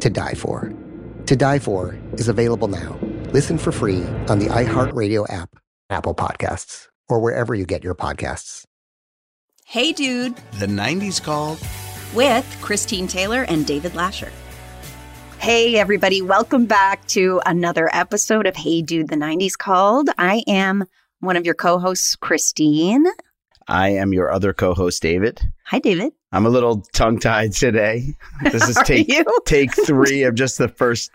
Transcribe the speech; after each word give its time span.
To 0.00 0.10
Die 0.10 0.34
For. 0.34 0.72
To 1.26 1.36
Die 1.36 1.58
For 1.58 1.98
is 2.14 2.28
available 2.28 2.68
now. 2.68 2.98
Listen 3.32 3.58
for 3.58 3.72
free 3.72 4.02
on 4.28 4.38
the 4.38 4.46
iHeartRadio 4.46 5.30
app, 5.32 5.56
Apple 5.90 6.14
Podcasts, 6.14 6.88
or 7.08 7.20
wherever 7.20 7.54
you 7.54 7.64
get 7.66 7.82
your 7.82 7.94
podcasts. 7.94 8.64
Hey 9.64 9.92
Dude, 9.92 10.36
The 10.58 10.66
90s 10.66 11.22
called. 11.22 11.58
with 12.14 12.46
Christine 12.60 13.08
Taylor 13.08 13.42
and 13.48 13.66
David 13.66 13.92
Lascher. 13.92 14.30
Hey 15.38 15.76
everybody, 15.76 16.22
welcome 16.22 16.66
back 16.66 17.04
to 17.08 17.40
another 17.44 17.90
episode 17.92 18.46
of 18.46 18.54
Hey 18.56 18.82
Dude, 18.82 19.08
the 19.08 19.16
90s 19.16 19.58
called. 19.58 20.08
I 20.18 20.44
am 20.46 20.84
one 21.20 21.36
of 21.36 21.44
your 21.44 21.54
co-hosts, 21.54 22.14
Christine. 22.16 23.06
I 23.68 23.90
am 23.90 24.12
your 24.12 24.30
other 24.30 24.52
co 24.52 24.74
host, 24.74 25.02
David. 25.02 25.40
Hi 25.66 25.78
David. 25.78 26.12
I'm 26.32 26.46
a 26.46 26.50
little 26.50 26.82
tongue 26.92 27.18
tied 27.18 27.52
today. 27.52 28.14
This 28.42 28.68
is 28.68 28.76
take, 28.84 29.10
take 29.46 29.74
three 29.74 30.22
of 30.22 30.34
just 30.34 30.58
the 30.58 30.68
first 30.68 31.10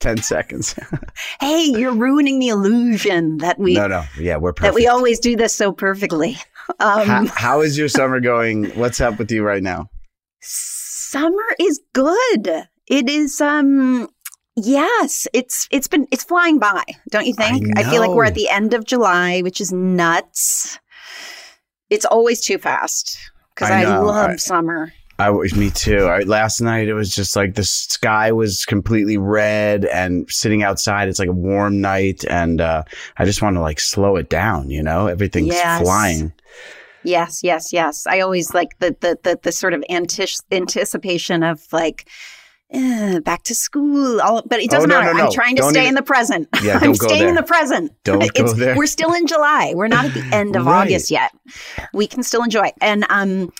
10 0.00 0.18
seconds. 0.22 0.74
Hey, 1.40 1.64
you're 1.64 1.94
ruining 1.94 2.38
the 2.40 2.48
illusion 2.48 3.38
that 3.38 3.58
we 3.58 3.74
no, 3.74 3.86
no. 3.86 4.04
Yeah, 4.18 4.36
we're 4.36 4.52
perfect. 4.52 4.74
that 4.74 4.74
we 4.74 4.86
always 4.86 5.18
do 5.20 5.36
this 5.36 5.54
so 5.54 5.72
perfectly. 5.72 6.36
Um, 6.80 7.06
how, 7.06 7.26
how 7.26 7.60
is 7.60 7.78
your 7.78 7.88
summer 7.88 8.20
going? 8.20 8.66
What's 8.70 9.00
up 9.00 9.18
with 9.18 9.30
you 9.30 9.44
right 9.44 9.62
now? 9.62 9.88
summer 10.40 11.42
is 11.58 11.80
good. 11.92 12.68
It 12.86 13.08
is 13.08 13.40
um 13.40 14.08
yes, 14.56 15.26
it's 15.32 15.68
it's 15.70 15.88
been 15.88 16.06
it's 16.10 16.24
flying 16.24 16.58
by, 16.58 16.82
don't 17.10 17.26
you 17.26 17.34
think? 17.34 17.78
I 17.78 17.84
feel 17.84 18.00
like 18.00 18.10
we're 18.10 18.24
at 18.24 18.34
the 18.34 18.48
end 18.48 18.74
of 18.74 18.84
July, 18.84 19.40
which 19.40 19.60
is 19.60 19.72
nuts. 19.72 20.78
It's 21.90 22.04
always 22.04 22.40
too 22.40 22.58
fast 22.58 23.18
because 23.54 23.70
I 23.70 23.84
I, 23.84 23.98
love 23.98 24.30
I- 24.30 24.36
summer. 24.36 24.92
I 25.20 25.32
me 25.32 25.70
too. 25.70 26.04
I, 26.04 26.20
last 26.20 26.60
night 26.60 26.86
it 26.86 26.94
was 26.94 27.12
just 27.12 27.34
like 27.34 27.56
the 27.56 27.64
sky 27.64 28.30
was 28.30 28.64
completely 28.64 29.16
red 29.18 29.84
and 29.86 30.30
sitting 30.30 30.62
outside. 30.62 31.08
It's 31.08 31.18
like 31.18 31.28
a 31.28 31.32
warm 31.32 31.80
night, 31.80 32.24
and 32.30 32.60
uh, 32.60 32.84
I 33.16 33.24
just 33.24 33.42
want 33.42 33.56
to 33.56 33.60
like 33.60 33.80
slow 33.80 34.14
it 34.14 34.28
down. 34.28 34.70
You 34.70 34.80
know, 34.80 35.08
everything's 35.08 35.48
Yes. 35.48 35.82
flying. 35.82 36.32
Yes, 37.02 37.40
yes, 37.42 37.72
yes. 37.72 38.06
I 38.06 38.20
always 38.20 38.54
like 38.54 38.78
the 38.78 38.96
the 39.00 39.18
the, 39.24 39.40
the 39.42 39.50
sort 39.50 39.72
of 39.74 39.82
antici- 39.90 40.40
anticipation 40.52 41.42
of 41.42 41.62
like 41.72 42.08
eh, 42.72 43.18
back 43.20 43.42
to 43.44 43.54
school. 43.54 44.20
All, 44.20 44.42
but 44.46 44.60
it 44.60 44.68
Oh, 44.70 44.74
doesn't 44.76 44.90
no, 44.90 45.00
matter. 45.00 45.12
no, 45.14 45.18
no. 45.20 45.24
I'm 45.26 45.32
trying 45.32 45.56
to 45.56 45.62
Don't 45.62 45.70
stay 45.72 45.80
even- 45.80 45.90
in 45.90 45.94
the 45.94 46.02
present. 46.02 46.48
Yeah, 46.62 46.78
I'm 46.82 46.94
staying 46.94 47.28
in 47.28 47.34
there. 47.34 47.42
the 47.42 47.48
present. 47.48 47.92
Don't 48.04 48.32
go 48.34 48.52
there. 48.52 48.76
We're 48.76 48.86
still 48.86 49.12
in 49.14 49.26
July. 49.26 49.72
We're 49.74 49.88
not 49.88 50.04
at 50.06 50.14
the 50.14 50.24
end 50.34 50.56
of 50.56 50.66
Right. 50.66 50.82
August 50.86 51.10
yet. 51.10 51.30
We 51.92 52.06
can 52.06 52.22
still 52.22 52.42
enjoy. 52.42 52.72
And 52.80 53.06
um, 53.10 53.52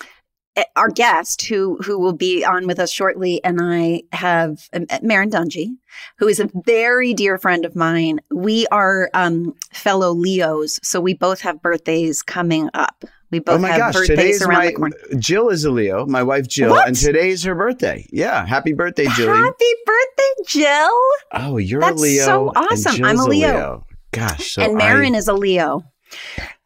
our 0.77 0.89
guest, 0.89 1.47
who 1.47 1.77
who 1.85 1.99
will 1.99 2.13
be 2.13 2.45
on 2.45 2.67
with 2.67 2.79
us 2.79 2.91
shortly, 2.91 3.43
and 3.45 3.59
I 3.61 4.03
have 4.13 4.69
um, 4.73 4.87
Merrin 5.03 5.31
Dungey, 5.31 5.77
who 6.19 6.29
is 6.29 6.41
a 6.41 6.51
very 6.65 7.15
dear 7.15 7.39
friend 7.39 7.65
of 7.65 7.75
mine. 7.77 8.21
We 8.31 8.67
are 8.69 9.11
um, 9.15 9.55
fellow 9.73 10.13
Leos, 10.13 10.81
so 10.83 11.01
we 11.01 11.15
both 11.15 11.41
have 11.41 11.63
birthdays 11.63 12.23
coming 12.23 12.71
up. 12.75 13.05
We 13.31 13.41
both 13.41 13.57
oh 13.57 13.59
my 13.59 13.69
have 13.69 13.79
gosh! 13.79 13.95
birthdays 13.95 14.17
Today's 14.17 14.43
around 14.43 14.59
my 14.59 14.67
the 14.67 14.73
corner. 14.73 14.97
Jill 15.19 15.49
is 15.51 15.65
a 15.65 15.71
Leo. 15.71 16.07
My 16.07 16.23
wife 16.23 16.49
Jill, 16.49 16.71
What? 16.71 16.89
and 16.89 16.97
today's 16.97 17.43
her 17.45 17.55
birthday. 17.55 18.07
Yeah, 18.11 18.47
happy 18.47 18.73
birthday, 18.73 19.07
Jilly. 19.17 19.37
Happy 19.37 19.73
birthday, 19.85 20.43
Jill! 20.47 21.01
Oh, 21.33 21.57
you're 21.59 21.81
That's 21.81 22.01
a 22.01 22.03
Leo. 22.03 22.25
so 22.25 22.53
awesome. 22.57 23.05
I'm 23.05 23.19
a 23.19 23.25
Leo. 23.25 23.85
Gosh, 24.13 24.53
so 24.53 24.63
and 24.63 24.81
Merrin 24.81 25.15
I, 25.15 25.19
is 25.19 25.29
a 25.29 25.35
Leo. 25.35 25.85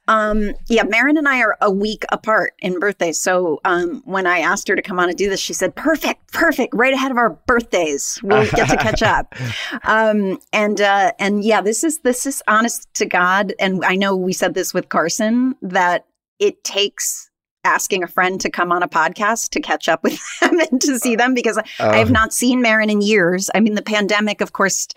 Um, 0.09 0.53
yeah, 0.69 0.83
Merrin 0.83 1.17
and 1.17 1.29
I 1.29 1.41
are 1.41 1.57
a 1.61 1.71
week 1.71 2.05
apart 2.11 2.55
in 2.59 2.81
birthdays. 2.81 3.19
So 3.19 3.61
um, 3.65 4.03
when 4.05 4.27
I 4.27 4.39
asked 4.39 4.67
her 4.69 4.75
to 4.75 4.83
come 4.83 4.99
on 4.99 5.09
and 5.09 5.17
do 5.17 5.31
this, 5.31 5.41
she 5.41 5.53
said, 5.53 5.77
"Perfect, 5.77 6.33
perfect, 6.33 6.75
right 6.75 6.93
ahead 6.93 7.13
of 7.13 7.17
our 7.17 7.31
birthdays. 7.31 8.19
We'll 8.23 8.51
get 8.51 8.69
to 8.69 8.77
catch 8.77 9.03
up." 9.03 9.35
Um, 9.85 10.39
and 10.53 10.81
uh, 10.81 11.13
and 11.19 11.45
yeah, 11.45 11.61
this 11.61 11.83
is 11.83 12.01
this 12.01 12.27
is 12.27 12.43
honest 12.47 12.93
to 12.95 13.07
God. 13.07 13.53
And 13.59 13.85
I 13.85 13.97
know 13.97 14.17
we 14.17 14.33
said 14.33 14.55
this 14.55 14.73
with 14.73 14.89
Carson 14.89 15.55
that 15.63 16.07
it 16.39 16.63
takes 16.65 17.31
asking 17.65 18.03
a 18.03 18.07
friend 18.07 18.41
to 18.41 18.51
come 18.51 18.73
on 18.73 18.83
a 18.83 18.89
podcast 18.89 19.51
to 19.51 19.61
catch 19.61 19.89
up 19.89 20.03
with 20.03 20.21
them 20.41 20.59
and 20.61 20.81
to 20.81 20.99
see 20.99 21.17
them 21.17 21.35
because 21.35 21.59
I 21.79 21.97
have 21.99 22.11
not 22.11 22.33
seen 22.33 22.63
Merrin 22.63 22.91
in 22.91 23.01
years. 23.01 23.51
I 23.55 23.61
mean, 23.61 23.75
the 23.75 23.83
pandemic, 23.83 24.41
of 24.41 24.53
course, 24.53 24.89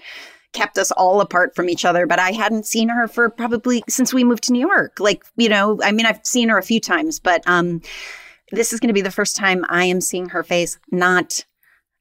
kept 0.56 0.78
us 0.78 0.90
all 0.92 1.22
apart 1.22 1.56
from 1.56 1.70
each 1.70 1.86
other, 1.86 2.08
but 2.08 2.18
I 2.18 2.32
hadn't 2.32 2.66
seen 2.66 2.90
her 2.90 3.08
for 3.08 3.30
probably 3.30 3.84
since 3.88 4.14
we 4.14 4.24
moved 4.24 4.44
to 4.46 4.54
New 4.54 4.66
York. 4.66 5.00
Like, 5.00 5.24
you 5.36 5.50
know, 5.50 5.80
I 5.84 5.92
mean, 5.92 6.06
I've 6.06 6.26
seen 6.26 6.50
her 6.50 6.58
a 6.58 6.64
few 6.64 6.80
times, 6.80 7.20
but 7.20 7.44
um, 7.46 7.82
this 8.52 8.74
is 8.74 8.80
going 8.80 8.88
to 8.88 8.94
be 8.94 9.02
the 9.02 9.12
first 9.12 9.36
time 9.36 9.66
I 9.70 9.86
am 9.86 10.02
seeing 10.02 10.30
her 10.30 10.44
face, 10.44 10.80
not, 10.92 11.46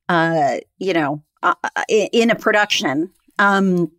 uh, 0.08 0.58
you 0.78 0.92
know, 0.94 1.22
uh, 1.42 1.54
uh, 1.62 1.82
in 1.88 2.30
a 2.30 2.36
production. 2.36 3.10
Um, 3.38 3.90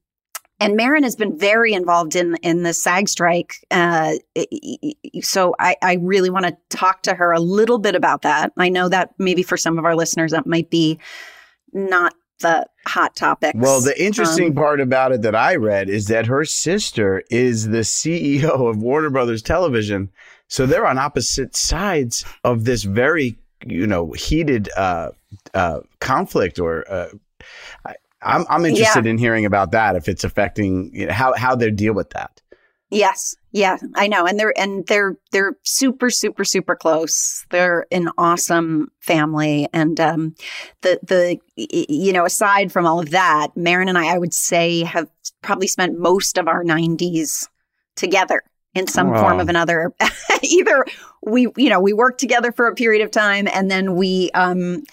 and 0.61 0.79
Merrin 0.79 1.03
has 1.03 1.17
been 1.17 1.37
very 1.37 1.73
involved 1.73 2.15
in 2.15 2.37
in 2.37 2.63
the 2.63 2.73
SAG 2.73 3.09
strike. 3.09 3.57
Uh, 3.71 4.13
so 5.21 5.53
I, 5.59 5.75
I 5.83 5.95
really 5.95 6.29
want 6.29 6.45
to 6.45 6.57
talk 6.69 7.03
to 7.03 7.13
her 7.13 7.33
a 7.33 7.41
little 7.41 7.77
bit 7.77 7.93
about 7.93 8.21
that. 8.21 8.53
I 8.57 8.69
know 8.69 8.87
that 8.87 9.13
maybe 9.17 9.43
for 9.43 9.57
some 9.57 9.77
of 9.77 9.83
our 9.83 9.97
listeners 9.97 10.31
that 10.31 10.47
might 10.47 10.69
be 10.69 10.97
not 11.73 12.13
the 12.39 12.67
hot 12.85 13.15
topics. 13.15 13.57
Well, 13.57 13.81
the 13.81 14.01
interesting 14.01 14.49
um, 14.49 14.55
part 14.55 14.81
about 14.81 15.11
it 15.11 15.21
that 15.23 15.35
I 15.35 15.55
read 15.55 15.89
is 15.89 16.07
that 16.07 16.25
her 16.27 16.45
sister 16.45 17.23
is 17.29 17.69
the 17.69 17.79
CEO 17.79 18.69
of 18.69 18.77
Warner 18.77 19.09
Brothers 19.09 19.41
Television. 19.41 20.09
So 20.47 20.65
they're 20.65 20.85
on 20.87 20.97
opposite 20.97 21.55
sides 21.55 22.25
of 22.43 22.65
this 22.65 22.83
very, 22.83 23.37
you 23.65 23.87
know, 23.87 24.11
heated 24.11 24.69
uh, 24.77 25.11
uh, 25.53 25.79
conflict. 25.99 26.59
Or 26.59 26.89
uh, 26.91 27.09
I, 27.85 27.95
I'm 28.21 28.45
I'm 28.49 28.65
interested 28.65 29.05
yeah. 29.05 29.11
in 29.11 29.17
hearing 29.17 29.45
about 29.45 29.71
that 29.71 29.95
if 29.95 30.07
it's 30.07 30.23
affecting 30.23 30.91
you 30.93 31.07
know, 31.07 31.13
how 31.13 31.33
how 31.35 31.55
they 31.55 31.71
deal 31.71 31.93
with 31.93 32.11
that. 32.11 32.41
Yes. 32.91 33.35
Yeah, 33.55 33.77
I 33.95 34.07
know. 34.07 34.27
And 34.27 34.37
they're 34.37 34.53
and 34.59 34.85
they're 34.87 35.15
they're 35.31 35.55
super 35.63 36.09
super 36.09 36.43
super 36.43 36.75
close. 36.75 37.45
They're 37.51 37.85
an 37.89 38.09
awesome 38.17 38.91
family 38.99 39.69
and 39.71 39.97
um 39.97 40.35
the 40.81 40.99
the 41.01 41.39
you 41.55 42.11
know, 42.11 42.25
aside 42.25 42.73
from 42.73 42.85
all 42.85 42.99
of 42.99 43.11
that, 43.11 43.55
Merrin 43.55 43.87
and 43.87 43.97
I 43.97 44.13
I 44.13 44.17
would 44.17 44.33
say 44.33 44.83
have 44.83 45.09
probably 45.41 45.67
spent 45.67 45.97
most 45.97 46.37
of 46.37 46.49
our 46.49 46.65
90s 46.65 47.47
together 47.95 48.43
in 48.73 48.87
some 48.87 49.11
wow. 49.11 49.21
form 49.21 49.39
of 49.39 49.47
another. 49.47 49.93
Either 50.43 50.85
we 51.21 51.47
you 51.55 51.69
know, 51.69 51.79
we 51.79 51.93
worked 51.93 52.19
together 52.19 52.51
for 52.51 52.67
a 52.67 52.75
period 52.75 53.05
of 53.05 53.09
time 53.09 53.47
and 53.47 53.71
then 53.71 53.95
we 53.95 54.31
um 54.31 54.83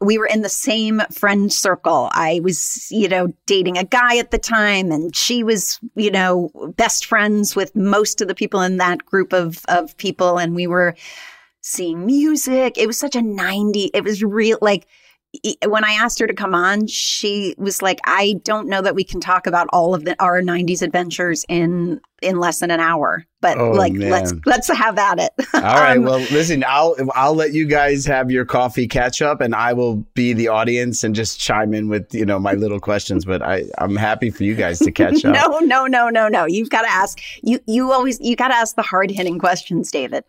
we 0.00 0.18
were 0.18 0.26
in 0.26 0.42
the 0.42 0.48
same 0.48 1.02
friend 1.10 1.52
circle. 1.52 2.08
I 2.12 2.40
was, 2.42 2.88
you 2.90 3.08
know, 3.08 3.32
dating 3.46 3.78
a 3.78 3.84
guy 3.84 4.18
at 4.18 4.30
the 4.30 4.38
time 4.38 4.90
and 4.90 5.14
she 5.14 5.42
was, 5.42 5.80
you 5.96 6.10
know, 6.10 6.50
best 6.76 7.06
friends 7.06 7.56
with 7.56 7.74
most 7.74 8.20
of 8.20 8.28
the 8.28 8.34
people 8.34 8.60
in 8.60 8.76
that 8.78 9.04
group 9.04 9.32
of 9.32 9.64
of 9.68 9.96
people 9.96 10.38
and 10.38 10.54
we 10.54 10.66
were 10.66 10.94
seeing 11.60 12.06
music. 12.06 12.78
It 12.78 12.86
was 12.86 12.98
such 12.98 13.16
a 13.16 13.22
90 13.22 13.90
it 13.94 14.04
was 14.04 14.22
real 14.22 14.58
like 14.60 14.86
when 15.66 15.82
I 15.82 15.92
asked 15.92 16.18
her 16.18 16.26
to 16.26 16.34
come 16.34 16.54
on, 16.54 16.86
she 16.86 17.54
was 17.56 17.80
like, 17.80 18.00
"I 18.04 18.34
don't 18.44 18.68
know 18.68 18.82
that 18.82 18.94
we 18.94 19.02
can 19.02 19.18
talk 19.18 19.46
about 19.46 19.66
all 19.72 19.94
of 19.94 20.04
the, 20.04 20.14
our 20.22 20.42
'90s 20.42 20.82
adventures 20.82 21.46
in 21.48 22.00
in 22.20 22.38
less 22.38 22.60
than 22.60 22.70
an 22.70 22.80
hour, 22.80 23.24
but 23.40 23.56
oh, 23.56 23.70
like 23.70 23.94
man. 23.94 24.10
let's 24.10 24.34
let's 24.44 24.68
have 24.68 24.98
at 24.98 25.18
it." 25.18 25.32
All 25.54 25.60
right. 25.62 25.96
um, 25.96 26.04
well, 26.04 26.18
listen, 26.18 26.62
I'll 26.66 26.94
I'll 27.14 27.34
let 27.34 27.54
you 27.54 27.66
guys 27.66 28.04
have 28.04 28.30
your 28.30 28.44
coffee 28.44 28.86
catch 28.86 29.22
up, 29.22 29.40
and 29.40 29.54
I 29.54 29.72
will 29.72 29.96
be 30.14 30.34
the 30.34 30.48
audience 30.48 31.02
and 31.02 31.14
just 31.14 31.40
chime 31.40 31.72
in 31.72 31.88
with 31.88 32.14
you 32.14 32.26
know 32.26 32.38
my 32.38 32.52
little 32.52 32.80
questions. 32.80 33.24
But 33.24 33.42
I 33.42 33.64
I'm 33.78 33.96
happy 33.96 34.28
for 34.28 34.44
you 34.44 34.54
guys 34.54 34.80
to 34.80 34.92
catch 34.92 35.24
up. 35.24 35.34
no, 35.34 35.60
no, 35.60 35.86
no, 35.86 36.10
no, 36.10 36.28
no. 36.28 36.44
You've 36.44 36.70
got 36.70 36.82
to 36.82 36.90
ask 36.90 37.18
you 37.42 37.58
you 37.66 37.90
always 37.90 38.20
you 38.20 38.36
got 38.36 38.48
to 38.48 38.54
ask 38.54 38.76
the 38.76 38.82
hard 38.82 39.10
hitting 39.10 39.38
questions, 39.38 39.90
David. 39.90 40.24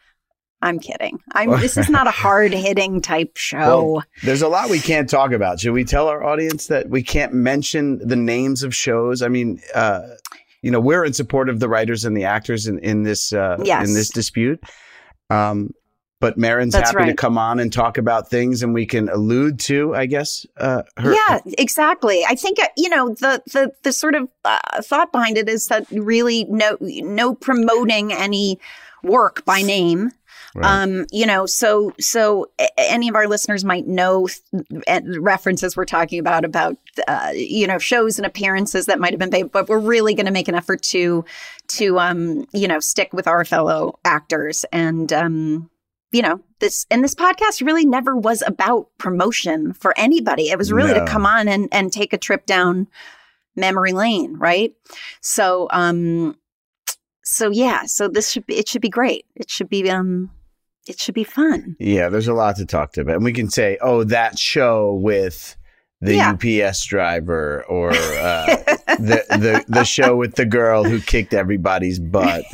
I'm 0.63 0.79
kidding. 0.79 1.19
I'm 1.33 1.51
this 1.59 1.77
is 1.77 1.89
not 1.89 2.07
a 2.07 2.11
hard 2.11 2.53
hitting 2.53 3.01
type 3.01 3.37
show. 3.37 3.57
Well, 3.93 4.03
there's 4.23 4.41
a 4.41 4.47
lot 4.47 4.69
we 4.69 4.79
can't 4.79 5.09
talk 5.09 5.31
about. 5.31 5.59
Should 5.59 5.73
we 5.73 5.83
tell 5.83 6.07
our 6.07 6.23
audience 6.23 6.67
that 6.67 6.89
we 6.89 7.03
can't 7.03 7.33
mention 7.33 7.99
the 7.99 8.15
names 8.15 8.63
of 8.63 8.73
shows? 8.73 9.21
I 9.21 9.27
mean, 9.27 9.61
uh, 9.75 10.07
you 10.61 10.71
know, 10.71 10.79
we're 10.79 11.03
in 11.03 11.13
support 11.13 11.49
of 11.49 11.59
the 11.59 11.67
writers 11.67 12.05
and 12.05 12.15
the 12.15 12.23
actors 12.23 12.65
in, 12.65 12.79
in 12.79 13.03
this 13.03 13.33
uh, 13.33 13.57
yes. 13.63 13.87
in 13.87 13.93
this 13.93 14.09
dispute. 14.09 14.63
Um, 15.29 15.71
but 16.21 16.35
That's 16.37 16.73
happy 16.73 16.95
right. 16.95 17.05
to 17.07 17.15
come 17.15 17.37
on 17.37 17.59
and 17.59 17.71
talk 17.73 17.97
about 17.97 18.29
things, 18.29 18.63
and 18.63 18.73
we 18.73 18.85
can 18.85 19.09
allude 19.09 19.59
to, 19.61 19.93
I 19.93 20.05
guess. 20.05 20.45
Uh, 20.55 20.83
her- 20.95 21.13
yeah, 21.13 21.39
exactly. 21.57 22.23
I 22.25 22.35
think 22.35 22.59
uh, 22.61 22.67
you 22.77 22.87
know 22.87 23.09
the 23.09 23.43
the 23.51 23.73
the 23.83 23.91
sort 23.91 24.15
of 24.15 24.29
uh, 24.45 24.81
thought 24.81 25.11
behind 25.11 25.37
it 25.37 25.49
is 25.49 25.67
that 25.67 25.85
really 25.91 26.45
no 26.45 26.77
no 26.79 27.35
promoting 27.35 28.13
any 28.13 28.57
work 29.03 29.43
by 29.43 29.61
name 29.61 30.11
Right. 30.55 30.83
Um, 30.83 31.05
you 31.11 31.25
know, 31.25 31.45
so 31.45 31.93
so 31.99 32.47
any 32.77 33.09
of 33.09 33.15
our 33.15 33.27
listeners 33.27 33.65
might 33.65 33.87
know 33.87 34.27
references 35.19 35.75
we're 35.75 35.85
talking 35.85 36.19
about 36.19 36.45
about 36.45 36.77
uh, 37.07 37.31
you 37.33 37.65
know 37.65 37.79
shows 37.79 38.19
and 38.19 38.25
appearances 38.25 38.85
that 38.85 38.99
might 38.99 39.13
have 39.13 39.19
been 39.19 39.31
made, 39.31 39.51
but 39.51 39.67
we're 39.67 39.79
really 39.79 40.13
going 40.13 40.27
to 40.27 40.31
make 40.31 40.47
an 40.47 40.55
effort 40.55 40.83
to 40.83 41.25
to 41.69 41.99
um, 41.99 42.45
you 42.53 42.67
know 42.67 42.79
stick 42.79 43.13
with 43.13 43.27
our 43.27 43.43
fellow 43.45 43.99
actors 44.05 44.63
and 44.71 45.11
um, 45.11 45.69
you 46.11 46.21
know 46.21 46.39
this 46.59 46.85
and 46.91 47.03
this 47.03 47.15
podcast 47.15 47.65
really 47.65 47.85
never 47.85 48.15
was 48.15 48.43
about 48.45 48.87
promotion 48.99 49.73
for 49.73 49.93
anybody. 49.97 50.49
It 50.49 50.57
was 50.57 50.71
really 50.71 50.93
no. 50.93 51.03
to 51.03 51.11
come 51.11 51.25
on 51.25 51.47
and 51.47 51.67
and 51.71 51.91
take 51.91 52.13
a 52.13 52.17
trip 52.17 52.45
down 52.45 52.87
memory 53.55 53.91
lane, 53.91 54.37
right? 54.37 54.73
So 55.21 55.67
um 55.71 56.37
so 57.23 57.49
yeah, 57.49 57.85
so 57.85 58.07
this 58.07 58.29
should 58.29 58.45
be 58.45 58.55
it 58.55 58.67
should 58.67 58.81
be 58.81 58.89
great. 58.89 59.25
It 59.35 59.49
should 59.49 59.69
be 59.69 59.89
um 59.89 60.29
it 60.87 60.99
should 60.99 61.15
be 61.15 61.23
fun. 61.23 61.75
Yeah, 61.79 62.09
there's 62.09 62.27
a 62.27 62.33
lot 62.33 62.57
to 62.57 62.65
talk 62.65 62.93
to 62.93 63.01
about. 63.01 63.15
And 63.15 63.23
we 63.23 63.33
can 63.33 63.49
say, 63.49 63.77
oh, 63.81 64.03
that 64.05 64.37
show 64.37 64.93
with 64.93 65.57
the 66.01 66.15
yeah. 66.15 66.31
UPS 66.31 66.85
driver 66.85 67.63
or 67.69 67.91
uh, 67.91 67.95
the, 68.99 69.23
the 69.29 69.65
the 69.67 69.83
show 69.85 70.17
with 70.17 70.35
the 70.35 70.45
girl 70.45 70.83
who 70.83 70.99
kicked 70.99 71.33
everybody's 71.33 71.99
butt. 71.99 72.43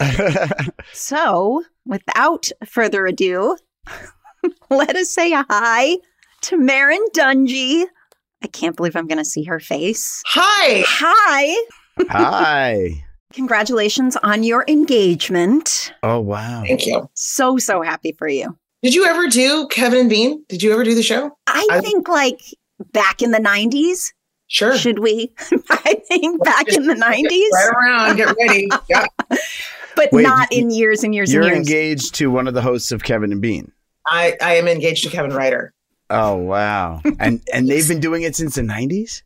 so, 0.92 1.62
without 1.84 2.50
further 2.66 3.06
ado, 3.06 3.56
let 4.70 4.96
us 4.96 5.10
say 5.10 5.32
a 5.32 5.44
hi 5.48 5.96
to 6.42 6.56
Merrin 6.56 7.04
Dungey. 7.14 7.84
I 8.42 8.48
can't 8.48 8.76
believe 8.76 8.96
I'm 8.96 9.06
going 9.06 9.18
to 9.18 9.24
see 9.24 9.44
her 9.44 9.60
face. 9.60 10.22
Hi. 10.26 10.84
Hi. 10.86 11.66
Hi. 12.08 13.04
Congratulations 13.32 14.16
on 14.22 14.42
your 14.42 14.64
engagement. 14.68 15.92
Oh, 16.02 16.20
wow. 16.20 16.62
Thank 16.66 16.86
you. 16.86 17.10
So, 17.14 17.58
so 17.58 17.82
happy 17.82 18.12
for 18.12 18.28
you. 18.28 18.56
Did 18.82 18.94
you 18.94 19.04
ever 19.04 19.26
do 19.28 19.66
Kevin 19.68 20.00
and 20.00 20.10
Bean? 20.10 20.44
Did 20.48 20.62
you 20.62 20.72
ever 20.72 20.84
do 20.84 20.94
the 20.94 21.02
show? 21.02 21.36
I, 21.46 21.66
I 21.70 21.80
think 21.80 22.08
like 22.08 22.40
back 22.92 23.22
in 23.22 23.32
the 23.32 23.38
90s. 23.38 24.12
Sure. 24.48 24.76
Should 24.76 25.00
we? 25.00 25.32
I 25.70 26.00
think 26.08 26.44
back 26.44 26.68
in 26.68 26.86
the 26.86 26.94
90s. 26.94 27.50
Right 27.52 27.70
around, 27.74 28.16
get 28.16 28.34
ready. 28.38 28.68
Yeah. 28.88 29.06
but 29.96 30.12
Wait, 30.12 30.22
not 30.22 30.52
in 30.52 30.70
years 30.70 31.02
and 31.02 31.14
years 31.14 31.32
You're 31.32 31.42
and 31.42 31.50
years. 31.56 31.68
engaged 31.68 32.14
to 32.16 32.30
one 32.30 32.46
of 32.46 32.54
the 32.54 32.62
hosts 32.62 32.92
of 32.92 33.02
Kevin 33.02 33.32
and 33.32 33.42
Bean. 33.42 33.72
I, 34.06 34.36
I 34.40 34.54
am 34.56 34.68
engaged 34.68 35.02
to 35.04 35.10
Kevin 35.10 35.32
Ryder. 35.32 35.72
Oh 36.10 36.36
wow. 36.36 37.00
and 37.18 37.40
and 37.52 37.68
they've 37.68 37.88
been 37.88 37.98
doing 37.98 38.22
it 38.22 38.36
since 38.36 38.54
the 38.54 38.62
90s? 38.62 39.22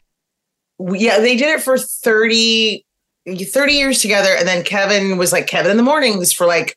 Yeah, 0.79 1.19
they 1.19 1.37
did 1.37 1.49
it 1.59 1.63
for 1.63 1.77
30 1.77 2.87
30 3.27 3.73
years 3.73 4.01
together. 4.01 4.35
And 4.39 4.47
then 4.47 4.65
Kevin 4.65 5.19
was 5.19 5.33
like 5.33 5.47
Kevin 5.47 5.71
in 5.71 5.77
the 5.77 5.83
mornings 5.83 6.33
for 6.33 6.47
like 6.47 6.77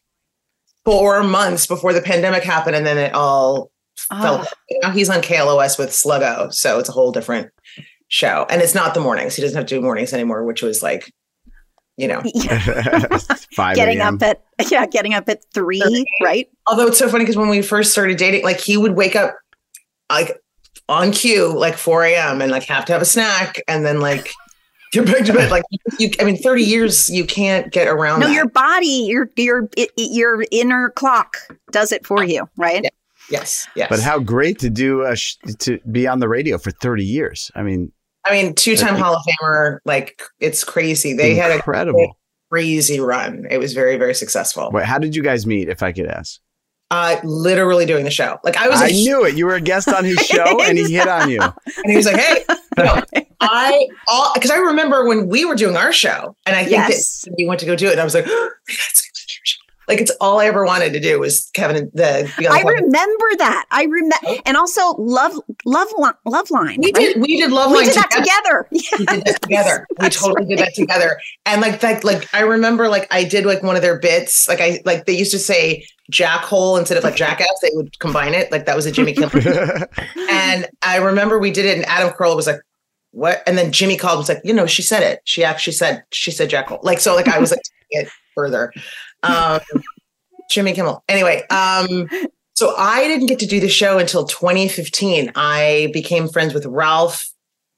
four 0.85 1.23
months 1.23 1.65
before 1.65 1.93
the 1.93 2.01
pandemic 2.01 2.43
happened. 2.43 2.75
And 2.75 2.85
then 2.85 2.97
it 2.97 3.13
all 3.13 3.71
oh. 4.11 4.21
fell. 4.21 4.39
Ah. 4.41 4.53
Now 4.83 4.91
he's 4.91 5.09
on 5.09 5.21
KLOS 5.21 5.77
with 5.77 5.89
Sluggo. 5.89 6.53
So 6.53 6.79
it's 6.79 6.89
a 6.89 6.93
whole 6.93 7.11
different 7.11 7.51
show. 8.07 8.45
And 8.49 8.61
it's 8.61 8.75
not 8.75 8.93
the 8.93 8.99
mornings. 8.99 9.35
He 9.35 9.41
doesn't 9.41 9.57
have 9.57 9.65
to 9.65 9.75
do 9.75 9.81
mornings 9.81 10.13
anymore, 10.13 10.43
which 10.43 10.61
was 10.61 10.83
like, 10.83 11.11
you 11.97 12.07
know, 12.07 12.21
getting 13.75 14.01
up 14.01 14.21
at, 14.21 14.43
yeah, 14.69 14.85
getting 14.85 15.13
up 15.13 15.29
at 15.29 15.43
three, 15.53 15.79
30. 15.79 16.05
right? 16.23 16.49
Although 16.67 16.87
it's 16.87 16.97
so 16.97 17.07
funny 17.07 17.23
because 17.23 17.37
when 17.37 17.49
we 17.49 17.61
first 17.61 17.91
started 17.91 18.17
dating, 18.17 18.43
like 18.43 18.59
he 18.59 18.77
would 18.77 18.95
wake 18.95 19.15
up 19.15 19.35
like 20.09 20.39
on 20.89 21.11
cue, 21.11 21.47
like 21.57 21.77
4 21.77 22.03
a.m. 22.05 22.41
and 22.41 22.51
like 22.51 22.63
have 22.63 22.85
to 22.85 22.93
have 22.93 23.01
a 23.01 23.05
snack. 23.05 23.61
And 23.67 23.85
then 23.85 23.99
like, 23.99 24.31
get 24.93 25.05
back 25.05 25.25
to 25.25 25.33
bed. 25.33 25.51
Like 25.51 25.63
you, 25.99 26.09
I 26.19 26.23
mean, 26.23 26.37
thirty 26.37 26.63
years 26.63 27.09
you 27.09 27.25
can't 27.25 27.71
get 27.71 27.87
around. 27.87 28.21
No, 28.21 28.27
that. 28.27 28.33
your 28.33 28.47
body, 28.47 29.07
your 29.07 29.29
your 29.35 29.67
your 29.97 30.45
inner 30.51 30.91
clock 30.91 31.37
does 31.71 31.91
it 31.91 32.05
for 32.05 32.23
you, 32.23 32.47
right? 32.57 32.83
Yeah. 32.83 32.89
Yes, 33.29 33.67
yes. 33.75 33.87
But 33.89 33.99
how 33.99 34.19
great 34.19 34.59
to 34.59 34.69
do 34.69 35.03
a 35.03 35.15
sh- 35.15 35.37
to 35.59 35.79
be 35.91 36.07
on 36.07 36.19
the 36.19 36.27
radio 36.27 36.57
for 36.57 36.71
thirty 36.71 37.05
years. 37.05 37.51
I 37.55 37.63
mean, 37.63 37.91
I 38.25 38.31
mean, 38.31 38.53
two 38.53 38.75
time 38.75 38.95
Hall 38.95 39.15
of 39.15 39.23
Famer. 39.23 39.79
Like 39.85 40.21
it's 40.39 40.63
crazy. 40.63 41.13
They 41.13 41.41
incredible. 41.41 41.99
had 41.99 42.09
a 42.09 42.13
crazy 42.51 42.99
run. 42.99 43.45
It 43.49 43.57
was 43.57 43.73
very 43.73 43.97
very 43.97 44.13
successful. 44.13 44.69
Wait, 44.71 44.85
how 44.85 44.99
did 44.99 45.15
you 45.15 45.23
guys 45.23 45.47
meet? 45.47 45.69
If 45.69 45.81
I 45.81 45.91
could 45.91 46.07
ask. 46.07 46.39
Uh, 46.93 47.19
literally 47.23 47.87
doing 47.87 48.03
the 48.03 48.11
show. 48.11 48.37
Like 48.43 48.55
I 48.55 48.69
was. 48.69 48.79
I 48.79 48.89
knew 48.89 49.25
it. 49.25 49.35
You 49.35 49.47
were 49.47 49.55
a 49.55 49.61
guest 49.61 49.87
on 49.87 50.05
his 50.05 50.19
show, 50.27 50.61
and 50.61 50.77
he 50.77 50.93
hit 50.93 51.07
on 51.07 51.27
you. 51.27 51.41
And 51.41 51.89
he 51.89 51.95
was 51.95 52.05
like, 52.05 52.17
"Hey, 52.17 52.45
you 52.77 52.83
know, 52.83 53.01
I 53.41 53.87
all 54.07 54.31
because 54.35 54.51
I 54.51 54.57
remember 54.57 55.07
when 55.07 55.27
we 55.27 55.43
were 55.43 55.55
doing 55.55 55.75
our 55.75 55.91
show, 55.91 56.35
and 56.45 56.55
I 56.55 56.59
think 56.65 56.73
yes. 56.73 57.21
that 57.21 57.33
you 57.35 57.47
went 57.47 57.61
to 57.61 57.65
go 57.65 57.75
do 57.75 57.87
it, 57.87 57.93
and 57.93 58.01
I 58.01 58.03
was 58.03 58.13
like, 58.13 58.25
oh 58.29 58.49
like 59.87 59.99
it's 59.99 60.11
all 60.21 60.39
I 60.39 60.45
ever 60.45 60.65
wanted 60.65 60.93
to 60.93 60.99
do 60.99 61.19
was 61.19 61.49
Kevin 61.53 61.91
the. 61.93 62.31
I 62.49 62.61
remember 62.61 63.25
that. 63.39 63.65
I 63.71 63.83
remember, 63.83 64.41
and 64.45 64.55
also 64.55 64.93
love, 64.97 65.33
love, 65.65 65.87
love 66.25 66.49
line. 66.51 66.79
We 66.81 66.91
right? 66.93 67.13
did. 67.13 67.21
We 67.21 67.37
did 67.37 67.51
love 67.51 67.71
we 67.71 67.77
line. 67.77 67.85
Did 67.87 67.95
that 67.95 68.11
together. 68.11 68.67
Yes. 68.71 68.99
We 68.99 69.05
did 69.05 69.25
that 69.25 69.41
together. 69.41 69.87
We 69.99 70.09
totally 70.09 70.45
right. 70.45 70.47
did 70.47 70.59
that 70.59 70.75
together. 70.75 71.19
And 71.45 71.61
like 71.61 71.81
that, 71.81 72.03
like 72.03 72.33
I 72.33 72.41
remember, 72.41 72.87
like 72.87 73.07
I 73.11 73.23
did 73.23 73.45
like 73.45 73.61
one 73.61 73.75
of 73.75 73.81
their 73.81 73.99
bits. 73.99 74.47
Like 74.47 74.61
I 74.61 74.81
like 74.85 75.05
they 75.05 75.17
used 75.17 75.31
to 75.31 75.39
say 75.39 75.85
jackhole 76.11 76.79
instead 76.79 76.97
of 76.97 77.03
like 77.03 77.15
jackass. 77.15 77.59
They 77.61 77.71
would 77.73 77.97
combine 77.99 78.33
it. 78.33 78.51
Like 78.51 78.65
that 78.65 78.75
was 78.75 78.85
a 78.85 78.91
Jimmy 78.91 79.13
Kimmel. 79.13 79.31
and 80.29 80.67
I 80.81 80.97
remember 80.97 81.39
we 81.39 81.51
did 81.51 81.65
it, 81.65 81.77
and 81.77 81.85
Adam 81.85 82.11
Carolla 82.11 82.35
was 82.35 82.47
like, 82.47 82.61
what? 83.11 83.43
And 83.45 83.57
then 83.57 83.71
Jimmy 83.71 83.95
called 83.95 84.13
and 84.13 84.19
was 84.19 84.29
like, 84.29 84.41
you 84.43 84.53
know, 84.53 84.65
she 84.65 84.81
said 84.81 85.03
it. 85.03 85.21
She 85.23 85.43
actually 85.43 85.73
said, 85.73 86.03
she 86.11 86.31
said 86.31 86.49
Jekyll. 86.49 86.79
Like, 86.81 86.99
so 86.99 87.15
like 87.15 87.27
I 87.27 87.39
was 87.39 87.51
like, 87.51 87.61
it 87.91 88.09
further. 88.33 88.73
Um, 89.21 89.61
Jimmy 90.49 90.73
Kimmel. 90.73 91.03
Anyway, 91.07 91.43
um, 91.49 92.09
so 92.55 92.75
I 92.75 93.07
didn't 93.07 93.27
get 93.27 93.39
to 93.39 93.45
do 93.45 93.59
the 93.59 93.69
show 93.69 93.97
until 93.97 94.25
2015. 94.25 95.31
I 95.35 95.89
became 95.93 96.27
friends 96.27 96.53
with 96.53 96.65
Ralph 96.65 97.31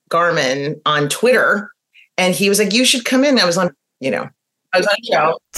Garman 0.09 0.81
on 0.85 1.09
Twitter, 1.09 1.71
and 2.17 2.33
he 2.33 2.49
was 2.49 2.59
like, 2.59 2.73
"You 2.73 2.85
should 2.85 3.05
come 3.05 3.23
in." 3.23 3.39
I 3.39 3.45
was 3.45 3.57
on, 3.57 3.73
you 3.99 4.11
know, 4.11 4.29
I 4.75 4.77
was 4.79 4.87
on 4.87 4.95
a 5.01 5.05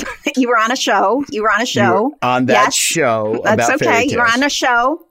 show. 0.06 0.14
you 0.38 0.48
were 0.48 0.58
on 0.58 0.72
a 0.72 0.76
show. 0.76 1.24
You 1.32 1.44
were 1.44 1.52
on 1.52 1.62
a 1.62 1.66
show. 1.66 2.14
on 2.22 2.46
that 2.48 2.54
Yes. 2.54 2.76
show. 2.76 3.42
That's 3.44 3.68
about 3.68 3.82
okay. 3.82 4.06
You 4.08 4.18
were 4.18 4.28
on 4.28 4.44
a 4.44 4.50
show. 4.50 5.04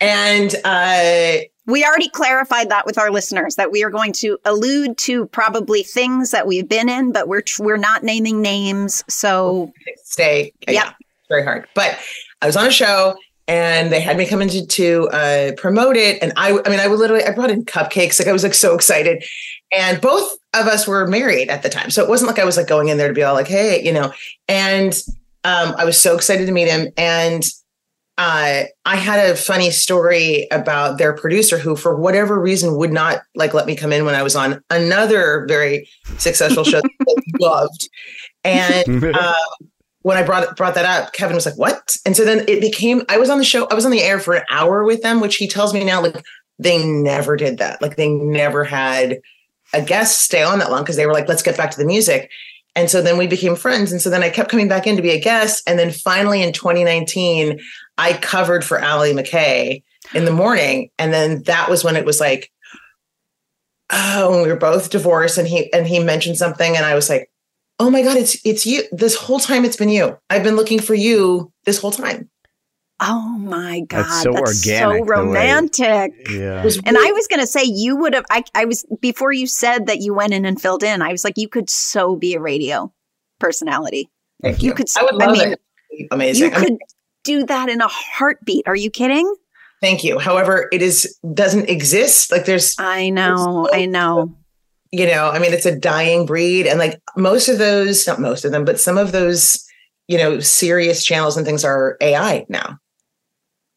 And 0.00 0.54
uh, 0.64 1.38
We 1.66 1.84
already 1.84 2.08
clarified 2.10 2.68
that 2.70 2.84
with 2.86 2.98
our 2.98 3.10
listeners 3.10 3.56
that 3.56 3.72
we 3.72 3.82
are 3.84 3.90
going 3.90 4.12
to 4.14 4.38
allude 4.44 4.98
to 4.98 5.26
probably 5.26 5.82
things 5.82 6.30
that 6.32 6.46
we've 6.46 6.68
been 6.68 6.88
in, 6.88 7.12
but 7.12 7.26
we're 7.28 7.40
tr- 7.40 7.62
we're 7.62 7.76
not 7.78 8.02
naming 8.02 8.42
names. 8.42 9.02
So 9.08 9.72
stay. 10.04 10.52
Yeah. 10.68 10.92
very 11.28 11.42
hard. 11.44 11.66
But 11.74 11.98
I 12.42 12.46
was 12.46 12.56
on 12.56 12.66
a 12.66 12.70
show 12.70 13.16
and 13.48 13.90
they 13.92 14.00
had 14.00 14.16
me 14.18 14.26
come 14.26 14.42
in 14.42 14.48
to, 14.48 14.66
to 14.66 15.08
uh, 15.08 15.52
promote 15.56 15.96
it. 15.96 16.22
And 16.22 16.32
I, 16.36 16.58
I 16.64 16.68
mean, 16.68 16.80
I 16.80 16.86
would 16.86 16.98
literally, 16.98 17.24
I 17.24 17.32
brought 17.32 17.50
in 17.50 17.64
cupcakes. 17.64 18.18
Like 18.18 18.28
I 18.28 18.32
was 18.32 18.42
like 18.42 18.54
so 18.54 18.74
excited. 18.74 19.24
And 19.72 20.00
both 20.00 20.36
of 20.54 20.66
us 20.66 20.86
were 20.86 21.06
married 21.06 21.48
at 21.48 21.62
the 21.62 21.68
time. 21.68 21.90
So 21.90 22.02
it 22.02 22.08
wasn't 22.08 22.28
like 22.28 22.38
I 22.38 22.44
was 22.44 22.56
like 22.56 22.66
going 22.66 22.88
in 22.88 22.98
there 22.98 23.08
to 23.08 23.14
be 23.14 23.22
all 23.22 23.34
like, 23.34 23.48
hey, 23.48 23.82
you 23.82 23.92
know, 23.92 24.12
and 24.48 24.94
um, 25.44 25.74
I 25.76 25.84
was 25.84 25.98
so 25.98 26.14
excited 26.14 26.46
to 26.46 26.52
meet 26.52 26.68
him. 26.68 26.88
And 26.96 27.44
uh, 28.16 28.64
I 28.84 28.96
had 28.96 29.30
a 29.30 29.36
funny 29.36 29.70
story 29.70 30.46
about 30.50 30.98
their 30.98 31.14
producer 31.14 31.58
who, 31.58 31.74
for 31.74 31.96
whatever 31.96 32.40
reason, 32.40 32.76
would 32.76 32.92
not 32.92 33.22
like 33.34 33.54
let 33.54 33.66
me 33.66 33.74
come 33.74 33.92
in 33.92 34.04
when 34.04 34.14
I 34.14 34.22
was 34.22 34.36
on 34.36 34.62
another 34.70 35.46
very 35.48 35.88
successful 36.18 36.64
show 36.64 36.80
that 36.80 36.90
I 37.08 37.38
loved. 37.40 37.88
And 38.44 39.04
uh, 39.16 39.34
when 40.02 40.16
I 40.16 40.22
brought 40.22 40.56
brought 40.56 40.76
that 40.76 40.84
up, 40.84 41.12
Kevin 41.12 41.34
was 41.34 41.44
like, 41.44 41.58
"What?" 41.58 41.96
And 42.06 42.16
so 42.16 42.24
then 42.24 42.44
it 42.46 42.60
became. 42.60 43.02
I 43.08 43.18
was 43.18 43.30
on 43.30 43.38
the 43.38 43.44
show. 43.44 43.66
I 43.66 43.74
was 43.74 43.84
on 43.84 43.90
the 43.90 44.02
air 44.02 44.20
for 44.20 44.34
an 44.34 44.44
hour 44.48 44.84
with 44.84 45.02
them, 45.02 45.20
which 45.20 45.36
he 45.36 45.48
tells 45.48 45.74
me 45.74 45.82
now, 45.82 46.00
like 46.00 46.22
they 46.60 46.86
never 46.86 47.36
did 47.36 47.58
that. 47.58 47.82
Like 47.82 47.96
they 47.96 48.08
never 48.08 48.62
had 48.62 49.18
a 49.74 49.82
guest 49.82 50.22
stay 50.22 50.42
on 50.42 50.58
that 50.60 50.70
long 50.70 50.82
because 50.82 50.96
they 50.96 51.06
were 51.06 51.12
like, 51.12 51.28
"Let's 51.28 51.42
get 51.42 51.56
back 51.56 51.70
to 51.72 51.78
the 51.78 51.84
music." 51.84 52.30
And 52.76 52.90
so 52.90 53.02
then 53.02 53.18
we 53.18 53.26
became 53.26 53.54
friends. 53.54 53.92
And 53.92 54.00
so 54.02 54.10
then 54.10 54.22
I 54.22 54.30
kept 54.30 54.50
coming 54.50 54.68
back 54.68 54.86
in 54.86 54.96
to 54.96 55.02
be 55.02 55.10
a 55.10 55.20
guest. 55.20 55.62
And 55.66 55.78
then 55.78 55.92
finally 55.92 56.42
in 56.42 56.52
2019, 56.52 57.60
I 57.98 58.14
covered 58.14 58.64
for 58.64 58.78
Allie 58.78 59.12
McKay 59.12 59.82
in 60.12 60.24
the 60.24 60.32
morning. 60.32 60.90
And 60.98 61.12
then 61.12 61.44
that 61.44 61.70
was 61.70 61.84
when 61.84 61.96
it 61.96 62.04
was 62.04 62.20
like, 62.20 62.50
oh, 63.90 64.42
we 64.42 64.48
were 64.48 64.56
both 64.56 64.90
divorced. 64.90 65.38
And 65.38 65.46
he 65.46 65.72
and 65.72 65.86
he 65.86 66.00
mentioned 66.00 66.36
something, 66.36 66.76
and 66.76 66.84
I 66.84 66.94
was 66.94 67.08
like, 67.08 67.30
oh 67.78 67.90
my 67.90 68.02
God, 68.02 68.16
it's 68.16 68.44
it's 68.44 68.66
you. 68.66 68.82
This 68.92 69.16
whole 69.16 69.40
time 69.40 69.64
it's 69.64 69.76
been 69.76 69.88
you. 69.88 70.18
I've 70.30 70.44
been 70.44 70.56
looking 70.56 70.80
for 70.80 70.94
you 70.94 71.52
this 71.64 71.78
whole 71.78 71.92
time. 71.92 72.28
Oh 73.00 73.36
my 73.38 73.80
god, 73.80 74.04
That's 74.04 74.22
so 74.22 74.32
organic, 74.32 75.00
so 75.00 75.04
romantic. 75.04 76.12
yeah. 76.30 76.62
And 76.86 76.96
I 76.96 77.10
was 77.12 77.26
going 77.26 77.40
to 77.40 77.46
say 77.46 77.62
you 77.64 77.96
would 77.96 78.14
have. 78.14 78.24
I, 78.30 78.44
I 78.54 78.64
was 78.66 78.84
before 79.00 79.32
you 79.32 79.46
said 79.46 79.86
that 79.86 79.98
you 80.00 80.14
went 80.14 80.32
in 80.32 80.44
and 80.44 80.60
filled 80.60 80.82
in. 80.84 81.02
I 81.02 81.10
was 81.10 81.24
like, 81.24 81.34
you 81.36 81.48
could 81.48 81.68
so 81.68 82.14
be 82.16 82.34
a 82.34 82.40
radio 82.40 82.92
personality. 83.40 84.10
Thank 84.42 84.62
you 84.62 84.68
you. 84.68 84.74
could- 84.74 84.86
I 84.96 85.02
would 85.02 85.22
I 85.22 85.26
love 85.26 85.36
mean, 85.38 85.52
it. 85.52 85.60
Amazing. 86.10 86.50
You 86.50 86.54
I 86.56 86.60
mean, 86.60 86.68
could 86.68 86.78
do 87.24 87.46
that 87.46 87.68
in 87.68 87.80
a 87.80 87.88
heartbeat. 87.88 88.66
Are 88.68 88.76
you 88.76 88.90
kidding? 88.90 89.32
thank 89.80 90.02
you. 90.02 90.18
However, 90.18 90.66
it 90.72 90.80
is 90.80 91.14
doesn't 91.34 91.68
exist. 91.68 92.32
Like 92.32 92.46
there's 92.46 92.74
I 92.78 93.10
know. 93.10 93.68
I 93.70 93.84
know. 93.84 94.34
you 94.92 95.06
know, 95.06 95.28
I 95.28 95.38
mean, 95.38 95.52
it's 95.52 95.66
a 95.66 95.78
dying 95.78 96.24
breed. 96.24 96.66
And 96.66 96.78
like 96.78 96.98
most 97.18 97.48
of 97.50 97.58
those, 97.58 98.06
not 98.06 98.18
most 98.18 98.46
of 98.46 98.52
them, 98.52 98.64
but 98.64 98.80
some 98.80 98.96
of 98.96 99.12
those, 99.12 99.62
you 100.08 100.16
know, 100.16 100.40
Sirius 100.40 101.04
channels 101.04 101.36
and 101.36 101.44
things 101.44 101.64
are 101.66 101.98
AI 102.00 102.46
now. 102.48 102.78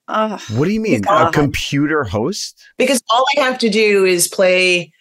Ugh. 0.08 0.40
What 0.52 0.66
do 0.66 0.72
you 0.72 0.80
mean? 0.80 1.04
A 1.10 1.32
computer 1.32 2.04
host? 2.04 2.58
Because 2.78 3.02
all 3.10 3.26
I 3.38 3.42
have 3.42 3.58
to 3.60 3.70
do 3.70 4.06
is 4.06 4.28
play, 4.28 4.92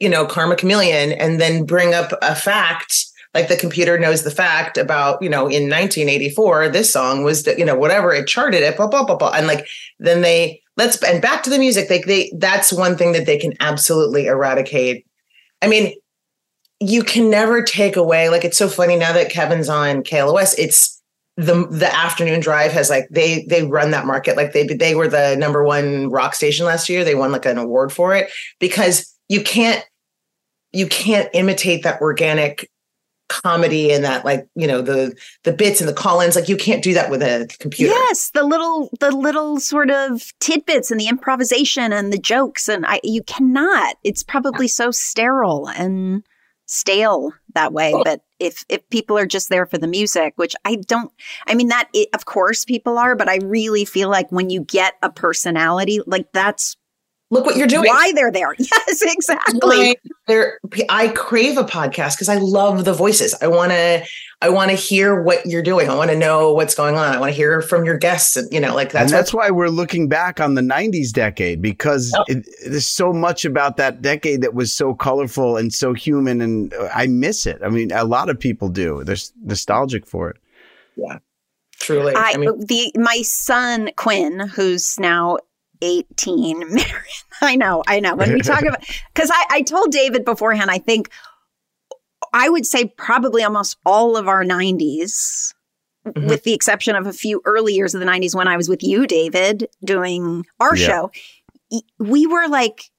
you 0.00 0.08
know, 0.08 0.26
Karma 0.26 0.56
Chameleon 0.56 1.12
and 1.12 1.40
then 1.40 1.64
bring 1.64 1.94
up 1.94 2.12
a 2.22 2.34
fact. 2.34 3.06
Like 3.34 3.48
the 3.48 3.56
computer 3.56 3.98
knows 3.98 4.22
the 4.22 4.30
fact 4.30 4.78
about, 4.78 5.22
you 5.22 5.28
know, 5.28 5.42
in 5.42 5.68
1984, 5.68 6.70
this 6.70 6.92
song 6.92 7.22
was, 7.22 7.42
the, 7.42 7.56
you 7.58 7.64
know, 7.64 7.76
whatever 7.76 8.12
it 8.12 8.26
charted 8.26 8.62
it, 8.62 8.76
blah, 8.76 8.86
blah, 8.86 9.04
blah, 9.04 9.16
blah. 9.16 9.32
And 9.32 9.46
like, 9.46 9.66
then 9.98 10.22
they, 10.22 10.62
let's, 10.76 11.02
and 11.02 11.20
back 11.20 11.42
to 11.42 11.50
the 11.50 11.58
music. 11.58 11.88
They, 11.88 12.00
they, 12.00 12.32
that's 12.38 12.72
one 12.72 12.96
thing 12.96 13.12
that 13.12 13.26
they 13.26 13.38
can 13.38 13.52
absolutely 13.60 14.26
eradicate. 14.26 15.06
I 15.60 15.68
mean, 15.68 15.94
you 16.80 17.02
can 17.02 17.28
never 17.28 17.62
take 17.62 17.96
away, 17.96 18.30
like, 18.30 18.44
it's 18.44 18.58
so 18.58 18.68
funny 18.68 18.96
now 18.96 19.12
that 19.12 19.30
Kevin's 19.30 19.68
on 19.68 20.02
KLOS, 20.02 20.54
it's, 20.58 20.95
the 21.36 21.66
the 21.66 21.94
afternoon 21.94 22.40
drive 22.40 22.72
has 22.72 22.88
like 22.88 23.08
they 23.10 23.44
they 23.48 23.62
run 23.62 23.90
that 23.90 24.06
market. 24.06 24.36
Like 24.36 24.52
they 24.52 24.66
they 24.66 24.94
were 24.94 25.08
the 25.08 25.36
number 25.36 25.62
one 25.62 26.08
rock 26.10 26.34
station 26.34 26.64
last 26.64 26.88
year. 26.88 27.04
They 27.04 27.14
won 27.14 27.32
like 27.32 27.44
an 27.44 27.58
award 27.58 27.92
for 27.92 28.14
it 28.14 28.30
because 28.58 29.14
you 29.28 29.42
can't 29.42 29.84
you 30.72 30.86
can't 30.86 31.28
imitate 31.34 31.82
that 31.82 32.00
organic 32.00 32.70
comedy 33.28 33.92
and 33.92 34.04
that 34.04 34.24
like 34.24 34.46
you 34.54 34.66
know 34.66 34.80
the 34.80 35.14
the 35.42 35.52
bits 35.52 35.80
and 35.80 35.88
the 35.88 35.94
call-ins. 35.94 36.36
Like 36.36 36.48
you 36.48 36.56
can't 36.56 36.82
do 36.82 36.94
that 36.94 37.10
with 37.10 37.22
a 37.22 37.46
computer. 37.58 37.92
Yes, 37.92 38.30
the 38.30 38.44
little 38.44 38.88
the 39.00 39.10
little 39.10 39.60
sort 39.60 39.90
of 39.90 40.22
tidbits 40.40 40.90
and 40.90 40.98
the 40.98 41.08
improvisation 41.08 41.92
and 41.92 42.12
the 42.12 42.18
jokes 42.18 42.66
and 42.66 42.86
I 42.86 43.00
you 43.02 43.22
cannot. 43.24 43.96
It's 44.04 44.22
probably 44.22 44.68
so 44.68 44.90
sterile 44.90 45.68
and 45.68 46.24
stale 46.66 47.32
that 47.54 47.72
way, 47.72 47.92
oh. 47.94 48.04
but 48.04 48.22
if 48.38 48.64
if 48.68 48.88
people 48.90 49.16
are 49.16 49.26
just 49.26 49.48
there 49.48 49.66
for 49.66 49.78
the 49.78 49.86
music, 49.86 50.34
which 50.36 50.54
I 50.64 50.76
don't 50.76 51.10
I 51.46 51.54
mean 51.54 51.68
that 51.68 51.88
it, 51.94 52.08
of 52.14 52.26
course 52.26 52.64
people 52.64 52.98
are, 52.98 53.16
but 53.16 53.28
I 53.28 53.36
really 53.36 53.84
feel 53.84 54.10
like 54.10 54.30
when 54.30 54.50
you 54.50 54.62
get 54.62 54.94
a 55.02 55.10
personality, 55.10 56.00
like 56.06 56.32
that's 56.32 56.76
look 57.30 57.44
what 57.44 57.56
you're 57.56 57.66
doing 57.66 57.88
why 57.88 58.12
they're 58.14 58.32
there. 58.32 58.54
Yes, 58.58 59.02
exactly. 59.02 59.58
Why 59.62 59.94
there 60.28 60.58
I 60.88 61.08
crave 61.08 61.56
a 61.58 61.64
podcast 61.64 62.14
because 62.14 62.28
I 62.28 62.36
love 62.36 62.84
the 62.84 62.92
voices. 62.92 63.34
I 63.40 63.46
want 63.48 63.72
to 63.72 64.04
I 64.42 64.50
want 64.50 64.70
to 64.70 64.76
hear 64.76 65.22
what 65.22 65.46
you're 65.46 65.62
doing. 65.62 65.88
I 65.88 65.94
want 65.94 66.10
to 66.10 66.16
know 66.16 66.52
what's 66.52 66.74
going 66.74 66.94
on. 66.96 67.14
I 67.14 67.18
want 67.18 67.32
to 67.32 67.36
hear 67.36 67.62
from 67.62 67.84
your 67.84 67.96
guests 67.96 68.36
and 68.36 68.52
you 68.52 68.60
know 68.60 68.74
like 68.74 68.92
that's 68.92 69.10
and 69.10 69.18
that's 69.18 69.32
why 69.34 69.50
we're 69.50 69.68
looking 69.70 70.08
back 70.08 70.40
on 70.40 70.54
the 70.54 70.62
90s 70.62 71.10
decade 71.12 71.60
because 71.62 72.12
Oh. 72.16 72.24
it, 72.28 72.46
there's 72.66 72.86
so 72.86 73.12
much 73.12 73.44
about 73.44 73.76
that 73.78 74.02
decade 74.02 74.42
that 74.42 74.54
was 74.54 74.72
so 74.72 74.94
colorful 74.94 75.56
and 75.56 75.72
so 75.72 75.92
human 75.94 76.40
and 76.40 76.72
uh, 76.74 76.88
I 76.94 77.06
miss 77.06 77.46
it. 77.46 77.60
I 77.64 77.68
mean, 77.70 77.90
a 77.92 78.04
lot 78.04 78.28
of 78.28 78.38
people 78.38 78.68
do. 78.68 79.02
They're 79.04 79.16
nostalgic 79.42 80.06
for 80.06 80.30
it. 80.30 80.36
Yeah. 80.96 81.18
Truly 81.78 82.14
I, 82.14 82.32
I 82.34 82.36
mean 82.36 82.58
the 82.66 82.92
my 82.96 83.20
son 83.22 83.90
Quinn, 83.96 84.40
who's 84.40 84.96
now 84.98 85.38
18, 85.82 86.78
I 87.42 87.56
know, 87.56 87.82
I 87.86 88.00
know. 88.00 88.14
When 88.16 88.32
we 88.34 88.40
talk 88.40 88.62
about 88.66 88.84
because 89.14 89.30
I, 89.32 89.44
I 89.50 89.62
told 89.62 89.90
David 89.92 90.24
beforehand, 90.24 90.70
I 90.70 90.78
think 90.78 91.10
I 92.32 92.48
would 92.48 92.66
say 92.66 92.86
probably 92.96 93.42
almost 93.42 93.76
all 93.86 94.16
of 94.16 94.28
our 94.28 94.44
90s, 94.44 95.52
Mhm. 96.06 96.28
with 96.28 96.44
the 96.44 96.52
exception 96.52 96.94
of 96.94 97.06
a 97.08 97.12
few 97.12 97.42
early 97.44 97.74
years 97.74 97.92
of 97.92 97.98
the 98.00 98.06
90s 98.06 98.32
when 98.34 98.46
I 98.46 98.56
was 98.56 98.68
with 98.68 98.80
you, 98.84 99.08
David, 99.08 99.68
doing 99.84 100.44
our 100.60 100.76
Yeah. 100.76 100.86
show, 100.86 101.10
we 101.98 102.28
were 102.28 102.46
like 102.46 102.90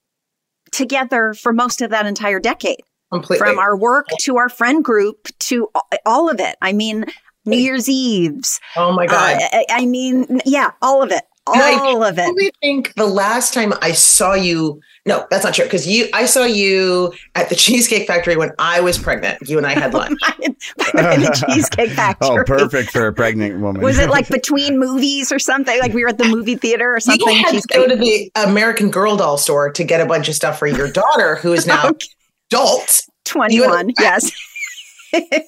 together 0.74 1.34
for 1.34 1.54
most 1.54 1.82
of 1.82 1.90
that 1.92 2.06
entire 2.06 2.40
decade 2.42 2.82
completely 3.12 3.38
from 3.48 3.60
our 3.60 3.78
work 3.78 4.08
to 4.24 4.36
our 4.36 4.50
friend 4.50 4.84
group 4.84 5.30
to 5.40 5.70
all 6.06 6.30
of 6.30 6.42
it. 6.42 6.58
I 6.62 6.74
mean, 6.74 7.06
New 7.46 7.58
Year's 7.58 7.88
Eves. 7.88 8.60
oh 8.76 8.92
my 8.92 9.08
god 9.08 9.42
Uh, 9.42 9.48
I, 9.54 9.66
I 9.70 9.86
mean, 9.86 10.42
yeah, 10.46 10.72
all 10.82 11.02
of 11.02 11.12
it. 11.12 11.24
And 11.54 11.62
I 11.62 11.74
All 11.78 12.04
of 12.04 12.18
it. 12.18 12.22
really 12.24 12.52
think 12.62 12.94
the 12.96 13.06
last 13.06 13.54
time 13.54 13.74
I 13.82 13.92
saw 13.92 14.34
you, 14.34 14.80
no, 15.06 15.26
that's 15.30 15.44
not 15.44 15.54
true. 15.54 15.66
Because 15.66 15.88
you, 15.88 16.08
I 16.14 16.26
saw 16.26 16.44
you 16.44 17.14
at 17.36 17.50
the 17.50 17.56
Cheesecake 17.64 18.08
Factory 18.08 18.36
when 18.36 18.52
I 18.60 18.80
was 18.82 18.98
pregnant. 18.98 19.38
You 19.48 19.58
and 19.58 19.66
I 19.66 19.74
had 19.74 19.94
lunch. 19.94 20.20
the 20.78 21.46
Cheesecake 21.54 21.92
Factory. 21.92 22.28
Oh, 22.30 22.44
perfect 22.46 22.92
for 22.92 23.08
a 23.08 23.14
pregnant 23.14 23.60
woman. 23.62 23.82
Was 23.82 24.00
it 24.00 24.10
like 24.10 24.28
between 24.30 24.78
movies 24.80 25.32
or 25.32 25.40
something? 25.40 25.80
Like 25.80 25.94
we 25.94 26.04
were 26.04 26.10
at 26.10 26.18
the 26.18 26.28
movie 26.28 26.56
theater 26.56 26.96
or 26.96 27.00
something? 27.00 27.28
You 27.28 27.44
had 27.44 27.62
to 27.62 27.68
go 27.70 27.88
to 27.88 27.96
the 27.96 28.32
American 28.36 28.90
Girl 28.92 29.16
doll 29.18 29.38
store 29.38 29.72
to 29.72 29.84
get 29.84 30.02
a 30.02 30.06
bunch 30.06 30.28
of 30.30 30.36
stuff 30.36 30.60
for 30.60 30.68
your 30.68 30.92
daughter, 30.92 31.36
who 31.38 31.54
is 31.54 31.66
now 31.68 31.88
Okay. 31.90 32.08
adult. 32.52 33.02
21, 33.26 33.92
yes. 34.00 34.32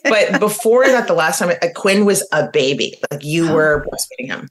But 0.04 0.40
before 0.40 0.88
that, 0.88 1.08
the 1.08 1.14
last 1.14 1.40
time, 1.40 1.50
uh, 1.62 1.68
Quinn 1.76 2.06
was 2.06 2.28
a 2.32 2.50
baby. 2.52 2.96
Like 3.12 3.24
you 3.24 3.52
were 3.54 3.86
breastfeeding 3.92 4.28
him. 4.28 4.48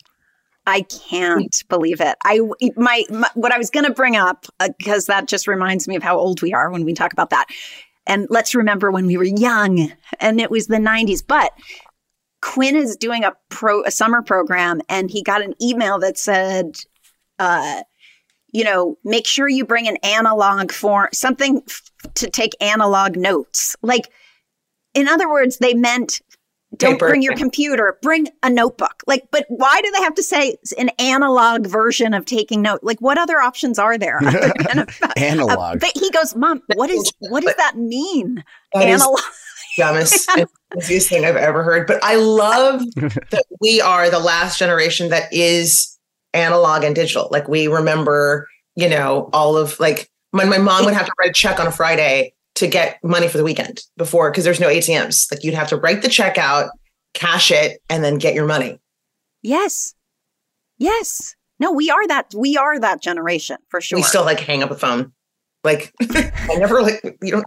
I 0.68 0.82
can't 0.82 1.62
believe 1.70 2.02
it. 2.02 2.18
I 2.26 2.40
my, 2.76 3.02
my 3.08 3.30
what 3.32 3.52
I 3.52 3.58
was 3.58 3.70
going 3.70 3.86
to 3.86 3.92
bring 3.92 4.16
up 4.16 4.44
because 4.76 5.06
that 5.06 5.26
just 5.26 5.48
reminds 5.48 5.88
me 5.88 5.96
of 5.96 6.02
how 6.02 6.18
old 6.18 6.42
we 6.42 6.52
are 6.52 6.70
when 6.70 6.84
we 6.84 6.92
talk 6.92 7.14
about 7.14 7.30
that. 7.30 7.46
And 8.06 8.26
let's 8.28 8.54
remember 8.54 8.90
when 8.90 9.06
we 9.06 9.16
were 9.16 9.24
young 9.24 9.90
and 10.20 10.40
it 10.40 10.50
was 10.50 10.66
the 10.66 10.76
90s, 10.76 11.22
but 11.26 11.52
Quinn 12.42 12.76
is 12.76 12.96
doing 12.96 13.24
a 13.24 13.32
pro 13.48 13.82
a 13.84 13.90
summer 13.90 14.20
program 14.20 14.82
and 14.90 15.10
he 15.10 15.22
got 15.22 15.42
an 15.42 15.54
email 15.62 15.98
that 16.00 16.18
said 16.18 16.78
uh 17.38 17.82
you 18.50 18.64
know, 18.64 18.96
make 19.04 19.26
sure 19.26 19.48
you 19.48 19.64
bring 19.64 19.88
an 19.88 19.96
analog 19.96 20.72
form, 20.72 21.08
something 21.12 21.62
f- 21.68 21.90
to 22.14 22.30
take 22.30 22.52
analog 22.62 23.14
notes. 23.14 23.76
Like, 23.82 24.10
in 24.94 25.06
other 25.06 25.28
words, 25.28 25.58
they 25.58 25.74
meant 25.74 26.22
don't 26.76 26.92
Paper. 26.94 27.08
bring 27.08 27.22
your 27.22 27.34
computer, 27.34 27.98
bring 28.02 28.28
a 28.42 28.50
notebook. 28.50 29.02
Like, 29.06 29.28
but 29.30 29.46
why 29.48 29.80
do 29.82 29.90
they 29.90 30.02
have 30.02 30.14
to 30.14 30.22
say 30.22 30.50
it's 30.50 30.72
an 30.72 30.90
analog 30.98 31.66
version 31.66 32.12
of 32.14 32.26
taking 32.26 32.60
note? 32.62 32.80
Like, 32.82 33.00
what 33.00 33.16
other 33.18 33.38
options 33.40 33.78
are 33.78 33.96
there? 33.96 34.18
other 34.22 34.52
a- 35.02 35.18
Analog. 35.18 35.58
Uh, 35.58 35.76
but 35.80 35.90
he 35.94 36.10
goes, 36.10 36.36
Mom, 36.36 36.60
what 36.74 36.90
is 36.90 37.10
what 37.20 37.42
does 37.42 37.54
that 37.56 37.76
mean? 37.76 38.44
That 38.74 38.88
is 38.88 39.00
Analog. 39.00 39.20
dumbest 39.78 40.30
and 40.36 40.46
easiest 40.76 41.08
thing 41.08 41.24
I've 41.24 41.36
ever 41.36 41.62
heard. 41.62 41.86
But 41.86 42.04
I 42.04 42.16
love 42.16 42.82
that 42.96 43.44
we 43.60 43.80
are 43.80 44.10
the 44.10 44.18
last 44.20 44.58
generation 44.58 45.08
that 45.08 45.32
is 45.32 45.96
analog 46.34 46.84
and 46.84 46.94
digital. 46.94 47.28
Like 47.30 47.48
we 47.48 47.68
remember, 47.68 48.46
you 48.76 48.88
know, 48.90 49.30
all 49.32 49.56
of 49.56 49.80
like 49.80 50.10
when 50.32 50.50
my 50.50 50.58
mom 50.58 50.84
would 50.84 50.92
have 50.94 51.06
to 51.06 51.12
write 51.18 51.30
a 51.30 51.32
check 51.32 51.58
on 51.58 51.66
a 51.66 51.72
Friday 51.72 52.34
to 52.58 52.66
get 52.66 53.02
money 53.02 53.28
for 53.28 53.38
the 53.38 53.44
weekend 53.44 53.82
before 53.96 54.30
because 54.30 54.44
there's 54.44 54.60
no 54.60 54.68
ATMs. 54.68 55.30
Like 55.30 55.44
you'd 55.44 55.54
have 55.54 55.68
to 55.68 55.76
write 55.76 56.02
the 56.02 56.08
check 56.08 56.38
out, 56.38 56.70
cash 57.14 57.50
it, 57.50 57.80
and 57.88 58.04
then 58.04 58.18
get 58.18 58.34
your 58.34 58.46
money. 58.46 58.80
Yes. 59.42 59.94
Yes. 60.78 61.34
No, 61.60 61.72
we 61.72 61.90
are 61.90 62.06
that 62.08 62.32
we 62.36 62.56
are 62.56 62.78
that 62.78 63.02
generation 63.02 63.56
for 63.68 63.80
sure. 63.80 63.98
We 63.98 64.02
still 64.02 64.24
like 64.24 64.40
hang 64.40 64.62
up 64.62 64.70
a 64.70 64.76
phone. 64.76 65.12
Like 65.64 65.92
I 66.02 66.54
never 66.56 66.82
like 66.82 67.02
you 67.20 67.32
don't 67.32 67.46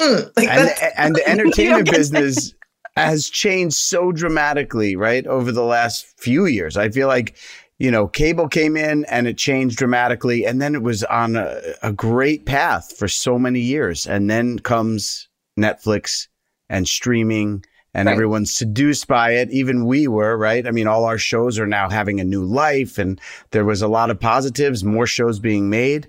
mm, 0.00 0.30
like 0.36 0.48
and, 0.48 0.70
and 0.96 1.16
the 1.16 1.28
entertainment 1.28 1.90
business 1.90 2.54
has 2.96 3.28
changed 3.28 3.76
so 3.76 4.12
dramatically, 4.12 4.96
right, 4.96 5.26
over 5.26 5.52
the 5.52 5.64
last 5.64 6.06
few 6.18 6.46
years. 6.46 6.76
I 6.76 6.90
feel 6.90 7.08
like, 7.08 7.36
you 7.80 7.90
know, 7.90 8.06
cable 8.06 8.46
came 8.46 8.76
in 8.76 9.06
and 9.06 9.26
it 9.26 9.38
changed 9.38 9.78
dramatically, 9.78 10.44
and 10.44 10.60
then 10.60 10.74
it 10.74 10.82
was 10.82 11.02
on 11.04 11.34
a, 11.34 11.60
a 11.82 11.92
great 11.92 12.44
path 12.44 12.94
for 12.96 13.08
so 13.08 13.38
many 13.38 13.60
years. 13.60 14.06
And 14.06 14.28
then 14.28 14.58
comes 14.58 15.28
Netflix 15.58 16.28
and 16.68 16.86
streaming, 16.86 17.64
and 17.94 18.06
Right. 18.06 18.12
everyone's 18.12 18.54
seduced 18.54 19.08
by 19.08 19.32
it. 19.32 19.50
Even 19.50 19.86
we 19.86 20.06
were, 20.06 20.36
right? 20.36 20.66
I 20.66 20.70
mean, 20.72 20.86
all 20.86 21.06
our 21.06 21.16
shows 21.18 21.58
are 21.58 21.66
now 21.66 21.88
having 21.88 22.20
a 22.20 22.24
new 22.24 22.44
life, 22.44 22.98
and 22.98 23.18
there 23.50 23.64
was 23.64 23.80
a 23.80 23.88
lot 23.88 24.10
of 24.10 24.20
positives, 24.20 24.84
more 24.84 25.06
shows 25.06 25.40
being 25.40 25.70
made. 25.70 26.06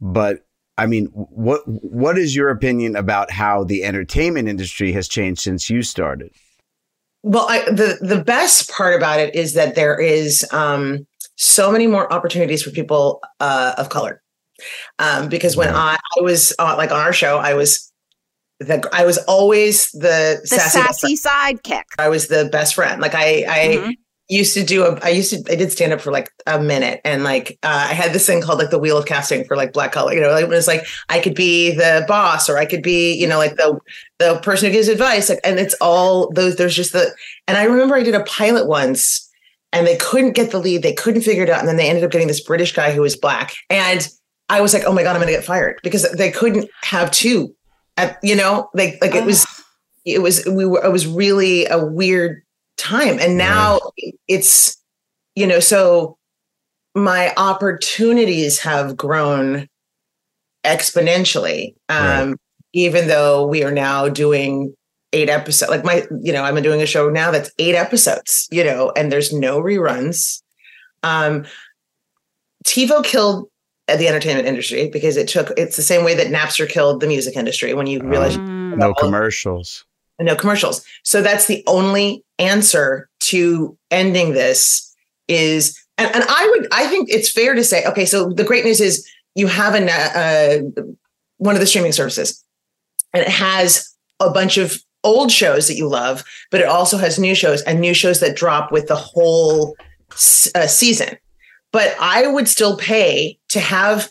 But 0.00 0.44
I 0.76 0.86
mean, 0.86 1.06
what 1.14 1.60
what 1.66 2.18
is 2.18 2.34
your 2.34 2.50
opinion 2.50 2.96
about 2.96 3.30
how 3.30 3.62
the 3.62 3.84
entertainment 3.84 4.48
industry 4.48 4.90
has 4.92 5.06
changed 5.06 5.42
since 5.42 5.70
you 5.70 5.82
started? 5.82 6.32
Well, 7.26 7.46
I, 7.48 7.64
the 7.70 7.98
the 8.02 8.22
best 8.22 8.70
part 8.70 8.94
about 8.94 9.18
it 9.18 9.34
is 9.34 9.54
that 9.54 9.74
there 9.74 9.98
is 9.98 10.46
um, 10.52 11.06
so 11.36 11.72
many 11.72 11.86
more 11.86 12.12
opportunities 12.12 12.62
for 12.62 12.70
people 12.70 13.22
uh, 13.40 13.74
of 13.78 13.88
color. 13.88 14.20
Um, 14.98 15.30
because 15.30 15.56
when 15.56 15.70
I, 15.70 15.96
I 15.96 16.22
was 16.22 16.54
uh, 16.58 16.74
like 16.76 16.92
on 16.92 17.00
our 17.00 17.14
show, 17.14 17.38
I 17.38 17.54
was 17.54 17.90
the 18.60 18.86
I 18.92 19.06
was 19.06 19.16
always 19.26 19.90
the, 19.92 20.38
the 20.42 20.46
sassy. 20.46 20.78
sassy 20.78 21.16
sidekick. 21.16 21.84
I 21.98 22.08
was 22.08 22.28
the 22.28 22.48
best 22.52 22.74
friend. 22.74 23.00
Like 23.00 23.14
I, 23.14 23.44
I 23.48 23.76
Mhm. 23.78 23.92
Used 24.28 24.54
to 24.54 24.64
do 24.64 24.84
a, 24.84 24.98
I 25.00 25.10
used 25.10 25.30
to, 25.30 25.52
I 25.52 25.56
did 25.56 25.70
stand 25.70 25.92
up 25.92 26.00
for 26.00 26.10
like 26.10 26.30
a 26.46 26.60
minute, 26.60 27.00
and 27.04 27.24
like 27.24 27.58
uh, 27.62 27.86
I 27.90 27.94
had 27.94 28.12
this 28.12 28.26
thing 28.26 28.40
called 28.40 28.58
like 28.58 28.70
the 28.70 28.78
wheel 28.78 28.96
of 28.96 29.06
casting 29.06 29.44
for 29.44 29.56
like 29.56 29.72
black 29.72 29.92
color. 29.92 30.14
You 30.14 30.20
know, 30.20 30.30
like 30.30 30.44
it 30.44 30.48
was 30.48 30.66
like 30.66 30.86
I 31.08 31.20
could 31.20 31.34
be 31.34 31.74
the 31.74 32.04
boss, 32.08 32.48
or 32.48 32.56
I 32.56 32.66
could 32.66 32.82
be, 32.82 33.14
you 33.14 33.26
know, 33.26 33.38
like 33.38 33.56
the 33.56 33.78
the 34.18 34.38
person 34.40 34.66
who 34.66 34.72
gives 34.72 34.88
advice. 34.88 35.28
Like, 35.28 35.40
and 35.44 35.58
it's 35.58 35.74
all 35.80 36.30
those. 36.32 36.56
There's 36.56 36.76
just 36.76 36.92
the, 36.92 37.14
and 37.46 37.56
I 37.56 37.64
remember 37.64 37.96
I 37.96 38.02
did 38.02 38.14
a 38.14 38.24
pilot 38.24 38.66
once, 38.66 39.30
and 39.72 39.86
they 39.86 39.96
couldn't 39.96 40.32
get 40.32 40.50
the 40.50 40.58
lead. 40.58 40.82
They 40.82 40.94
couldn't 40.94 41.22
figure 41.22 41.44
it 41.44 41.50
out, 41.50 41.60
and 41.60 41.68
then 41.68 41.76
they 41.76 41.88
ended 41.88 42.04
up 42.04 42.10
getting 42.10 42.28
this 42.28 42.42
British 42.42 42.72
guy 42.72 42.92
who 42.92 43.02
was 43.02 43.16
black, 43.16 43.54
and 43.68 44.08
I 44.48 44.60
was 44.60 44.72
like, 44.72 44.84
oh 44.86 44.92
my 44.92 45.02
god, 45.02 45.16
I'm 45.16 45.22
going 45.22 45.32
to 45.32 45.38
get 45.38 45.44
fired 45.44 45.80
because 45.82 46.10
they 46.12 46.30
couldn't 46.30 46.70
have 46.82 47.10
two. 47.10 47.54
At 47.96 48.18
you 48.22 48.34
know, 48.34 48.70
like 48.74 48.98
like 49.00 49.14
it 49.14 49.24
was 49.24 49.46
it 50.04 50.20
was 50.20 50.44
we 50.46 50.66
were 50.66 50.84
it 50.84 50.90
was 50.90 51.06
really 51.06 51.66
a 51.66 51.84
weird 51.84 52.43
time. 52.76 53.18
And 53.18 53.36
now 53.38 53.80
it's 54.28 54.76
you 55.36 55.46
know 55.46 55.60
so 55.60 56.16
my 56.94 57.32
opportunities 57.36 58.60
have 58.60 58.96
grown 58.96 59.68
exponentially 60.64 61.74
um 61.88 62.36
even 62.72 63.08
though 63.08 63.46
we 63.46 63.62
are 63.64 63.70
now 63.72 64.08
doing 64.08 64.72
eight 65.12 65.28
episodes 65.28 65.70
like 65.70 65.84
my 65.84 66.06
you 66.22 66.32
know 66.32 66.42
i'm 66.42 66.60
doing 66.62 66.80
a 66.80 66.86
show 66.86 67.10
now 67.10 67.30
that's 67.30 67.50
eight 67.58 67.74
episodes 67.74 68.48
you 68.50 68.64
know 68.64 68.90
and 68.96 69.10
there's 69.12 69.32
no 69.32 69.60
reruns. 69.60 70.40
Um 71.02 71.44
tivo 72.64 73.04
killed 73.04 73.48
the 73.88 74.08
entertainment 74.08 74.48
industry 74.48 74.88
because 74.88 75.16
it 75.18 75.28
took 75.28 75.50
it's 75.58 75.76
the 75.76 75.82
same 75.82 76.04
way 76.04 76.14
that 76.14 76.28
napster 76.28 76.66
killed 76.68 77.00
the 77.00 77.06
music 77.06 77.36
industry 77.36 77.74
when 77.74 77.86
you 77.86 78.00
realize 78.00 78.36
Mm. 78.38 78.78
No 78.78 78.86
Well- 78.86 78.94
commercials. 78.94 79.84
No 80.20 80.36
commercials. 80.36 80.84
So 81.02 81.22
that's 81.22 81.46
the 81.46 81.62
only 81.66 82.24
answer 82.38 83.08
to 83.20 83.76
ending 83.90 84.32
this 84.32 84.94
is, 85.28 85.80
and, 85.98 86.14
and 86.14 86.24
I 86.28 86.48
would, 86.50 86.68
I 86.72 86.86
think 86.86 87.08
it's 87.10 87.30
fair 87.30 87.54
to 87.54 87.64
say, 87.64 87.84
okay, 87.86 88.04
so 88.04 88.30
the 88.30 88.44
great 88.44 88.64
news 88.64 88.80
is 88.80 89.08
you 89.34 89.46
have 89.46 89.74
a, 89.74 89.90
uh, 89.90 90.82
one 91.38 91.54
of 91.54 91.60
the 91.60 91.66
streaming 91.66 91.92
services 91.92 92.44
and 93.12 93.22
it 93.22 93.28
has 93.28 93.94
a 94.20 94.30
bunch 94.30 94.56
of 94.56 94.78
old 95.02 95.30
shows 95.30 95.68
that 95.68 95.76
you 95.76 95.88
love, 95.88 96.24
but 96.50 96.60
it 96.60 96.66
also 96.66 96.96
has 96.96 97.18
new 97.18 97.34
shows 97.34 97.62
and 97.62 97.80
new 97.80 97.94
shows 97.94 98.20
that 98.20 98.36
drop 98.36 98.72
with 98.72 98.86
the 98.88 98.96
whole 98.96 99.76
uh, 100.54 100.66
season. 100.66 101.16
But 101.72 101.94
I 102.00 102.26
would 102.26 102.48
still 102.48 102.76
pay 102.76 103.38
to 103.48 103.60
have 103.60 104.08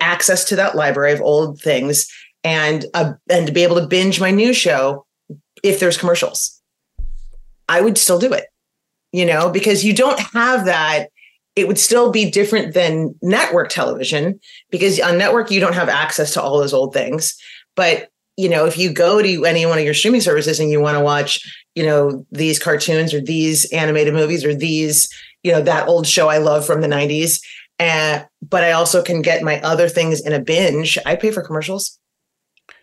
access 0.00 0.44
to 0.44 0.56
that 0.56 0.76
library 0.76 1.12
of 1.12 1.20
old 1.20 1.60
things 1.60 2.10
and 2.42 2.84
uh, 2.94 3.14
and 3.30 3.46
to 3.46 3.52
be 3.52 3.62
able 3.62 3.80
to 3.80 3.86
binge 3.86 4.20
my 4.20 4.30
new 4.30 4.52
show 4.52 5.03
if 5.64 5.80
there's 5.80 5.96
commercials. 5.96 6.60
I 7.68 7.80
would 7.80 7.98
still 7.98 8.20
do 8.20 8.32
it, 8.32 8.44
you 9.10 9.24
know, 9.24 9.50
because 9.50 9.84
you 9.84 9.94
don't 9.94 10.20
have 10.20 10.66
that. 10.66 11.08
It 11.56 11.66
would 11.66 11.78
still 11.78 12.12
be 12.12 12.30
different 12.30 12.74
than 12.74 13.14
network 13.22 13.70
television 13.70 14.38
because 14.70 15.00
on 15.00 15.18
network 15.18 15.50
you 15.50 15.60
don't 15.60 15.74
have 15.74 15.88
access 15.88 16.34
to 16.34 16.42
all 16.42 16.58
those 16.58 16.74
old 16.74 16.92
things. 16.92 17.34
But 17.74 18.10
you 18.36 18.48
know, 18.48 18.66
if 18.66 18.76
you 18.76 18.92
go 18.92 19.22
to 19.22 19.44
any 19.44 19.64
one 19.64 19.78
of 19.78 19.84
your 19.84 19.94
streaming 19.94 20.20
services 20.20 20.58
and 20.58 20.68
you 20.68 20.80
want 20.80 20.98
to 20.98 21.04
watch, 21.04 21.40
you 21.76 21.86
know, 21.86 22.26
these 22.32 22.58
cartoons 22.58 23.14
or 23.14 23.20
these 23.20 23.64
animated 23.72 24.12
movies 24.12 24.44
or 24.44 24.52
these, 24.52 25.08
you 25.44 25.52
know, 25.52 25.62
that 25.62 25.86
old 25.86 26.06
show 26.06 26.28
I 26.28 26.38
love 26.38 26.66
from 26.66 26.80
the 26.80 26.88
90s, 26.88 27.40
and 27.78 28.22
eh, 28.22 28.24
but 28.42 28.64
I 28.64 28.72
also 28.72 29.02
can 29.02 29.22
get 29.22 29.44
my 29.44 29.60
other 29.60 29.88
things 29.88 30.20
in 30.20 30.32
a 30.32 30.40
binge, 30.40 30.98
I 31.06 31.14
pay 31.14 31.30
for 31.30 31.42
commercials. 31.42 31.98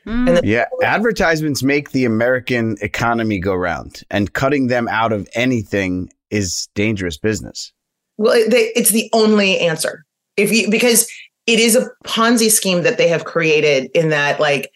Mm. 0.06 0.38
And 0.38 0.48
Yeah, 0.48 0.66
advertisements 0.84 1.64
make 1.64 1.92
the 1.92 2.06
American 2.06 2.78
economy 2.82 3.40
go 3.40 3.54
round, 3.54 4.02
and 4.10 4.34
cutting 4.34 4.68
them 4.68 4.88
out 4.88 5.12
of 5.12 5.28
anything 5.34 6.12
is 6.30 6.68
dangerous 6.74 7.18
business. 7.18 7.72
Well, 8.18 8.34
they, 8.50 8.72
it's 8.76 8.92
the 8.92 9.10
only 9.14 9.60
answer. 9.60 10.06
If 10.38 10.52
you 10.52 10.70
because 10.70 11.12
it 11.48 11.60
is 11.60 11.76
a 11.76 11.90
Ponzi 12.06 12.50
scheme 12.50 12.84
that 12.84 12.98
they 12.98 13.08
have 13.08 13.26
created 13.26 13.92
in 13.94 14.10
that 14.10 14.40
like 14.40 14.72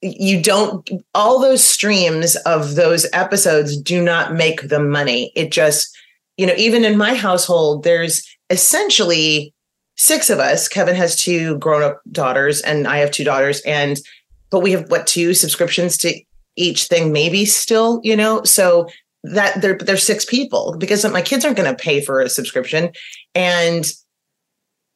you 0.00 0.42
don't 0.42 0.88
all 1.14 1.40
those 1.40 1.64
streams 1.64 2.36
of 2.46 2.74
those 2.74 3.06
episodes 3.12 3.80
do 3.80 4.02
not 4.02 4.34
make 4.34 4.68
the 4.68 4.82
money. 4.82 5.32
It 5.34 5.52
just 5.52 5.96
you 6.36 6.46
know 6.46 6.54
even 6.56 6.84
in 6.84 6.96
my 6.96 7.14
household 7.14 7.84
there's 7.84 8.26
essentially 8.50 9.54
six 9.96 10.30
of 10.30 10.38
us. 10.38 10.68
Kevin 10.68 10.96
has 10.96 11.20
two 11.20 11.58
grown 11.58 11.82
up 11.82 12.00
daughters 12.10 12.60
and 12.62 12.86
I 12.86 12.98
have 12.98 13.10
two 13.10 13.24
daughters 13.24 13.60
and 13.62 13.98
but 14.52 14.60
we 14.60 14.70
have 14.70 14.88
what 14.90 15.08
two 15.08 15.34
subscriptions 15.34 15.96
to 15.96 16.14
each 16.54 16.84
thing 16.84 17.10
maybe 17.10 17.44
still, 17.44 18.00
you 18.04 18.14
know. 18.14 18.44
So 18.44 18.88
that 19.24 19.60
there 19.60 19.76
there's 19.78 20.04
six 20.04 20.24
people 20.24 20.76
because 20.78 21.04
my 21.10 21.22
kids 21.22 21.44
aren't 21.44 21.56
going 21.56 21.74
to 21.74 21.82
pay 21.82 22.00
for 22.00 22.20
a 22.20 22.28
subscription 22.28 22.92
and 23.34 23.90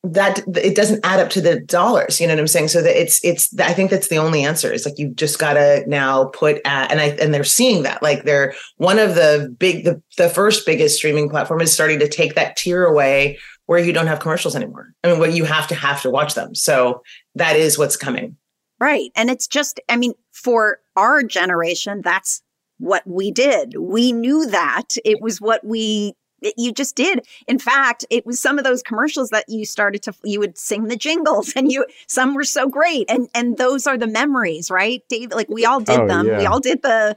that 0.02 0.40
it 0.56 0.76
doesn't 0.76 1.04
add 1.04 1.18
up 1.18 1.30
to 1.30 1.40
the 1.40 1.58
dollars 1.60 2.20
you 2.20 2.26
know 2.28 2.34
what 2.34 2.40
i'm 2.40 2.46
saying? 2.46 2.68
So 2.68 2.80
that 2.82 3.00
it's 3.00 3.24
it's 3.24 3.58
i 3.58 3.72
think 3.72 3.90
that's 3.90 4.08
the 4.08 4.18
only 4.18 4.44
answer. 4.44 4.72
Is 4.72 4.84
like 4.84 4.98
you 4.98 5.08
just 5.10 5.38
gotta 5.38 5.84
now 5.86 6.26
put 6.26 6.60
at 6.64 6.90
and 6.90 7.00
i 7.00 7.08
and 7.20 7.32
they're 7.32 7.44
seeing 7.44 7.82
that 7.84 8.02
like 8.02 8.24
they're 8.24 8.54
one 8.76 8.98
of 8.98 9.14
the 9.14 9.54
big 9.58 9.84
the, 9.84 10.00
the 10.16 10.28
first 10.28 10.66
biggest 10.66 10.96
streaming 10.96 11.30
platform 11.30 11.60
is 11.60 11.72
starting 11.72 11.98
to 12.00 12.08
take 12.08 12.34
that 12.34 12.56
tier 12.56 12.84
away 12.84 13.38
where 13.64 13.80
you 13.80 13.92
don't 13.92 14.06
have 14.06 14.20
commercials 14.20 14.54
anymore. 14.54 14.92
I 15.02 15.10
mean 15.10 15.18
where 15.18 15.30
you 15.30 15.44
have 15.44 15.66
to 15.68 15.74
have 15.74 16.02
to 16.02 16.10
watch 16.10 16.34
them. 16.34 16.54
So 16.54 17.02
that 17.34 17.56
is 17.56 17.78
what's 17.78 17.96
coming 17.96 18.36
Right. 18.78 19.10
And 19.16 19.30
it's 19.30 19.46
just, 19.46 19.80
I 19.88 19.96
mean, 19.96 20.12
for 20.32 20.78
our 20.96 21.22
generation, 21.22 22.02
that's 22.04 22.42
what 22.78 23.06
we 23.06 23.30
did. 23.30 23.74
We 23.78 24.12
knew 24.12 24.46
that. 24.46 24.96
It 25.04 25.20
was 25.22 25.40
what 25.40 25.64
we, 25.64 26.14
you 26.58 26.72
just 26.72 26.94
did. 26.94 27.26
In 27.48 27.58
fact, 27.58 28.04
it 28.10 28.26
was 28.26 28.38
some 28.38 28.58
of 28.58 28.64
those 28.64 28.82
commercials 28.82 29.30
that 29.30 29.46
you 29.48 29.64
started 29.64 30.02
to, 30.02 30.12
you 30.24 30.40
would 30.40 30.58
sing 30.58 30.88
the 30.88 30.96
jingles 30.96 31.52
and 31.56 31.72
you, 31.72 31.86
some 32.06 32.34
were 32.34 32.44
so 32.44 32.68
great. 32.68 33.10
And, 33.10 33.28
and 33.34 33.56
those 33.56 33.86
are 33.86 33.96
the 33.96 34.06
memories, 34.06 34.70
right? 34.70 35.02
Dave, 35.08 35.32
like 35.32 35.48
we 35.48 35.64
all 35.64 35.80
did 35.80 36.00
Oh, 36.00 36.06
them. 36.06 36.26
We 36.26 36.44
all 36.44 36.60
did 36.60 36.82
the, 36.82 37.16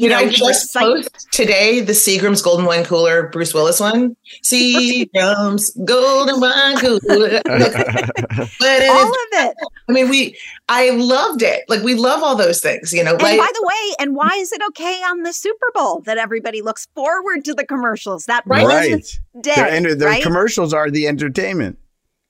You, 0.00 0.08
know, 0.08 0.20
know, 0.20 0.30
just 0.30 0.72
post 0.74 1.30
today 1.30 1.80
the 1.80 1.92
Seagram's 1.92 2.40
Golden 2.40 2.64
Wine 2.64 2.84
Cooler, 2.84 3.28
Bruce 3.28 3.52
Willis 3.52 3.80
one. 3.80 4.16
Seagram's 4.42 5.70
Golden 5.84 6.40
Wine 6.40 6.78
Cooler. 6.78 7.42
but 7.44 8.88
all 8.88 9.12
it, 9.12 9.18
of 9.18 9.50
it. 9.50 9.56
I 9.88 9.92
mean, 9.92 10.08
we, 10.08 10.38
I 10.70 10.88
loved 10.90 11.42
it. 11.42 11.64
Like 11.68 11.82
we 11.82 11.94
love 11.94 12.22
all 12.22 12.34
those 12.34 12.62
things, 12.62 12.94
you 12.94 13.04
know. 13.04 13.12
And 13.12 13.22
Like, 13.22 13.38
by 13.38 13.48
the 13.52 13.62
way, 13.62 13.94
and 14.00 14.16
why 14.16 14.30
is 14.38 14.52
it 14.52 14.62
okay 14.68 15.02
on 15.02 15.22
the 15.22 15.34
Super 15.34 15.70
Bowl 15.74 16.00
that 16.06 16.16
everybody 16.16 16.62
looks 16.62 16.88
forward 16.94 17.44
to 17.44 17.52
the 17.52 17.66
commercials 17.66 18.24
that 18.24 18.46
one 18.46 18.64
Right. 18.64 19.04
day, 19.42 19.54
Their, 19.54 19.68
enter- 19.68 19.94
their 19.94 20.08
right? 20.08 20.22
commercials 20.22 20.72
are 20.72 20.90
the 20.90 21.08
entertainment. 21.08 21.78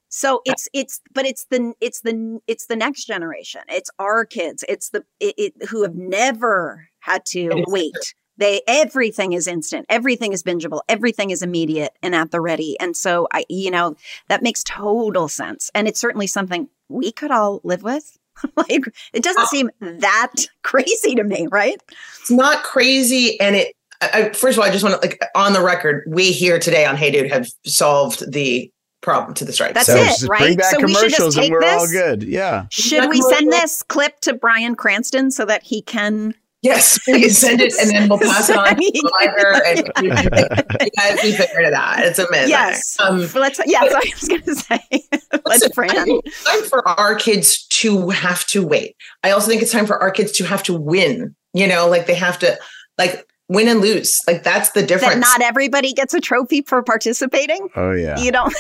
So 0.08 0.42
it's 0.44 0.68
it's 0.72 1.00
but 1.14 1.24
it's 1.24 1.44
the 1.50 1.72
it's 1.80 2.00
the 2.00 2.40
it's 2.48 2.66
the 2.66 2.74
next 2.74 3.04
generation. 3.04 3.60
It's 3.68 3.90
our 4.00 4.24
kids. 4.24 4.64
It's 4.68 4.90
the 4.90 5.04
it, 5.20 5.34
it 5.38 5.68
who 5.68 5.82
have 5.82 5.94
never 5.94 6.89
had 7.00 7.24
to 7.26 7.64
wait. 7.66 8.14
They 8.36 8.62
everything 8.66 9.32
is 9.32 9.46
instant. 9.46 9.86
Everything 9.88 10.32
is 10.32 10.42
bingeable. 10.42 10.80
Everything 10.88 11.30
is 11.30 11.42
immediate 11.42 11.92
and 12.02 12.14
at 12.14 12.30
the 12.30 12.40
ready. 12.40 12.78
And 12.80 12.96
so 12.96 13.28
I 13.32 13.44
you 13.48 13.70
know 13.70 13.96
that 14.28 14.42
makes 14.42 14.64
total 14.64 15.28
sense. 15.28 15.70
And 15.74 15.86
it's 15.86 16.00
certainly 16.00 16.26
something 16.26 16.68
we 16.88 17.12
could 17.12 17.30
all 17.30 17.60
live 17.64 17.82
with. 17.82 18.16
like 18.56 18.84
it 19.12 19.22
doesn't 19.22 19.42
ah. 19.42 19.46
seem 19.46 19.70
that 19.80 20.32
crazy 20.62 21.14
to 21.14 21.24
me, 21.24 21.46
right? 21.50 21.82
it's 22.20 22.30
not 22.30 22.62
crazy 22.62 23.38
and 23.40 23.56
it 23.56 23.74
I, 24.00 24.10
I- 24.12 24.32
first 24.32 24.56
of 24.56 24.62
all 24.62 24.68
i 24.68 24.70
just 24.70 24.84
want 24.84 25.00
to 25.00 25.06
like 25.06 25.20
on 25.34 25.52
the 25.52 25.60
record 25.60 26.04
we 26.06 26.32
here 26.32 26.58
today 26.58 26.86
on 26.86 26.96
hey 26.96 27.10
dude 27.10 27.30
have 27.30 27.50
solved 27.66 28.30
the 28.32 28.70
problem 29.00 29.34
to 29.34 29.44
the 29.44 29.52
strike 29.52 29.74
That's 29.74 29.86
so 29.86 29.96
it, 29.96 30.06
just 30.06 30.28
right? 30.28 30.40
bring 30.40 30.56
back 30.56 30.72
So 30.72 30.80
we 30.80 30.94
should 30.94 31.10
just 31.10 31.16
commercials 31.16 31.36
and 31.36 31.42
take 31.44 31.52
we're 31.52 31.64
all 31.64 31.88
good. 31.88 32.22
Yeah. 32.22 32.66
Should 32.70 33.08
we 33.08 33.20
send 33.22 33.50
this 33.50 33.82
clip 33.82 34.20
to 34.20 34.34
Bryan 34.34 34.74
Cranston 34.74 35.30
so 35.30 35.44
that 35.46 35.62
he 35.62 35.82
can 35.82 36.34
yes 36.62 36.98
please 37.04 37.38
send 37.38 37.60
it 37.60 37.72
and 37.80 37.90
then 37.90 38.08
we'll 38.08 38.18
pass 38.18 38.48
it 38.50 38.56
on 38.56 38.68
to 38.68 38.74
the 38.76 39.10
provider 39.10 39.64
and 39.66 39.78
you 40.84 40.90
guys 40.96 41.18
we 41.22 41.32
figured 41.32 41.64
it 41.64 41.72
out 41.72 42.00
it's 42.00 42.18
amazing 42.18 42.48
Yes. 42.50 42.96
um 43.00 43.18
let's 43.34 43.60
yes, 43.66 43.94
I 43.94 44.10
was 44.14 44.28
gonna 44.28 44.54
say 44.54 44.80
let's 45.46 45.46
Listen, 45.46 45.70
I 45.72 45.74
Fran. 45.74 46.04
think 46.04 46.22
it's 46.26 46.44
time 46.44 46.62
for 46.64 46.86
our 46.88 47.14
kids 47.14 47.66
to 47.68 48.08
have 48.10 48.44
to 48.46 48.66
wait. 48.66 48.96
I 49.22 49.30
also 49.30 49.48
think 49.48 49.62
it's 49.62 49.72
time 49.72 49.86
for 49.86 49.98
our 49.98 50.10
kids 50.10 50.32
to 50.32 50.44
have 50.44 50.62
to 50.64 50.74
win. 50.74 51.34
You 51.54 51.66
know, 51.66 51.88
like 51.88 52.06
they 52.06 52.14
have 52.14 52.38
to 52.40 52.58
like 52.98 53.26
win 53.48 53.66
and 53.68 53.80
lose. 53.80 54.18
Like 54.26 54.42
that's 54.42 54.70
the 54.72 54.82
difference. 54.84 55.14
That 55.14 55.38
not 55.38 55.42
everybody 55.42 55.92
gets 55.92 56.14
a 56.14 56.20
trophy 56.20 56.62
for 56.62 56.82
participating. 56.82 57.68
Oh 57.74 57.92
yeah. 57.92 58.18
You 58.20 58.32
don't 58.32 58.54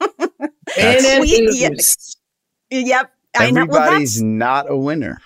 win 0.00 0.40
and 0.78 1.20
We- 1.22 1.48
lose. 1.68 2.16
Yep. 2.70 3.12
I 3.36 3.50
know. 3.50 3.66
Well, 3.66 3.80
Everybody's 3.82 4.22
not 4.22 4.70
a 4.70 4.76
winner. 4.76 5.20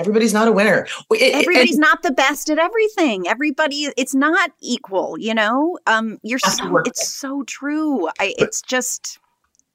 Everybody's 0.00 0.32
not 0.32 0.48
a 0.48 0.52
winner. 0.52 0.86
It- 1.12 1.22
it- 1.22 1.34
everybody's 1.42 1.72
and 1.76 1.80
not 1.80 2.02
the 2.02 2.10
best 2.12 2.50
at 2.50 2.58
everything. 2.58 3.28
Everybody 3.28 3.92
it's 3.96 4.14
not 4.14 4.50
equal, 4.60 5.16
you 5.18 5.34
know? 5.34 5.78
Um 5.86 6.18
you're 6.22 6.38
so 6.38 6.68
work 6.70 6.88
it's 6.88 7.08
so 7.08 7.42
true. 7.44 8.08
I 8.18 8.34
it's 8.38 8.62
just 8.62 9.18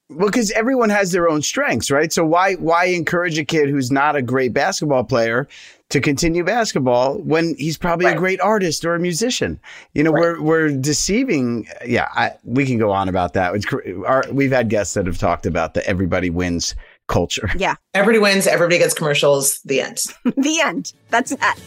Well, 0.08 0.26
because 0.28 0.50
everyone 0.52 0.90
has 0.90 1.12
their 1.12 1.28
own 1.28 1.42
strengths, 1.42 1.90
right? 1.90 2.12
So 2.12 2.24
why 2.24 2.54
why 2.54 2.84
encourage 2.86 3.38
a 3.38 3.44
kid 3.44 3.68
who's 3.70 3.90
not 3.90 4.14
a 4.16 4.22
great 4.22 4.52
basketball 4.52 5.04
player 5.04 5.48
to 5.88 6.00
continue 6.00 6.42
basketball 6.42 7.18
when 7.18 7.54
he's 7.58 7.76
probably 7.78 8.06
a 8.06 8.14
great 8.16 8.40
artist 8.40 8.84
or 8.84 8.94
a 8.94 9.00
musician? 9.00 9.58
You 9.94 10.02
know, 10.04 10.10
Right. 10.12 10.20
we're 10.20 10.42
we're 10.42 10.68
deceiving. 10.70 11.66
Yeah, 11.84 12.08
I, 12.14 12.32
we 12.44 12.66
can 12.66 12.78
go 12.78 12.90
on 12.92 13.08
about 13.08 13.32
that. 13.34 13.54
It's, 13.54 13.66
our, 14.04 14.24
we've 14.32 14.52
had 14.52 14.68
guests 14.68 14.94
that 14.94 15.06
have 15.06 15.18
talked 15.18 15.46
about 15.46 15.74
the 15.74 15.84
everybody 15.88 16.30
wins 16.30 16.74
culture. 17.08 17.50
Yeah. 17.56 17.76
Everybody 17.94 18.18
wins, 18.18 18.46
everybody 18.46 18.78
gets 18.78 18.94
commercials, 18.94 19.60
the 19.64 19.80
end. 19.80 19.98
the 20.24 20.60
end. 20.60 20.92
That's 21.10 21.34
that. 21.36 21.58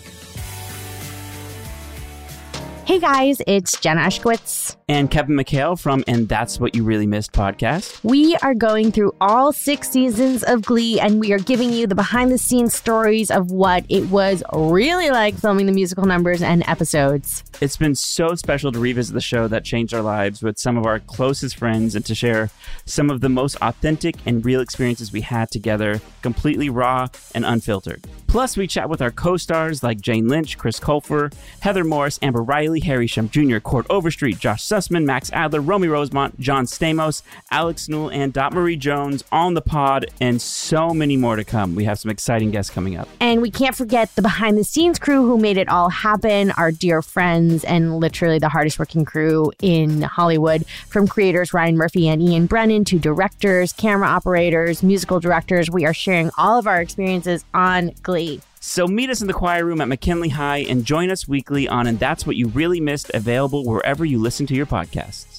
Hey 2.89 2.97
guys, 2.97 3.39
it's 3.45 3.80
Jenna 3.80 4.02
Ushkowitz. 4.02 4.75
and 4.88 5.12
Kevin 5.12 5.36
McHale 5.36 5.80
from 5.80 6.04
And 6.08 6.28
That's 6.28 6.60
What 6.60 6.73
You 6.73 6.84
Really 6.84 7.06
Missed 7.06 7.32
podcast. 7.32 8.04
We 8.04 8.36
are 8.38 8.56
going 8.56 8.91
through 8.91 9.13
all 9.21 9.54
six 9.54 9.91
seasons 9.91 10.43
of 10.43 10.63
Glee 10.63 10.99
and 10.99 11.19
we 11.19 11.32
are 11.32 11.38
giving 11.38 11.71
you 11.71 11.86
the 11.86 11.93
behind 11.93 12.32
the 12.32 12.39
scenes 12.39 12.73
stories 12.73 13.30
of 13.30 13.52
what 13.52 13.86
it 13.89 14.10
was 14.10 14.41
really 14.52 15.12
like 15.12 15.36
filming 15.36 15.67
the 15.67 15.71
musical 15.71 16.06
numbers 16.06 16.41
and 16.41 16.67
episodes. 16.67 17.43
It's 17.62 17.78
been 17.78 17.93
so 17.93 18.34
special 18.34 18.71
to 18.71 18.80
revisit 18.80 19.13
the 19.13 19.21
show 19.21 19.47
that 19.47 19.63
changed 19.63 19.93
our 19.93 20.02
lives 20.02 20.41
with 20.41 20.58
some 20.58 20.75
of 20.75 20.88
our 20.88 20.99
closest 20.99 21.58
friends 21.58 21.93
and 21.93 22.04
to 22.08 22.15
share 22.15 22.49
some 22.86 23.12
of 23.12 23.21
the 23.21 23.30
most 23.30 23.56
authentic 23.62 24.15
and 24.25 24.43
real 24.43 24.62
experiences 24.62 25.12
we 25.12 25.21
had 25.21 25.52
together, 25.52 26.02
completely 26.23 26.71
raw 26.71 27.08
and 27.36 27.45
unfiltered. 27.45 28.08
Plus, 28.25 28.56
we 28.58 28.67
chat 28.67 28.89
with 28.89 29.02
our 29.02 29.12
co 29.12 29.38
stars 29.38 29.84
like 29.84 30.02
Jane 30.02 30.28
Lynch, 30.28 30.58
Chris 30.58 30.80
Colfer, 30.80 31.34
Heather 31.62 31.84
Morris, 31.84 32.19
Amber 32.21 32.43
Riley, 32.43 32.79
Harry 32.82 33.08
Shum 33.08 33.30
Jr., 33.30 33.60
Chord 33.60 33.86
Overstreet, 33.89 34.39
Josh 34.39 34.65
Sussman, 34.65 35.06
Max 35.06 35.32
Adler, 35.32 35.62
Romy 35.62 35.88
Rosemont, 35.88 36.39
John 36.39 36.65
Stamos, 36.65 37.22
Alex 37.52 37.89
Newell, 37.89 38.10
and 38.10 38.34
Dot 38.34 38.54
Marie 38.54 38.76
Jones 38.76 39.24
on 39.32 39.54
the 39.54 39.62
pod, 39.62 40.06
and 40.20 40.42
so 40.42 40.94
many 40.94 41.18
more 41.18 41.36
to 41.36 41.44
come. 41.44 41.76
We 41.76 41.84
have 41.86 42.00
some 42.00 42.12
exciting 42.12 42.52
guests 42.52 42.72
coming 42.72 42.96
up. 42.96 43.08
And 43.20 43.42
we 43.42 43.52
can't 43.52 43.76
forget 43.76 44.15
the 44.15 44.22
behind 44.22 44.58
the 44.58 44.63
scenes 44.63 45.00
crew 45.00 45.26
who 45.26 45.38
made 45.38 45.58
it 45.58 45.70
all 45.70 45.89
happen, 45.89 46.52
our 46.52 46.72
dear 46.72 47.02
friends, 47.02 47.63
and 47.63 48.00
literally 48.00 48.39
the 48.39 48.50
hardest 48.50 48.80
working 48.80 49.06
crew 49.06 49.52
in 49.62 50.02
Hollywood, 50.02 50.65
from 50.88 51.08
creators 51.08 51.54
Ryan 51.54 51.78
Murphy 51.78 52.08
and 52.08 52.22
Ian 52.22 52.46
Brennan 52.46 52.86
to 52.86 53.00
directors, 53.00 53.74
camera 53.74 54.08
operators, 54.08 54.84
musical 54.84 55.20
directors. 55.20 55.70
We 55.70 55.86
are 55.86 55.94
sharing 55.94 56.32
all 56.38 56.60
of 56.60 56.68
our 56.68 56.82
experiences 56.82 57.46
on 57.54 57.92
Glee. 58.04 58.42
So 58.62 58.88
meet 58.88 59.10
us 59.10 59.22
in 59.22 59.28
the 59.28 59.34
choir 59.34 59.65
room 59.65 59.80
at 59.80 59.88
McKinley 59.88 60.30
High 60.30 60.60
and 60.60 60.84
join 60.84 61.10
us 61.10 61.28
weekly 61.28 61.67
on 61.67 61.88
And 61.88 61.98
That's 61.98 62.26
What 62.26 62.36
You 62.36 62.48
Really 62.50 62.82
Missed, 62.82 63.10
available 63.13 63.63
wherever 63.63 64.04
you 64.04 64.19
listen 64.19 64.45
to 64.48 64.54
your 64.54 64.65
podcasts. 64.65 65.38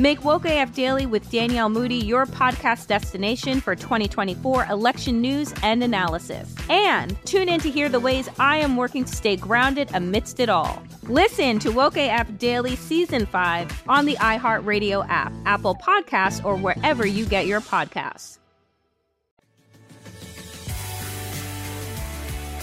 Make 0.00 0.24
Woke 0.24 0.46
AF 0.46 0.72
Daily 0.72 1.04
with 1.04 1.30
Danielle 1.30 1.68
Moody 1.68 1.96
your 1.96 2.24
podcast 2.24 2.86
destination 2.86 3.60
for 3.60 3.76
2024 3.76 4.64
election 4.64 5.20
news 5.20 5.52
and 5.62 5.84
analysis. 5.84 6.54
And 6.70 7.22
tune 7.26 7.50
in 7.50 7.60
to 7.60 7.70
hear 7.70 7.90
the 7.90 8.00
ways 8.00 8.26
I 8.38 8.56
am 8.56 8.78
working 8.78 9.04
to 9.04 9.14
stay 9.14 9.36
grounded 9.36 9.90
amidst 9.92 10.40
it 10.40 10.48
all. 10.48 10.82
Listen 11.02 11.58
to 11.58 11.70
Woke 11.70 11.98
AF 11.98 12.38
Daily 12.38 12.76
Season 12.76 13.26
5 13.26 13.82
on 13.88 14.06
the 14.06 14.14
iHeartRadio 14.14 15.06
app, 15.06 15.34
Apple 15.44 15.74
Podcasts, 15.74 16.42
or 16.46 16.56
wherever 16.56 17.06
you 17.06 17.26
get 17.26 17.46
your 17.46 17.60
podcasts. 17.60 18.38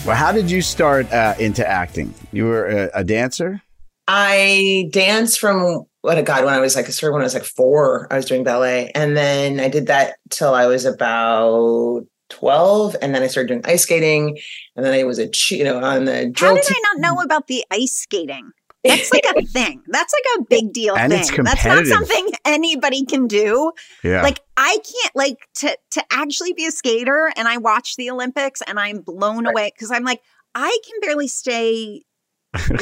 Well, 0.07 0.15
how 0.15 0.31
did 0.31 0.49
you 0.49 0.63
start 0.63 1.11
uh, 1.13 1.35
into 1.37 1.67
acting? 1.67 2.15
You 2.31 2.45
were 2.45 2.65
a, 2.65 2.89
a 2.95 3.03
dancer? 3.03 3.61
I 4.07 4.89
danced 4.91 5.39
from 5.39 5.85
what 6.01 6.17
a 6.17 6.23
god 6.23 6.45
when 6.45 6.53
I 6.53 6.59
was 6.59 6.75
like 6.75 6.87
sort 6.87 7.11
of 7.11 7.13
when 7.13 7.21
I 7.21 7.25
was 7.25 7.33
like 7.33 7.43
four. 7.43 8.07
I 8.11 8.15
was 8.15 8.25
doing 8.25 8.43
ballet, 8.43 8.91
and 8.95 9.17
then 9.17 9.59
I 9.59 9.67
did 9.67 9.87
that 9.87 10.17
till 10.29 10.53
I 10.53 10.67
was 10.67 10.85
about 10.85 12.03
twelve, 12.29 12.95
and 13.01 13.13
then 13.13 13.23
I 13.23 13.27
started 13.27 13.47
doing 13.47 13.61
ice 13.65 13.83
skating, 13.83 14.37
and 14.75 14.85
then 14.85 14.93
I 14.93 15.03
was 15.03 15.19
a 15.19 15.29
you 15.49 15.63
know 15.63 15.79
on 15.79 16.05
the 16.05 16.31
How 16.37 16.53
did 16.53 16.63
team. 16.63 16.77
I 16.77 16.93
not 16.93 17.01
know 17.01 17.21
about 17.21 17.47
the 17.47 17.65
ice 17.71 17.97
skating? 17.97 18.51
That's 18.83 19.11
like 19.11 19.25
a 19.25 19.41
thing. 19.45 19.81
That's 19.87 20.13
like 20.13 20.39
a 20.39 20.45
big 20.49 20.71
deal 20.71 20.95
And 20.95 21.11
thing. 21.11 21.43
That's 21.43 21.65
not 21.65 21.85
something 21.85 22.29
anybody 22.45 23.05
can 23.05 23.27
do. 23.27 23.71
Yeah. 24.03 24.21
Like 24.21 24.39
I 24.55 24.77
can't 24.77 25.15
like 25.15 25.37
to 25.55 25.77
to 25.91 26.03
actually 26.11 26.53
be 26.53 26.65
a 26.65 26.71
skater 26.71 27.31
and 27.35 27.47
I 27.47 27.57
watch 27.57 27.95
the 27.97 28.09
Olympics 28.09 28.61
and 28.65 28.79
I'm 28.79 29.01
blown 29.01 29.45
away 29.45 29.71
because 29.75 29.91
I'm 29.91 30.03
like 30.03 30.21
I 30.55 30.77
can 30.85 30.99
barely 31.01 31.27
stay 31.27 32.03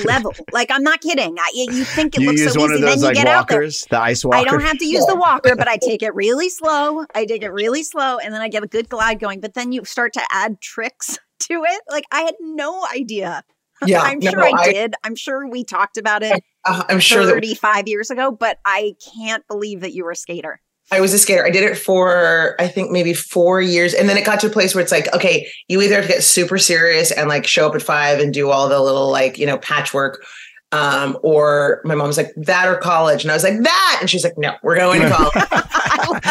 level. 0.05 0.33
like 0.51 0.69
I'm 0.71 0.83
not 0.83 1.01
kidding. 1.01 1.37
I, 1.39 1.49
you 1.53 1.83
think 1.83 2.15
it 2.15 2.21
you 2.21 2.31
looks 2.31 2.53
so 2.53 2.59
one 2.59 2.71
easy, 2.71 2.75
of 2.75 2.81
those 2.81 2.89
then 2.89 2.99
you 2.99 3.05
like 3.05 3.15
get 3.15 3.27
out 3.27 3.47
there. 3.47 3.59
walkers, 3.59 3.85
the 3.89 3.99
ice 3.99 4.23
walker. 4.25 4.37
I 4.37 4.43
don't 4.43 4.61
have 4.61 4.77
to 4.77 4.85
use 4.85 5.05
the 5.05 5.15
walker, 5.15 5.55
but 5.55 5.67
I 5.67 5.77
take 5.81 6.03
it 6.03 6.13
really 6.15 6.49
slow. 6.49 7.05
I 7.13 7.25
take 7.25 7.43
it 7.43 7.51
really 7.51 7.83
slow, 7.83 8.17
and 8.17 8.33
then 8.33 8.41
I 8.41 8.47
get 8.47 8.63
a 8.63 8.67
good 8.67 8.89
glide 8.89 9.19
going. 9.19 9.41
But 9.41 9.53
then 9.53 9.71
you 9.71 9.85
start 9.85 10.13
to 10.13 10.21
add 10.31 10.61
tricks 10.61 11.17
to 11.41 11.63
it. 11.63 11.81
Like 11.89 12.05
I 12.11 12.21
had 12.21 12.35
no 12.39 12.85
idea. 12.93 13.43
Yeah, 13.85 14.01
I'm 14.01 14.19
no, 14.19 14.31
sure 14.31 14.43
I, 14.43 14.51
I- 14.57 14.71
did. 14.71 14.95
I'm 15.03 15.15
sure 15.15 15.47
we 15.47 15.63
talked 15.65 15.97
about 15.97 16.23
it. 16.23 16.41
Uh, 16.63 16.83
I'm 16.89 16.99
sure 16.99 17.25
that 17.25 17.33
35 17.33 17.87
years 17.87 18.09
ago, 18.09 18.31
but 18.31 18.57
I 18.65 18.95
can't 19.15 19.45
believe 19.47 19.81
that 19.81 19.93
you 19.93 20.05
were 20.05 20.11
a 20.11 20.15
skater. 20.15 20.61
I 20.91 21.01
was 21.01 21.13
a 21.13 21.19
skater. 21.19 21.45
I 21.45 21.49
did 21.49 21.63
it 21.63 21.77
for 21.77 22.55
I 22.59 22.67
think 22.67 22.91
maybe 22.91 23.13
four 23.13 23.61
years, 23.61 23.93
and 23.93 24.07
then 24.07 24.17
it 24.17 24.25
got 24.25 24.39
to 24.41 24.47
a 24.47 24.51
place 24.51 24.75
where 24.75 24.83
it's 24.83 24.91
like, 24.91 25.13
okay, 25.15 25.47
you 25.67 25.81
either 25.81 25.95
have 25.95 26.05
to 26.05 26.11
get 26.11 26.23
super 26.23 26.57
serious 26.57 27.11
and 27.11 27.27
like 27.27 27.47
show 27.47 27.67
up 27.67 27.75
at 27.75 27.81
five 27.81 28.19
and 28.19 28.33
do 28.33 28.51
all 28.51 28.69
the 28.69 28.79
little 28.79 29.09
like 29.09 29.37
you 29.37 29.45
know 29.45 29.57
patchwork, 29.57 30.23
um, 30.71 31.17
or 31.23 31.81
my 31.85 31.95
mom 31.95 32.07
was 32.07 32.17
like 32.17 32.33
that 32.35 32.67
or 32.67 32.77
college, 32.77 33.23
and 33.23 33.31
I 33.31 33.33
was 33.33 33.43
like 33.43 33.61
that, 33.61 33.97
and 34.01 34.09
she's 34.09 34.23
like, 34.23 34.37
no, 34.37 34.55
we're 34.61 34.75
going 34.75 35.01
to 35.01 35.09
college. 35.09 35.61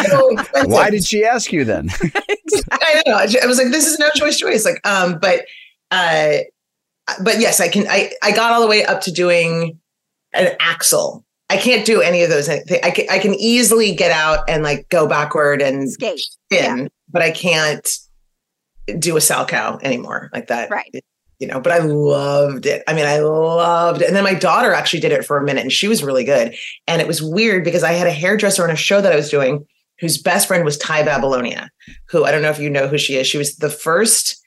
So. 0.07 0.35
Why 0.65 0.89
did 0.89 1.03
she 1.03 1.25
ask 1.25 1.51
you 1.51 1.65
then? 1.65 1.89
I 2.71 3.01
don't 3.03 3.07
know. 3.07 3.39
I 3.41 3.45
was 3.45 3.57
like, 3.57 3.71
this 3.71 3.87
is 3.87 3.99
no 3.99 4.09
choice 4.15 4.37
choice. 4.37 4.63
Like, 4.63 4.79
um, 4.87 5.19
but, 5.19 5.41
uh, 5.91 6.37
but 7.21 7.39
yes, 7.39 7.59
I 7.59 7.67
can. 7.67 7.85
I 7.89 8.13
I 8.23 8.31
got 8.31 8.51
all 8.51 8.61
the 8.61 8.67
way 8.67 8.85
up 8.85 9.01
to 9.01 9.11
doing 9.11 9.79
an 10.33 10.55
axel. 10.59 11.24
I 11.49 11.57
can't 11.57 11.85
do 11.85 12.01
any 12.01 12.23
of 12.23 12.29
those. 12.29 12.49
I 12.49 12.59
can 12.91 13.05
I 13.09 13.19
can 13.19 13.33
easily 13.35 13.93
get 13.93 14.11
out 14.11 14.49
and 14.49 14.63
like 14.63 14.89
go 14.89 15.07
backward 15.07 15.61
and 15.61 15.91
skate, 15.91 16.19
spin, 16.19 16.89
but 17.09 17.21
I 17.21 17.31
can't 17.31 17.87
do 18.99 19.15
a 19.15 19.19
salchow 19.19 19.81
anymore 19.83 20.29
like 20.33 20.47
that. 20.47 20.69
Right. 20.69 21.03
You 21.39 21.47
know, 21.47 21.59
but 21.59 21.73
I 21.73 21.79
loved 21.79 22.65
it. 22.65 22.83
I 22.87 22.93
mean, 22.93 23.05
I 23.05 23.19
loved 23.19 24.01
it. 24.01 24.07
And 24.07 24.15
then 24.15 24.23
my 24.23 24.33
daughter 24.33 24.73
actually 24.73 25.01
did 25.01 25.11
it 25.11 25.25
for 25.25 25.37
a 25.37 25.43
minute 25.43 25.61
and 25.61 25.71
she 25.71 25.87
was 25.87 26.03
really 26.03 26.23
good. 26.23 26.55
And 26.87 27.01
it 27.01 27.07
was 27.07 27.21
weird 27.21 27.63
because 27.63 27.83
I 27.83 27.91
had 27.91 28.07
a 28.07 28.11
hairdresser 28.11 28.63
on 28.63 28.69
a 28.69 28.75
show 28.75 29.01
that 29.01 29.11
I 29.11 29.17
was 29.17 29.29
doing 29.29 29.65
whose 29.99 30.17
best 30.17 30.47
friend 30.47 30.65
was 30.65 30.77
Tai 30.77 31.03
Babilonia, 31.03 31.69
who 32.09 32.23
I 32.23 32.31
don't 32.31 32.41
know 32.41 32.49
if 32.49 32.59
you 32.59 32.69
know 32.69 32.87
who 32.87 32.97
she 32.97 33.17
is. 33.17 33.27
She 33.27 33.37
was 33.37 33.57
the 33.57 33.69
first 33.69 34.41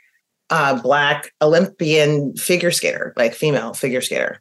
uh, 0.51 0.81
black 0.81 1.33
Olympian 1.43 2.35
figure 2.37 2.71
skater, 2.71 3.13
like 3.17 3.35
female 3.35 3.75
figure 3.75 4.01
skater. 4.01 4.41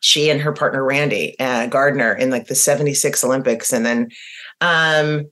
She 0.00 0.30
and 0.30 0.40
her 0.40 0.52
partner 0.52 0.84
Randy 0.84 1.38
uh, 1.38 1.66
Gardner 1.66 2.12
in 2.12 2.30
like 2.30 2.46
the 2.48 2.54
76 2.54 3.22
Olympics. 3.24 3.72
And 3.72 3.84
then 3.86 4.08
um 4.60 5.26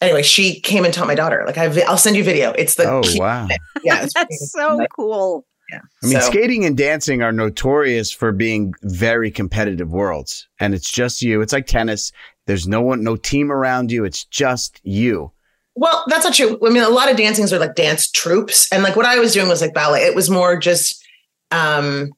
anyway, 0.00 0.22
she 0.22 0.60
came 0.60 0.84
and 0.84 0.92
taught 0.94 1.06
my 1.06 1.14
daughter. 1.14 1.42
Like 1.46 1.58
I've, 1.58 1.78
I'll 1.86 1.96
send 1.98 2.16
you 2.16 2.24
video. 2.24 2.52
It's 2.52 2.74
the 2.74 2.84
Oh, 2.90 3.00
cute- 3.02 3.18
wow. 3.20 3.48
Yeah, 3.82 4.02
it's 4.04 4.14
That's 4.14 4.52
so 4.52 4.86
cool. 4.94 5.44
Yeah. 5.70 5.80
I 6.02 6.06
mean, 6.06 6.20
So- 6.20 6.30
skating 6.30 6.64
and 6.64 6.76
dancing 6.76 7.22
are 7.22 7.32
notorious 7.32 8.12
for 8.12 8.30
being 8.32 8.72
very 8.82 9.30
competitive 9.30 9.90
worlds. 9.90 10.46
And 10.60 10.74
it's 10.74 10.90
just 10.90 11.22
you. 11.22 11.40
It's 11.40 11.52
like 11.52 11.66
tennis. 11.66 12.12
There's 12.46 12.68
no 12.68 12.80
one, 12.80 13.02
no 13.02 13.16
team 13.16 13.50
around 13.50 13.90
you. 13.90 14.04
It's 14.04 14.24
just 14.24 14.80
you. 14.84 15.32
Well, 15.74 16.04
that's 16.06 16.24
not 16.24 16.32
true. 16.34 16.58
I 16.64 16.70
mean, 16.70 16.84
a 16.84 16.88
lot 16.88 17.10
of 17.10 17.16
dancings 17.16 17.52
are 17.52 17.58
like 17.58 17.74
dance 17.74 18.08
troupes. 18.10 18.70
And 18.72 18.82
like 18.84 18.94
what 18.96 19.04
I 19.06 19.18
was 19.18 19.32
doing 19.34 19.48
was 19.48 19.60
like 19.60 19.74
ballet. 19.74 20.02
It 20.04 20.14
was 20.14 20.30
more 20.30 20.56
just 20.56 21.04
um 21.50 22.12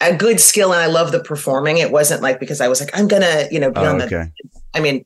a 0.00 0.14
good 0.16 0.40
skill 0.40 0.72
and 0.72 0.80
I 0.80 0.86
love 0.86 1.12
the 1.12 1.20
performing. 1.20 1.78
It 1.78 1.90
wasn't 1.92 2.22
like 2.22 2.40
because 2.40 2.60
I 2.60 2.68
was 2.68 2.80
like, 2.80 2.90
I'm 2.98 3.08
gonna, 3.08 3.46
you 3.50 3.60
know, 3.60 3.70
be 3.70 3.80
Oh, 3.80 3.94
on 3.94 4.02
okay. 4.02 4.08
the 4.08 4.32
I 4.74 4.80
mean, 4.80 5.04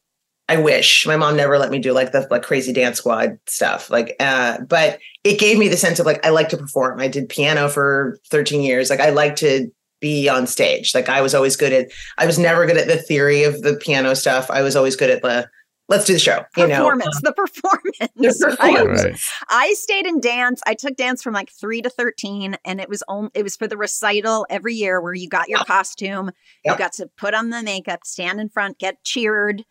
I 0.48 0.58
wish 0.58 1.06
my 1.06 1.16
mom 1.16 1.36
never 1.36 1.58
let 1.58 1.70
me 1.70 1.78
do 1.78 1.92
like 1.92 2.12
the 2.12 2.26
like 2.30 2.42
crazy 2.42 2.72
dance 2.72 2.98
squad 2.98 3.38
stuff. 3.46 3.90
Like 3.90 4.14
uh, 4.20 4.60
but 4.60 4.98
it 5.24 5.38
gave 5.38 5.58
me 5.58 5.68
the 5.68 5.76
sense 5.76 5.98
of 5.98 6.06
like 6.06 6.24
I 6.24 6.28
like 6.30 6.48
to 6.50 6.56
perform. 6.56 7.00
I 7.00 7.08
did 7.08 7.28
piano 7.28 7.68
for 7.68 8.18
13 8.30 8.60
years. 8.62 8.90
Like 8.90 9.00
I 9.00 9.10
like 9.10 9.36
to 9.36 9.70
be 10.00 10.28
on 10.28 10.46
stage. 10.46 10.94
Like 10.94 11.08
I 11.08 11.22
was 11.22 11.34
always 11.34 11.56
good 11.56 11.72
at 11.72 11.90
I 12.18 12.26
was 12.26 12.38
never 12.38 12.66
good 12.66 12.76
at 12.76 12.88
the 12.88 12.98
theory 12.98 13.42
of 13.44 13.62
the 13.62 13.76
piano 13.76 14.14
stuff. 14.14 14.50
I 14.50 14.60
was 14.60 14.76
always 14.76 14.96
good 14.96 15.10
at 15.10 15.22
the 15.22 15.48
let's 15.88 16.04
do 16.04 16.14
the 16.14 16.18
show. 16.18 16.44
You 16.56 16.66
know. 16.66 16.76
performance, 16.76 17.20
the 17.22 17.32
performance. 17.32 17.84
The 18.16 18.56
right? 18.88 19.16
I 19.48 19.74
stayed 19.74 20.06
in 20.06 20.20
dance. 20.20 20.62
I 20.66 20.74
took 20.74 20.96
dance 20.96 21.22
from 21.22 21.34
like 21.34 21.50
three 21.50 21.82
to 21.82 21.90
thirteen, 21.90 22.56
and 22.64 22.80
it 22.80 22.88
was 22.88 23.02
only 23.08 23.30
it 23.34 23.42
was 23.42 23.56
for 23.56 23.66
the 23.66 23.76
recital 23.76 24.46
every 24.50 24.74
year 24.74 25.00
where 25.00 25.14
you 25.14 25.28
got 25.28 25.48
your 25.48 25.64
costume, 25.64 26.30
you 26.64 26.76
got 26.76 26.92
to 26.94 27.08
put 27.16 27.34
on 27.34 27.50
the 27.50 27.62
makeup, 27.62 28.00
stand 28.04 28.40
in 28.40 28.48
front, 28.48 28.78
get 28.78 29.02
cheered, 29.04 29.64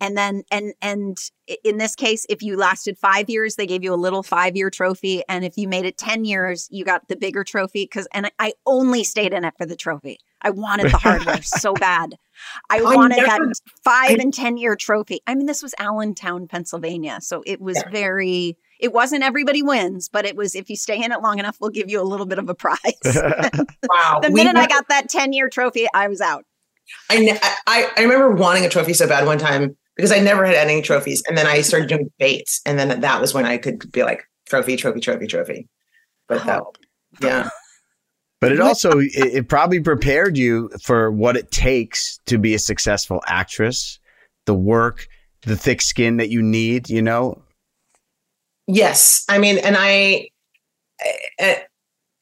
and 0.00 0.16
then 0.16 0.42
and 0.50 0.72
and 0.80 1.18
in 1.62 1.78
this 1.78 1.94
case, 1.94 2.26
if 2.28 2.42
you 2.42 2.56
lasted 2.56 2.98
five 2.98 3.28
years, 3.28 3.56
they 3.56 3.66
gave 3.66 3.84
you 3.84 3.92
a 3.92 3.96
little 3.96 4.22
five 4.22 4.56
year 4.56 4.70
trophy, 4.70 5.22
and 5.28 5.44
if 5.44 5.56
you 5.56 5.68
made 5.68 5.84
it 5.84 5.98
ten 5.98 6.24
years, 6.24 6.68
you 6.70 6.84
got 6.84 7.08
the 7.08 7.16
bigger 7.16 7.44
trophy. 7.44 7.84
Because 7.84 8.08
and 8.12 8.26
I- 8.26 8.30
I 8.38 8.52
only 8.66 9.04
stayed 9.04 9.32
in 9.32 9.44
it 9.44 9.54
for 9.58 9.66
the 9.66 9.76
trophy. 9.76 10.18
I 10.42 10.50
wanted 10.50 10.90
the 10.90 10.96
hardware 10.96 11.42
so 11.42 11.74
bad. 11.74 12.16
I 12.70 12.78
I 12.78 12.82
wanted 12.82 13.16
never- 13.16 13.46
that 13.46 13.54
five 13.84 14.10
I- 14.10 14.16
and 14.20 14.32
10 14.32 14.56
year 14.56 14.76
trophy. 14.76 15.20
I 15.26 15.34
mean, 15.34 15.46
this 15.46 15.62
was 15.62 15.74
Allentown, 15.78 16.46
Pennsylvania. 16.48 17.18
So 17.20 17.42
it 17.46 17.60
was 17.60 17.82
very, 17.90 18.56
it 18.78 18.92
wasn't 18.92 19.22
everybody 19.22 19.62
wins, 19.62 20.08
but 20.08 20.24
it 20.24 20.36
was 20.36 20.54
if 20.54 20.70
you 20.70 20.76
stay 20.76 21.02
in 21.02 21.12
it 21.12 21.20
long 21.22 21.38
enough, 21.38 21.56
we'll 21.60 21.70
give 21.70 21.90
you 21.90 22.00
a 22.00 22.04
little 22.04 22.26
bit 22.26 22.38
of 22.38 22.48
a 22.48 22.54
prize. 22.54 22.78
wow. 23.04 24.20
the 24.22 24.30
We 24.30 24.44
minute 24.44 24.56
I 24.56 24.66
got 24.66 24.88
that 24.88 25.08
10 25.08 25.32
year 25.32 25.48
trophy, 25.48 25.86
I 25.94 26.08
was 26.08 26.20
out. 26.20 26.44
I, 27.08 27.18
ne- 27.20 27.38
I 27.68 27.88
I 27.96 28.02
remember 28.02 28.30
wanting 28.32 28.64
a 28.64 28.68
trophy 28.68 28.94
so 28.94 29.06
bad 29.06 29.24
one 29.24 29.38
time 29.38 29.76
because 29.96 30.10
I 30.10 30.18
never 30.18 30.44
had 30.44 30.56
any 30.56 30.82
trophies, 30.82 31.22
and 31.28 31.38
then 31.38 31.46
I 31.46 31.60
started 31.60 31.88
doing 31.88 32.10
debates, 32.18 32.60
and 32.66 32.78
then 32.78 33.00
that 33.02 33.20
was 33.20 33.32
when 33.32 33.44
I 33.44 33.58
could 33.58 33.92
be 33.92 34.02
like 34.02 34.24
trophy, 34.48 34.76
trophy, 34.76 34.98
trophy, 34.98 35.28
trophy. 35.28 35.68
But 36.26 36.44
that, 36.46 36.62
yeah, 37.22 37.48
But 38.40 38.52
it 38.52 38.60
also 38.60 38.98
it, 38.98 39.10
it 39.14 39.48
probably 39.48 39.80
prepared 39.80 40.36
you 40.36 40.70
for 40.82 41.10
what 41.10 41.36
it 41.36 41.50
takes 41.50 42.18
to 42.26 42.38
be 42.38 42.54
a 42.54 42.58
successful 42.58 43.22
actress, 43.26 43.98
the 44.46 44.54
work, 44.54 45.08
the 45.42 45.56
thick 45.56 45.82
skin 45.82 46.16
that 46.16 46.30
you 46.30 46.42
need, 46.42 46.88
you 46.88 47.02
know? 47.02 47.42
yes. 48.74 49.24
I 49.28 49.38
mean, 49.38 49.58
and 49.58 49.76
I, 49.78 50.28
uh, 51.40 51.54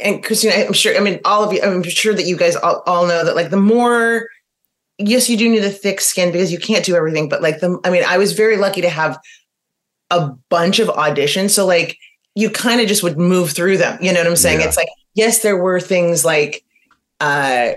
and 0.01 0.23
Christina, 0.23 0.55
I'm 0.55 0.73
sure. 0.73 0.97
I 0.97 1.01
mean, 1.01 1.21
all 1.25 1.45
of 1.45 1.53
you. 1.53 1.61
I'm 1.63 1.83
sure 1.83 2.15
that 2.15 2.27
you 2.27 2.37
guys 2.37 2.57
all, 2.57 2.83
all 2.87 3.07
know 3.07 3.25
that 3.25 3.37
like 3.37 3.51
the 3.51 3.57
more. 3.57 4.27
Yes, 4.99 5.29
you 5.29 5.37
do 5.37 5.49
need 5.49 5.63
a 5.63 5.71
thick 5.71 6.01
skin 6.01 6.33
because 6.33 6.51
you 6.51 6.59
can't 6.59 6.85
do 6.85 6.97
everything. 6.97 7.29
But 7.29 7.43
like 7.43 7.61
the, 7.61 7.79
I 7.85 7.91
mean, 7.91 8.03
I 8.07 8.19
was 8.19 8.33
very 8.33 8.57
lucky 8.57 8.81
to 8.81 8.89
have 8.89 9.19
a 10.11 10.31
bunch 10.49 10.81
of 10.81 10.89
auditions. 10.89 11.51
So 11.51 11.67
like 11.67 11.97
you 12.35 12.51
kind 12.51 12.81
of 12.81 12.89
just 12.89 13.03
would 13.05 13.17
move 13.17 13.53
through 13.53 13.79
them. 13.79 13.99
You 14.03 14.13
know 14.13 14.21
what 14.21 14.27
I'm 14.27 14.37
saying? 14.37 14.61
Yeah. 14.61 14.67
It's 14.67 14.77
like, 14.77 14.89
yes, 15.19 15.41
there 15.41 15.57
were 15.57 15.81
things 15.81 16.25
like 16.25 16.65
uh 17.21 17.73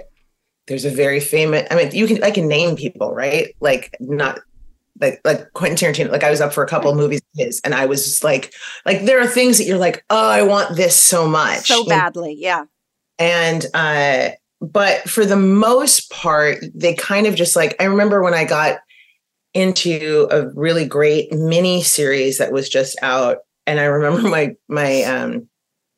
there's 0.67 0.85
a 0.85 0.91
very 0.91 1.19
famous 1.19 1.67
I 1.71 1.75
mean, 1.75 1.91
you 1.91 2.05
can 2.07 2.23
I 2.23 2.31
can 2.31 2.47
name 2.47 2.75
people, 2.75 3.13
right? 3.13 3.55
Like 3.59 3.97
not 3.99 4.39
like 5.01 5.19
like 5.25 5.51
Quentin 5.53 5.93
Tarantino. 5.93 6.11
Like 6.11 6.23
I 6.23 6.29
was 6.29 6.39
up 6.39 6.53
for 6.53 6.63
a 6.63 6.67
couple 6.67 6.91
of 6.91 6.97
movies 6.97 7.19
of 7.19 7.45
his 7.45 7.59
and 7.63 7.73
I 7.73 7.87
was 7.87 8.05
just 8.05 8.23
like 8.23 8.53
like 8.85 9.01
there 9.01 9.19
are 9.19 9.27
things 9.27 9.57
that 9.57 9.65
you're 9.65 9.79
like, 9.79 10.05
oh, 10.11 10.29
I 10.29 10.43
want 10.43 10.77
this 10.77 10.95
so 10.95 11.27
much. 11.27 11.67
So 11.67 11.83
badly. 11.85 12.35
Yeah. 12.37 12.65
And 13.17 13.65
uh 13.73 14.29
but 14.61 15.09
for 15.09 15.25
the 15.25 15.35
most 15.35 16.11
part, 16.11 16.63
they 16.75 16.93
kind 16.93 17.25
of 17.25 17.33
just 17.33 17.55
like 17.55 17.75
I 17.79 17.85
remember 17.85 18.21
when 18.21 18.35
I 18.35 18.45
got 18.45 18.79
into 19.55 20.27
a 20.29 20.47
really 20.49 20.85
great 20.85 21.33
mini 21.33 21.81
series 21.81 22.37
that 22.37 22.53
was 22.53 22.69
just 22.69 23.01
out. 23.01 23.39
And 23.65 23.79
I 23.79 23.85
remember 23.85 24.29
my 24.29 24.55
my 24.69 25.01
um 25.03 25.49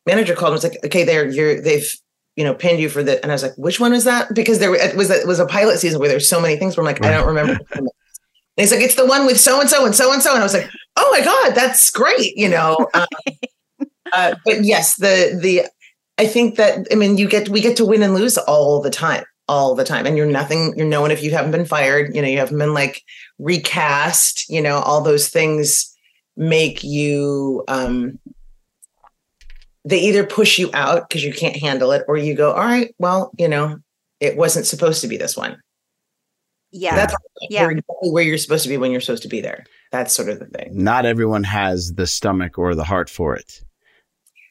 manager 0.06 0.36
called 0.36 0.54
and 0.54 0.56
was 0.56 0.64
like, 0.64 0.84
okay, 0.86 1.04
they're 1.04 1.30
you're 1.30 1.62
they've 1.62 1.92
you 2.36 2.44
know 2.44 2.54
pinned 2.54 2.80
you 2.80 2.90
for 2.90 3.04
the 3.04 3.22
and 3.22 3.32
I 3.32 3.36
was 3.36 3.44
like, 3.44 3.58
which 3.58 3.80
one 3.80 3.94
is 3.94 4.04
that? 4.04 4.34
Because 4.34 4.60
there 4.60 4.74
it 4.74 4.96
was 4.96 5.10
it 5.10 5.28
was 5.28 5.40
a 5.40 5.46
pilot 5.46 5.80
season 5.80 6.00
where 6.00 6.10
there's 6.10 6.28
so 6.28 6.42
many 6.42 6.58
things 6.58 6.76
where 6.76 6.86
I'm 6.86 6.94
like, 6.94 7.04
I 7.04 7.12
don't 7.12 7.28
remember. 7.28 7.60
And 8.56 8.62
he's 8.64 8.72
like, 8.72 8.82
it's 8.82 8.94
the 8.94 9.06
one 9.08 9.26
with 9.26 9.40
so 9.40 9.60
and 9.60 9.68
so 9.68 9.84
and 9.84 9.96
so 9.96 10.14
and 10.14 10.22
so. 10.22 10.32
And 10.32 10.40
I 10.40 10.44
was 10.44 10.54
like, 10.54 10.70
oh 10.96 11.10
my 11.12 11.26
God, 11.26 11.56
that's 11.56 11.90
great, 11.90 12.38
you 12.38 12.50
know. 12.50 12.88
Um, 12.96 13.08
uh, 14.12 14.36
but 14.46 14.64
yes, 14.64 14.98
the 14.98 15.40
the 15.42 15.64
I 16.20 16.28
think 16.28 16.56
that 16.58 16.86
I 16.92 16.96
mean 16.96 17.18
you 17.18 17.28
get 17.28 17.50
we 17.50 17.62
get 17.62 17.76
to 17.78 17.86
win 17.86 18.04
and 18.04 18.14
lose 18.14 18.38
all 18.38 18.80
the 18.80 18.92
time, 18.92 19.24
all 19.48 19.74
the 19.74 19.84
time, 19.84 20.06
and 20.06 20.16
you're 20.16 20.28
nothing. 20.28 20.76
You're 20.78 20.86
no 20.86 21.02
one 21.02 21.10
if 21.10 21.24
you 21.24 21.32
haven't 21.32 21.50
been 21.50 21.66
fired. 21.66 22.16
You 22.16 22.22
know, 22.22 22.28
you 22.28 22.38
haven't 22.38 22.60
been 22.60 22.76
like 22.76 23.02
recast. 23.40 24.48
You 24.50 24.62
know, 24.62 24.76
all 24.80 25.02
those 25.02 25.30
things 25.30 25.92
make 26.38 26.84
you. 26.84 27.64
um 27.68 28.20
They 29.86 30.00
either 30.00 30.24
push 30.26 30.58
you 30.58 30.70
out 30.74 31.08
because 31.10 31.24
you 31.24 31.34
can't 31.34 31.56
handle 31.58 31.92
it, 31.92 32.04
or 32.08 32.18
you 32.18 32.36
go, 32.36 32.52
all 32.54 32.64
right, 32.64 32.94
well, 33.00 33.32
you 33.38 33.48
know, 33.48 33.80
it 34.20 34.38
wasn't 34.38 34.66
supposed 34.66 35.02
to 35.02 35.08
be 35.08 35.18
this 35.18 35.36
one. 35.36 35.58
Yeah. 36.72 36.96
That's 36.96 37.16
Yeah. 37.50 37.70
exactly 37.70 38.10
where 38.12 38.24
you're 38.24 38.38
supposed 38.38 38.64
to 38.64 38.70
be 38.70 38.78
when 38.78 38.92
you're 38.92 39.02
supposed 39.02 39.24
to 39.24 39.30
be 39.30 39.42
there. 39.42 39.66
That's 39.92 40.14
sort 40.14 40.30
of 40.30 40.40
the 40.40 40.46
thing. 40.46 40.70
Not 40.72 41.06
everyone 41.06 41.44
has 41.44 41.94
the 41.94 42.08
stomach 42.08 42.58
or 42.58 42.74
the 42.76 42.84
heart 42.84 43.10
for 43.10 43.36
it. 43.36 43.62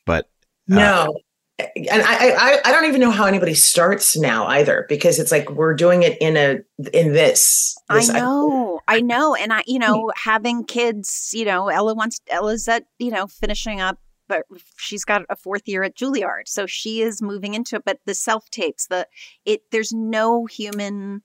But 0.06 0.26
uh, 0.70 0.74
No. 0.76 1.18
And 1.58 2.02
I, 2.02 2.30
I 2.30 2.60
I 2.64 2.72
don't 2.72 2.86
even 2.86 3.00
know 3.00 3.10
how 3.12 3.24
anybody 3.24 3.54
starts 3.54 4.16
now 4.16 4.46
either 4.46 4.84
because 4.88 5.18
it's 5.20 5.30
like 5.30 5.48
we're 5.50 5.74
doing 5.74 6.02
it 6.02 6.16
in 6.20 6.36
a 6.36 6.60
in 6.92 7.12
this. 7.12 7.76
I 7.88 7.96
this- 7.96 8.08
know, 8.08 8.80
I 8.88 9.00
know, 9.00 9.34
and 9.36 9.52
I, 9.52 9.62
you 9.66 9.78
know, 9.78 10.10
having 10.16 10.64
kids, 10.64 11.30
you 11.32 11.44
know, 11.44 11.68
Ella 11.68 11.94
wants 11.94 12.20
Ella's 12.30 12.66
at, 12.68 12.84
you 12.98 13.10
know, 13.12 13.26
finishing 13.28 13.80
up, 13.80 13.98
but 14.32 14.46
she's 14.78 15.04
got 15.04 15.22
a 15.28 15.36
fourth 15.36 15.68
year 15.68 15.82
at 15.82 15.94
Juilliard, 15.94 16.46
so 16.48 16.66
she 16.66 17.02
is 17.02 17.20
moving 17.20 17.54
into 17.54 17.76
it. 17.76 17.82
But 17.84 18.00
the 18.06 18.14
self 18.14 18.48
tapes, 18.50 18.86
the 18.86 19.06
it, 19.44 19.62
there's 19.70 19.92
no 19.92 20.46
human, 20.46 21.22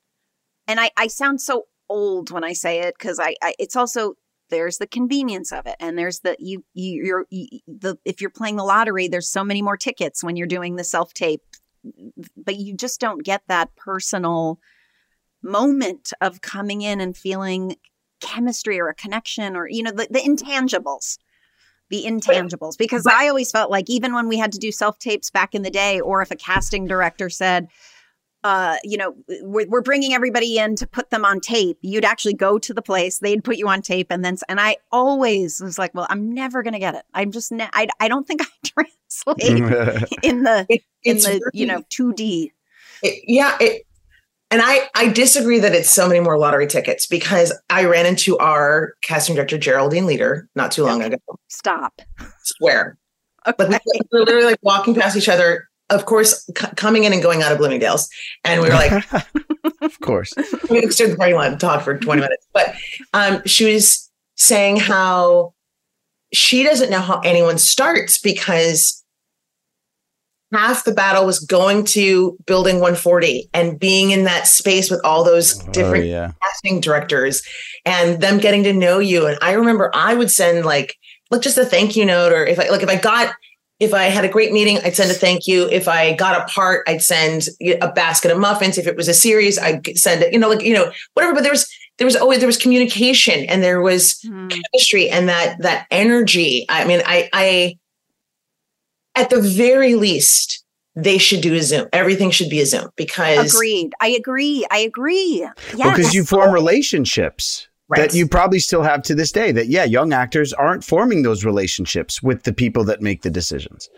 and 0.68 0.80
I, 0.80 0.92
I 0.98 1.08
sound 1.08 1.40
so 1.40 1.68
old 1.88 2.32
when 2.32 2.44
I 2.44 2.52
say 2.52 2.82
it 2.82 2.96
because 3.00 3.20
I, 3.20 3.36
I, 3.42 3.54
it's 3.60 3.78
also 3.78 4.16
there's 4.50 4.78
the 4.78 4.88
convenience 4.88 5.54
of 5.54 5.66
it, 5.66 5.78
and 5.80 5.98
there's 5.98 6.20
the 6.20 6.36
you, 6.40 6.66
you 6.74 7.04
you're 7.06 7.26
you, 7.30 7.60
the 7.68 7.98
if 8.04 8.20
you're 8.20 8.30
playing 8.30 8.58
the 8.58 8.66
lottery, 8.66 9.08
there's 9.08 9.30
so 9.30 9.44
many 9.44 9.62
more 9.62 9.78
tickets 9.78 10.22
when 10.22 10.36
you're 10.36 10.48
doing 10.48 10.76
the 10.76 10.84
self 10.84 11.14
tape, 11.14 11.44
but 12.36 12.58
you 12.58 12.76
just 12.76 13.00
don't 13.00 13.24
get 13.24 13.42
that 13.48 13.74
personal 13.78 14.60
moment 15.42 16.12
of 16.20 16.42
coming 16.42 16.82
in 16.82 17.00
and 17.00 17.16
feeling 17.16 17.78
chemistry 18.20 18.80
or 18.82 18.90
a 18.90 18.96
connection 18.96 19.56
or 19.56 19.70
you 19.70 19.84
know 19.84 19.92
the, 19.92 20.08
the 20.10 20.20
intangibles 20.20 21.20
the 21.90 22.04
intangibles 22.06 22.78
because 22.78 23.06
i 23.08 23.28
always 23.28 23.52
felt 23.52 23.72
like 23.72 23.90
even 23.90 24.14
when 24.14 24.28
we 24.28 24.38
had 24.38 24.52
to 24.52 24.58
do 24.58 24.72
self 24.72 24.98
tapes 25.00 25.30
back 25.30 25.56
in 25.56 25.62
the 25.62 25.70
day 25.70 26.00
or 26.00 26.22
if 26.22 26.32
a 26.32 26.36
casting 26.36 26.86
director 26.86 27.30
said 27.30 27.68
uh, 28.44 28.78
you 28.84 28.98
know, 28.98 29.14
we're, 29.42 29.68
we're 29.68 29.82
bringing 29.82 30.14
everybody 30.14 30.58
in 30.58 30.76
to 30.76 30.88
put 30.88 31.10
them 31.10 31.26
on 31.26 31.40
tape. 31.42 31.78
You'd 31.82 32.06
actually 32.06 32.36
go 32.36 32.58
to 32.60 32.74
the 32.74 32.82
place, 32.82 33.20
they'd 33.20 33.44
put 33.44 33.58
you 33.58 33.68
on 33.68 33.82
tape, 33.82 34.08
and 34.10 34.24
then, 34.24 34.38
and 34.48 34.60
I 34.60 34.78
always 34.92 35.60
was 35.60 35.78
like, 35.78 35.94
well, 35.94 36.08
I'm 36.10 36.32
never 36.32 36.64
gonna 36.64 36.80
get 36.80 36.96
it. 36.96 37.04
I'm 37.14 37.32
just, 37.32 37.52
ne- 37.52 37.70
I, 37.74 37.88
I 38.00 38.08
don't 38.08 38.26
think 38.26 38.42
I 38.42 38.46
translate 38.64 39.50
in 40.24 40.44
the, 40.44 40.66
in 40.70 40.80
it's 41.04 41.26
the, 41.26 41.52
you 41.54 41.66
know, 41.66 41.82
2D. 41.90 42.52
It- 43.04 43.24
yeah, 43.28 43.58
it, 43.60 43.84
and 44.50 44.62
I 44.64 44.90
I 44.96 45.10
disagree 45.10 45.60
that 45.60 45.74
it's 45.74 45.90
so 45.90 46.08
many 46.08 46.20
more 46.20 46.38
lottery 46.38 46.68
tickets 46.68 47.06
because 47.06 47.58
I 47.70 47.86
ran 47.86 48.06
into 48.06 48.38
our 48.38 48.94
casting 49.02 49.36
director 49.36 49.58
Geraldine 49.58 50.06
Leder 50.06 50.48
not 50.56 50.72
too 50.72 50.84
long 50.84 51.04
ago. 51.04 51.18
Stop. 51.48 52.02
Swear. 52.44 52.98
Like 53.46 53.58
we 53.60 53.66
we 53.68 54.20
were 54.20 54.26
literally 54.26 54.46
like 54.46 54.60
walking 54.62 54.96
past 54.96 55.16
each 55.18 55.30
other. 55.30 55.68
Of 55.90 56.06
course, 56.06 56.46
c- 56.46 56.68
coming 56.76 57.06
in 57.06 57.14
and 57.14 57.22
going 57.22 57.42
out 57.42 57.54
of 57.54 57.60
Bloomingdale's, 57.60 58.10
and 58.44 58.62
we 58.62 58.68
were 58.68 58.74
like, 58.74 59.14
of 59.82 60.00
course. 60.02 60.34
we 60.70 60.90
stood 60.92 61.06
in 61.06 61.12
the 61.12 61.18
parking 61.18 61.36
lot 61.36 61.48
and 61.48 61.60
talked 61.60 61.86
for 61.86 61.98
20 61.98 62.22
minutes. 62.22 62.46
But 62.52 62.76
um, 63.14 63.42
she 63.46 63.74
was 63.74 64.10
saying 64.36 64.78
how 64.78 65.54
she 66.34 66.64
doesn't 66.64 66.90
know 66.90 67.00
how 67.00 67.20
anyone 67.22 67.58
starts 67.58 68.18
because 68.18 68.97
half 70.54 70.86
the 70.86 70.94
battle 70.94 71.26
was 71.26 71.40
going 71.40 71.84
to 71.84 72.38
building 72.46 72.76
140 72.76 73.50
and 73.54 73.80
being 73.80 74.12
in 74.12 74.24
that 74.24 74.48
space 74.48 74.90
with 74.90 75.02
all 75.04 75.24
those 75.24 75.62
oh, 75.62 75.72
different 75.72 76.06
Oh, 76.06 76.08
yeah. 76.08 76.32
casting 76.42 76.80
directors 76.80 77.42
and 77.86 78.22
them 78.22 78.38
getting 78.38 78.64
to 78.64 78.74
know 78.74 79.00
you. 79.00 79.28
And 79.28 79.38
I 79.42 79.54
remember 79.54 79.92
I 79.94 80.14
would 80.14 80.32
send 80.32 80.66
like, 80.66 80.96
like 81.32 81.42
just 81.42 81.58
a 81.58 81.66
thank 81.66 81.96
you 81.96 82.06
note, 82.06 82.32
or 82.32 82.46
if 82.46 82.60
I 82.60 82.70
like 82.70 82.84
if 82.84 82.90
I 82.90 82.96
got 82.96 83.34
if 83.80 83.94
I 83.94 84.06
had 84.06 84.26
a 84.26 84.30
great 84.30 84.52
meeting, 84.52 84.80
I'd 84.84 84.96
send 84.96 85.12
a 85.12 85.14
thank 85.14 85.46
you. 85.46 85.70
If 85.70 85.88
I 85.88 86.14
got 86.14 86.42
a 86.42 86.52
part, 86.52 86.88
I'd 86.88 87.04
send 87.04 87.48
a 87.62 87.92
basket 87.92 88.32
of 88.32 88.40
muffins. 88.40 88.78
If 88.78 88.88
it 88.88 88.96
was 88.96 89.08
a 89.08 89.14
series, 89.14 89.60
I'd 89.60 89.98
send 89.98 90.24
it, 90.24 90.34
you 90.34 90.40
know, 90.40 90.50
like, 90.50 90.64
you 90.64 90.74
know, 90.74 90.92
whatever. 91.14 91.36
But 91.36 91.44
there 91.44 91.52
was, 91.52 91.70
there 92.00 92.06
was 92.06 92.16
always, 92.16 92.40
there 92.40 92.48
was 92.48 92.58
communication 92.58 93.46
and 93.46 93.62
there 93.62 93.82
was 93.82 94.20
mm. 94.26 94.50
chemistry 94.50 95.10
and 95.10 95.30
that, 95.30 95.62
that 95.62 95.86
energy. 95.92 96.66
I 96.70 96.86
mean, 96.86 97.02
I, 97.06 97.30
I, 97.34 97.78
at 99.18 99.30
the 99.30 99.42
very 99.42 99.96
least, 99.96 100.64
they 100.96 101.18
should 101.18 101.42
do 101.42 101.54
a 101.54 101.62
Zoom. 101.62 101.88
Everything 101.94 102.32
should 102.32 102.50
be 102.50 102.62
a 102.62 102.66
Zoom 102.66 102.90
because 102.96 103.54
agreed. 103.54 103.94
I 104.00 104.10
agree. 104.10 104.66
I 104.72 104.80
agree. 104.80 105.48
Well, 105.78 105.92
because 105.92 106.14
you 106.14 106.24
form 106.24 106.52
relationships 106.52 107.68
Right. 107.90 108.10
that 108.12 108.18
you 108.18 108.28
probably 108.28 108.60
still 108.60 108.84
have 108.84 109.02
to 109.04 109.16
this 109.16 109.32
day. 109.32 109.54
That 109.54 109.68
yeah, 109.68 109.86
young 109.86 110.12
actors 110.12 110.52
aren't 110.52 110.84
forming 110.84 111.24
those 111.24 111.46
relationships 111.46 112.22
with 112.22 112.44
the 112.44 112.52
people 112.52 112.84
that 112.84 113.02
make 113.02 113.22
the 113.22 113.30
decisions. 113.30 113.90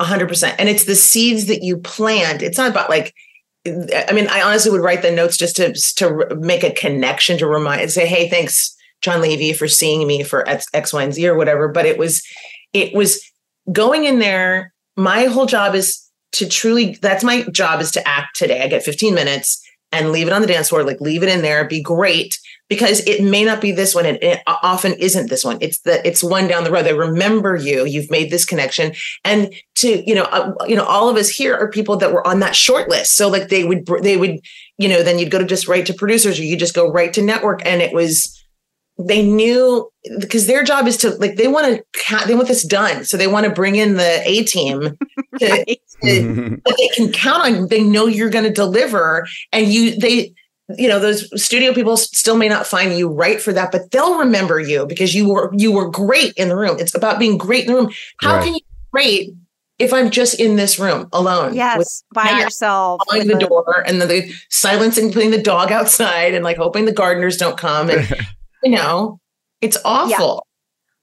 A 0.00 0.04
hundred 0.04 0.28
percent. 0.28 0.58
And 0.58 0.66
it's 0.66 0.84
the 0.84 0.94
seeds 0.94 1.44
that 1.46 1.62
you 1.62 1.76
plant. 1.76 2.40
It's 2.40 2.56
not 2.56 2.70
about 2.70 2.88
like, 2.88 3.12
I 3.66 4.12
mean, 4.14 4.28
I 4.28 4.40
honestly 4.40 4.70
would 4.70 4.80
write 4.80 5.02
the 5.02 5.10
notes 5.10 5.36
just 5.36 5.56
to 5.56 5.74
to 5.96 6.34
make 6.36 6.64
a 6.64 6.72
connection 6.72 7.36
to 7.36 7.46
remind 7.46 7.82
and 7.82 7.90
say, 7.90 8.06
hey, 8.06 8.30
thanks, 8.30 8.74
John 9.02 9.20
Levy, 9.20 9.52
for 9.52 9.68
seeing 9.68 10.06
me 10.06 10.22
for 10.22 10.48
X, 10.48 10.64
X, 10.72 10.94
Y, 10.94 11.02
and 11.02 11.12
Z 11.12 11.28
or 11.28 11.36
whatever. 11.36 11.68
But 11.68 11.84
it 11.84 11.98
was, 11.98 12.22
it 12.72 12.94
was 12.94 13.22
going 13.72 14.04
in 14.04 14.18
there. 14.18 14.72
My 14.96 15.24
whole 15.24 15.46
job 15.46 15.74
is 15.74 16.00
to 16.32 16.48
truly. 16.48 16.98
That's 17.00 17.24
my 17.24 17.42
job 17.44 17.80
is 17.80 17.90
to 17.92 18.08
act 18.08 18.36
today. 18.36 18.62
I 18.62 18.68
get 18.68 18.82
15 18.82 19.14
minutes 19.14 19.62
and 19.92 20.10
leave 20.10 20.26
it 20.26 20.32
on 20.32 20.40
the 20.40 20.46
dance 20.46 20.68
floor. 20.68 20.84
Like 20.84 21.00
leave 21.00 21.22
it 21.22 21.28
in 21.28 21.42
there. 21.42 21.66
Be 21.66 21.82
great 21.82 22.38
because 22.68 23.00
it 23.06 23.22
may 23.22 23.44
not 23.44 23.60
be 23.60 23.72
this 23.72 23.94
one 23.94 24.06
and 24.06 24.18
it 24.22 24.40
often 24.46 24.94
isn't 24.94 25.28
this 25.28 25.44
one 25.44 25.58
it's 25.60 25.80
the 25.80 26.06
it's 26.06 26.24
one 26.24 26.48
down 26.48 26.64
the 26.64 26.70
road 26.70 26.84
they 26.84 26.94
remember 26.94 27.56
you 27.56 27.84
you've 27.84 28.10
made 28.10 28.30
this 28.30 28.44
connection 28.44 28.92
and 29.24 29.52
to 29.74 30.02
you 30.08 30.14
know 30.14 30.24
uh, 30.24 30.52
you 30.66 30.74
know 30.74 30.84
all 30.84 31.08
of 31.08 31.16
us 31.16 31.28
here 31.28 31.54
are 31.54 31.68
people 31.68 31.96
that 31.96 32.12
were 32.12 32.26
on 32.26 32.40
that 32.40 32.56
short 32.56 32.88
list 32.88 33.12
so 33.16 33.28
like 33.28 33.48
they 33.48 33.64
would 33.64 33.86
they 34.02 34.16
would 34.16 34.40
you 34.78 34.88
know 34.88 35.02
then 35.02 35.18
you'd 35.18 35.30
go 35.30 35.38
to 35.38 35.44
just 35.44 35.68
right 35.68 35.86
to 35.86 35.94
producers 35.94 36.38
or 36.38 36.42
you 36.42 36.56
just 36.56 36.74
go 36.74 36.90
right 36.90 37.12
to 37.12 37.22
network 37.22 37.60
and 37.66 37.82
it 37.82 37.92
was 37.92 38.33
they 38.98 39.24
knew 39.24 39.90
because 40.20 40.46
their 40.46 40.62
job 40.62 40.86
is 40.86 40.96
to 40.98 41.10
like 41.16 41.36
they 41.36 41.48
want 41.48 41.80
to 41.92 42.26
they 42.26 42.34
want 42.34 42.48
this 42.48 42.62
done. 42.62 43.04
So 43.04 43.16
they 43.16 43.26
want 43.26 43.44
to 43.44 43.52
bring 43.52 43.76
in 43.76 43.94
the 43.94 44.22
a 44.24 44.44
team 44.44 44.80
to, 45.38 45.64
to, 45.64 45.66
that 46.64 46.74
they 46.78 46.88
can 46.94 47.12
count 47.12 47.42
on 47.42 47.68
they 47.68 47.82
know 47.82 48.06
you're 48.06 48.30
going 48.30 48.44
to 48.44 48.52
deliver 48.52 49.26
and 49.52 49.66
you 49.66 49.98
they 49.98 50.32
you 50.78 50.88
know 50.88 50.98
those 50.98 51.28
studio 51.42 51.74
people 51.74 51.96
still 51.96 52.36
may 52.36 52.48
not 52.48 52.66
find 52.66 52.96
you 52.96 53.08
right 53.08 53.40
for 53.42 53.52
that 53.52 53.70
but 53.72 53.90
they'll 53.90 54.18
remember 54.18 54.60
you 54.60 54.86
because 54.86 55.14
you 55.14 55.28
were 55.28 55.50
you 55.54 55.72
were 55.72 55.90
great 55.90 56.32
in 56.34 56.48
the 56.48 56.56
room. 56.56 56.76
It's 56.78 56.94
about 56.94 57.18
being 57.18 57.36
great 57.36 57.66
in 57.66 57.74
the 57.74 57.80
room. 57.80 57.92
How 58.20 58.36
Right. 58.36 58.44
can 58.44 58.54
you 58.54 58.60
be 58.60 58.66
great 58.92 59.34
if 59.80 59.92
i'm 59.92 60.08
just 60.08 60.38
in 60.38 60.54
this 60.54 60.78
room 60.78 61.08
alone 61.12 61.52
Yes, 61.52 62.04
by 62.14 62.26
Matt 62.26 62.42
yourself, 62.44 63.02
following 63.08 63.28
with 63.28 63.40
the 63.40 63.46
door 63.46 63.82
and 63.86 64.00
then 64.00 64.06
the 64.08 64.32
silencing 64.48 65.12
putting 65.12 65.32
the 65.32 65.42
dog 65.42 65.72
outside 65.78 66.32
and 66.32 66.44
like 66.44 66.56
hoping 66.56 66.84
the 66.84 66.92
gardeners 66.92 67.36
don't 67.36 67.58
come 67.58 67.90
and 67.90 68.08
you 68.64 68.70
know 68.72 69.20
it's 69.60 69.78
awful 69.84 70.46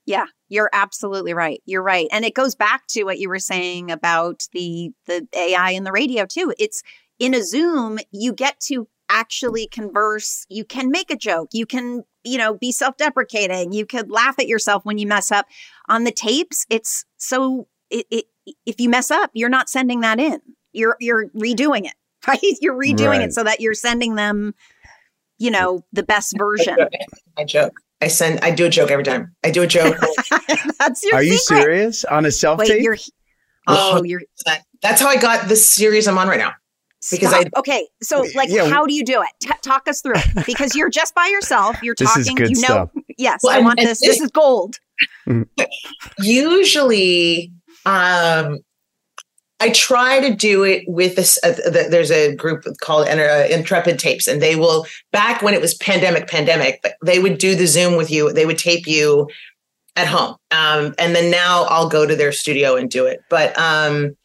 Yeah, 0.06 0.26
you're 0.50 0.70
absolutely 0.74 1.34
right. 1.34 1.62
You're 1.66 1.84
right. 1.84 2.08
And 2.12 2.26
it 2.26 2.34
goes 2.34 2.56
back 2.56 2.88
to 2.90 3.04
what 3.04 3.20
you 3.20 3.30
were 3.30 3.40
saying 3.40 3.92
about 3.92 4.48
the 4.54 4.92
the 5.08 5.28
AI 5.36 5.72
and 5.72 5.86
the 5.86 5.92
radio 5.92 6.26
too. 6.26 6.54
It's 6.60 6.82
in 7.20 7.34
a 7.36 7.44
Zoom, 7.44 8.00
you 8.12 8.34
get 8.34 8.60
to 8.68 8.88
actually 9.10 9.68
converse, 9.68 10.46
you 10.50 10.66
can 10.66 10.90
make 10.92 11.12
a 11.12 11.16
joke, 11.18 11.50
you 11.54 11.66
can, 11.66 12.04
you 12.24 12.38
know, 12.38 12.54
be 12.56 12.72
self-deprecating, 12.72 13.74
you 13.74 13.86
could 13.86 14.10
laugh 14.10 14.36
at 14.40 14.48
yourself 14.48 14.84
when 14.86 14.98
you 14.98 15.06
mess 15.08 15.32
up. 15.32 15.46
On 15.90 16.04
the 16.04 16.12
tapes, 16.12 16.66
it's 16.70 17.06
so 17.18 17.68
it, 17.90 18.06
it 18.10 18.26
if 18.66 18.80
you 18.80 18.90
mess 18.90 19.12
up, 19.12 19.30
you're 19.34 19.50
not 19.50 19.70
sending 19.70 20.02
that 20.02 20.20
in. 20.20 20.40
You're 20.74 20.98
you're 21.00 21.30
redoing 21.30 21.86
it. 21.86 21.94
Right? 22.28 22.40
You're 22.62 22.78
redoing 22.78 23.20
Right. 23.20 23.22
it 23.22 23.34
so 23.34 23.44
that 23.44 23.62
you're 23.62 23.74
sending 23.74 24.16
them, 24.16 24.54
you 25.42 25.50
know, 25.52 25.84
the 25.92 26.04
best 26.04 26.38
version. 26.38 26.78
I 27.38 27.44
joke. 27.46 27.74
I 28.02 28.08
send. 28.08 28.40
I 28.42 28.52
do 28.52 28.66
a 28.66 28.70
joke 28.70 28.92
every 28.92 29.04
time. 29.04 29.36
I 29.44 29.52
do 29.52 29.64
a 29.64 29.68
joke. 29.68 29.96
That's 30.80 31.04
your 31.04 31.16
Are 31.16 31.24
you 31.24 31.38
serious 31.38 32.04
on 32.06 32.26
a 32.26 32.32
self 32.32 32.60
Wait, 32.60 32.68
tape? 32.68 32.84
you're 32.84 32.98
oh, 33.68 34.04
you're 34.04 34.22
That's 34.82 35.02
how 35.02 35.08
I 35.08 35.18
got 35.18 35.48
this 35.48 35.68
series 35.68 36.08
I'm 36.08 36.18
on 36.18 36.28
right 36.28 36.40
now. 36.40 36.54
Because 37.10 37.30
Stop. 37.32 37.46
I 37.56 37.60
okay, 37.60 37.88
so 38.04 38.26
like, 38.36 38.50
Yeah. 38.50 38.70
how 38.70 38.86
do 38.86 38.94
you 38.94 39.04
do 39.04 39.22
it? 39.24 39.30
T- 39.42 39.50
talk 39.64 39.88
us 39.88 40.02
through 40.02 40.14
it 40.18 40.46
because 40.46 40.76
you're 40.76 40.90
just 40.90 41.16
by 41.16 41.26
yourself. 41.28 41.82
You're 41.82 41.96
This 41.98 42.16
is 42.16 42.28
talking. 42.28 42.36
good 42.38 42.50
you 42.52 42.62
know, 42.62 42.68
stuff. 42.68 42.90
yes, 43.18 43.40
Well, 43.44 43.54
I 43.54 43.58
and- 43.58 43.66
want 43.66 43.80
and 43.80 43.88
this. 43.88 44.00
this- 44.02 44.20
This 44.20 44.22
is 44.22 44.30
gold. 44.32 44.76
usually 46.20 47.52
um 47.86 48.60
I 49.62 49.70
try 49.70 50.20
to 50.28 50.36
do 50.36 50.64
it 50.64 50.84
with 50.88 51.16
this. 51.16 51.38
Uh, 51.44 51.54
th- 51.54 51.92
there's 51.92 52.10
a 52.10 52.36
group 52.36 52.66
called 52.82 53.08
uh, 53.08 53.46
Intrepid 53.48 54.00
Tapes, 54.00 54.28
and 54.28 54.42
they 54.42 54.56
will. 54.56 54.88
Back 55.12 55.44
when 55.44 55.54
it 55.54 55.62
was 55.62 55.76
pandemic, 55.76 56.28
pandemic, 56.28 56.84
they 57.06 57.20
would 57.20 57.38
do 57.38 57.56
the 57.56 57.68
Zoom 57.68 57.96
with 57.96 58.10
you. 58.10 58.34
They 58.34 58.48
would 58.48 58.58
tape 58.58 58.88
you 58.88 59.30
at 59.96 60.08
home, 60.08 60.36
um, 60.50 60.96
and 60.98 61.16
then 61.16 61.30
now 61.30 61.66
I'll 61.70 61.88
go 61.88 62.08
to 62.08 62.16
their 62.16 62.32
studio 62.32 62.76
and 62.76 62.90
do 62.90 63.06
it. 63.06 63.22
But 63.30 63.56
um, 63.60 64.16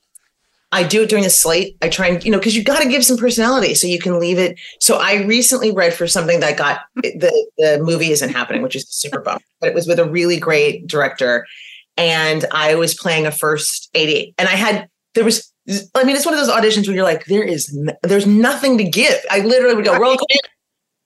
I 0.73 0.85
do 0.85 1.03
it 1.03 1.11
during 1.11 1.25
the 1.25 1.31
slate. 1.31 1.77
I 1.83 1.91
try 1.91 2.07
and 2.07 2.25
you 2.25 2.31
know 2.31 2.39
because 2.39 2.57
you 2.57 2.65
got 2.65 2.81
to 2.81 2.89
give 2.89 3.05
some 3.05 3.19
personality 3.19 3.75
so 3.75 3.87
you 3.87 3.99
can 3.99 4.19
leave 4.19 4.39
it. 4.39 4.59
So 4.81 4.97
I 4.97 5.23
recently 5.25 5.71
read 5.71 5.93
for 5.93 6.07
something 6.07 6.41
that 6.41 6.57
got 6.57 6.81
the 6.95 7.47
the 7.59 7.79
movie 7.83 8.11
isn't 8.11 8.31
happening, 8.31 8.63
which 8.63 8.75
is 8.75 8.89
super 8.89 9.21
bum, 9.21 9.41
but 9.61 9.69
it 9.69 9.75
was 9.75 9.87
with 9.87 9.99
a 9.99 10.09
really 10.09 10.41
great 10.41 10.87
director, 10.87 11.47
and 11.99 12.47
I 12.53 12.75
was 12.77 12.95
playing 12.95 13.27
a 13.27 13.31
first 13.31 13.91
AD, 13.95 14.09
and 14.39 14.49
I 14.49 14.57
had 14.57 14.89
there 15.17 15.25
was. 15.25 15.53
I 15.97 16.05
mean, 16.05 16.15
it's 16.15 16.25
one 16.25 16.33
of 16.33 16.39
those 16.39 16.55
auditions 16.55 16.87
where 16.87 16.95
you're 16.95 17.05
like, 17.05 17.25
there 17.25 17.43
is, 17.43 17.77
n- 17.77 17.97
there's 18.05 18.25
nothing 18.25 18.79
to 18.79 18.85
give. 18.85 19.17
I 19.29 19.41
literally 19.41 19.75
would 19.75 19.85
go, 19.85 19.99
roll 19.99 20.17
call. 20.17 20.27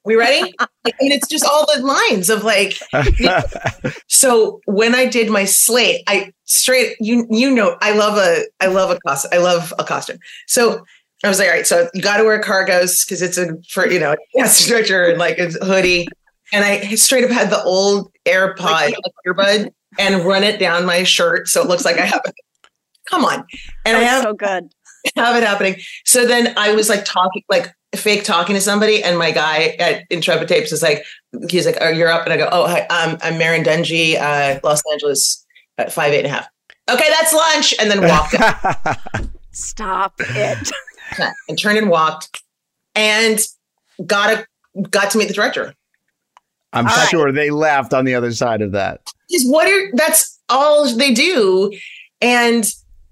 We 0.05 0.17
ready? 0.17 0.53
I 0.59 0.67
mean, 1.01 1.13
it's 1.13 1.29
just 1.29 1.45
all 1.45 1.67
the 1.75 1.83
lines 1.83 2.29
of 2.29 2.43
like, 2.43 2.79
so 4.09 4.61
when 4.67 4.95
I 4.95 5.07
did 5.07 5.31
my 5.31 5.45
slate, 5.45 6.03
I 6.07 6.33
straight 6.45 6.97
you 7.01 7.27
you 7.31 7.51
know 7.51 7.77
I 7.81 7.93
love 7.93 8.19
a 8.19 8.45
I 8.61 8.67
love 8.67 8.91
a 8.91 8.99
costume 8.99 9.31
I 9.33 9.39
love 9.39 9.73
a 9.79 9.85
costume. 9.85 10.19
So 10.47 10.85
I 11.23 11.29
was 11.29 11.39
like, 11.39 11.49
all 11.49 11.55
right, 11.55 11.67
so 11.67 11.89
you 11.95 12.03
got 12.03 12.17
to 12.17 12.25
wear 12.25 12.41
cargos 12.41 13.07
because 13.07 13.23
it's 13.23 13.37
a 13.39 13.57
for 13.69 13.87
you 13.87 14.01
know 14.01 14.17
a 14.39 14.49
stretcher 14.49 15.05
and 15.05 15.19
like 15.19 15.39
a 15.39 15.51
hoodie, 15.65 16.09
and 16.53 16.65
I 16.65 16.95
straight 16.95 17.25
up 17.25 17.31
had 17.31 17.51
the 17.51 17.63
old 17.63 18.11
AirPod 18.27 18.61
like, 18.61 18.95
earbud 19.27 19.71
and 19.99 20.25
run 20.25 20.45
it 20.45 20.59
down 20.59 20.87
my 20.87 21.03
shirt 21.03 21.49
so 21.49 21.63
it 21.63 21.69
looks 21.69 21.85
like 21.85 21.99
I 21.99 22.07
have. 22.07 22.23
It. 23.11 23.15
Come 23.15 23.25
on, 23.25 23.45
and 23.85 23.97
I 23.97 24.01
have 24.01 24.23
so 24.23 24.35
good. 24.35 24.73
have 25.17 25.37
it 25.37 25.43
happening. 25.43 25.77
So 26.05 26.27
then 26.27 26.55
I 26.57 26.75
was 26.75 26.89
like 26.89 27.05
talking, 27.05 27.43
like 27.49 27.73
fake 27.95 28.25
talking 28.25 28.55
to 28.55 28.61
somebody, 28.61 29.03
and 29.03 29.19
my 29.19 29.31
guy 29.31 29.77
at 29.79 30.05
Intrepid 30.11 30.49
Tapes 30.49 30.73
is 30.73 30.83
like, 30.83 31.05
he's 31.49 31.67
like, 31.67 31.79
"Oh, 31.81 31.89
you're 31.89 32.09
up," 32.09 32.25
and 32.25 32.33
I 32.33 32.37
go, 32.37 32.49
"Oh, 32.53 32.67
hi, 32.67 32.81
um, 32.83 33.17
I'm 33.23 33.35
Merrin 33.35 33.65
Dungey, 33.65 34.17
uh, 34.21 34.61
Los 34.63 34.83
Angeles, 34.93 35.45
at 35.79 35.93
five 35.93 36.13
eight 36.13 36.19
and 36.25 36.27
a 36.27 36.31
half." 36.31 36.49
Okay, 36.91 37.09
that's 37.09 37.33
lunch, 37.33 37.75
and 37.81 37.91
then 37.91 38.07
walked 38.07 38.35
Stop 39.53 40.15
it. 40.21 40.71
and 41.49 41.59
turned 41.59 41.79
and 41.79 41.89
walked, 41.91 42.43
and 42.95 43.41
got 44.07 44.31
a 44.33 44.81
got 44.91 45.11
to 45.13 45.19
meet 45.19 45.29
the 45.29 45.35
director. 45.35 45.75
I'm 46.73 46.87
All 46.87 46.95
right. 46.95 47.09
sure 47.09 47.33
they 47.33 47.51
laughed 47.51 47.93
on 47.93 48.05
the 48.05 48.15
other 48.15 48.33
side 48.33 48.63
of 48.63 48.73
that. 48.73 49.01
Is 49.31 49.49
what 49.51 49.67
are 49.69 49.91
that's 49.95 50.39
all 50.49 50.93
they 50.97 51.13
do, 51.13 51.73
and 52.21 52.71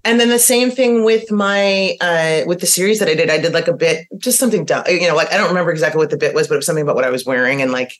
and 0.09 0.19
then 0.19 0.29
the 0.29 0.39
same 0.39 0.71
thing 0.71 1.03
with 1.03 1.31
my 1.31 1.95
uh 2.01 2.41
with 2.47 2.59
the 2.61 2.65
series 2.65 2.97
that 2.99 3.07
I 3.07 3.13
did. 3.13 3.29
I 3.29 3.37
did 3.37 3.53
like 3.53 3.67
a 3.67 3.73
bit, 3.73 4.07
just 4.17 4.39
something 4.39 4.65
dumb, 4.65 4.83
you 4.87 5.07
know, 5.07 5.15
like 5.15 5.31
I 5.31 5.37
don't 5.37 5.49
remember 5.49 5.71
exactly 5.71 5.99
what 5.99 6.09
the 6.09 6.17
bit 6.17 6.33
was, 6.33 6.47
but 6.47 6.55
it 6.55 6.57
was 6.57 6.65
something 6.65 6.81
about 6.81 6.95
what 6.95 7.05
I 7.05 7.11
was 7.11 7.25
wearing 7.25 7.61
and 7.61 7.71
like 7.71 7.93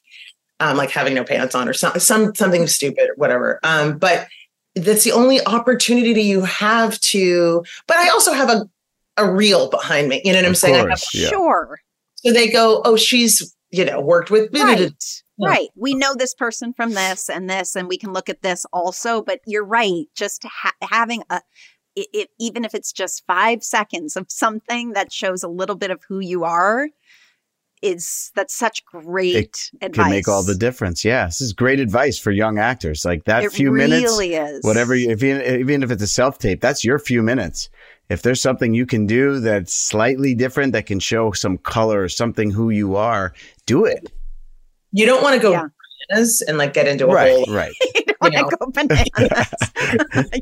um 0.59 0.75
like 0.75 0.89
having 0.89 1.13
no 1.13 1.23
pants 1.23 1.53
on 1.53 1.69
or 1.69 1.73
some, 1.73 1.99
some 1.99 2.33
something 2.33 2.65
stupid 2.67 3.09
or 3.09 3.15
whatever. 3.15 3.59
Um, 3.63 3.97
but 3.99 4.27
that's 4.75 5.03
the 5.03 5.11
only 5.11 5.45
opportunity 5.45 6.23
you 6.23 6.41
have 6.41 6.99
to. 7.01 7.63
But 7.87 7.97
I 7.97 8.09
also 8.09 8.33
have 8.33 8.49
a 8.49 8.69
a 9.17 9.31
reel 9.31 9.69
behind 9.69 10.07
me. 10.09 10.21
You 10.25 10.31
know 10.33 10.39
what 10.39 10.45
I'm 10.45 10.51
Of 10.51 10.57
saying? 10.57 10.75
I 10.87 10.89
have- 10.89 11.03
yeah. 11.13 11.27
Sure. 11.29 11.79
So 12.15 12.33
they 12.33 12.49
go, 12.49 12.81
oh, 12.85 12.95
she's 12.95 13.55
you 13.69 13.85
know 13.85 14.01
worked 14.01 14.31
with 14.31 14.49
Right. 14.51 14.91
Right. 15.41 15.69
We 15.75 15.93
know 15.93 16.15
this 16.15 16.33
person 16.33 16.73
from 16.73 16.93
this 16.93 17.29
and 17.29 17.49
this, 17.49 17.75
and 17.75 17.87
we 17.87 17.97
can 17.97 18.11
look 18.11 18.27
at 18.27 18.41
this 18.41 18.65
also. 18.73 19.21
But 19.21 19.39
you're 19.45 19.63
right. 19.63 20.05
Just 20.15 20.43
ha- 20.43 20.73
having 20.81 21.23
a, 21.29 21.41
it, 21.95 22.07
it, 22.13 22.29
even 22.39 22.65
if 22.65 22.73
it's 22.73 22.91
just 22.91 23.25
five 23.25 23.63
seconds 23.63 24.15
of 24.15 24.27
something 24.29 24.93
that 24.93 25.11
shows 25.11 25.43
a 25.43 25.47
little 25.47 25.75
bit 25.75 25.91
of 25.91 26.01
who 26.07 26.19
you 26.19 26.43
are, 26.43 26.87
is 27.81 28.31
that's 28.35 28.55
such 28.55 28.83
great 28.85 29.35
It 29.35 29.71
advice. 29.81 30.03
can 30.03 30.11
make 30.11 30.27
all 30.27 30.43
the 30.43 30.55
difference. 30.55 31.05
Yeah, 31.05 31.25
this 31.25 31.39
is 31.41 31.53
great 31.53 31.79
advice 31.79 32.19
for 32.19 32.31
young 32.31 32.59
actors. 32.59 33.05
Like 33.05 33.23
that 33.25 33.43
It 33.43 33.51
few 33.53 33.71
minutes, 33.71 34.19
is. 34.19 34.63
whatever. 34.63 34.95
You, 34.95 35.11
if 35.11 35.23
you, 35.23 35.39
even 35.41 35.83
if 35.83 35.91
it's 35.91 36.03
a 36.03 36.07
self 36.07 36.39
tape, 36.39 36.61
that's 36.61 36.83
your 36.83 36.99
few 36.99 37.23
minutes. 37.23 37.69
If 38.09 38.21
there's 38.23 38.41
something 38.41 38.73
you 38.73 38.85
can 38.85 39.05
do 39.05 39.39
that's 39.39 39.73
slightly 39.73 40.33
different, 40.33 40.73
that 40.73 40.87
can 40.87 40.99
show 40.99 41.31
some 41.31 41.57
color 41.59 42.01
or 42.01 42.09
something 42.09 42.51
who 42.51 42.69
you 42.69 42.95
are, 42.95 43.33
do 43.65 43.85
it. 43.85 44.11
You 44.91 45.05
don't 45.05 45.21
want 45.21 45.35
to 45.35 45.41
go 45.41 45.69
bananas 46.07 46.41
and 46.47 46.57
like 46.57 46.73
get 46.73 46.87
into 46.87 47.05
a 47.07 47.13
Right, 47.13 47.31
whole 47.45 47.55
right. 47.55 47.73
want 48.21 48.33
to 48.35 48.57
go 48.57 48.71
bananas. 48.71 50.33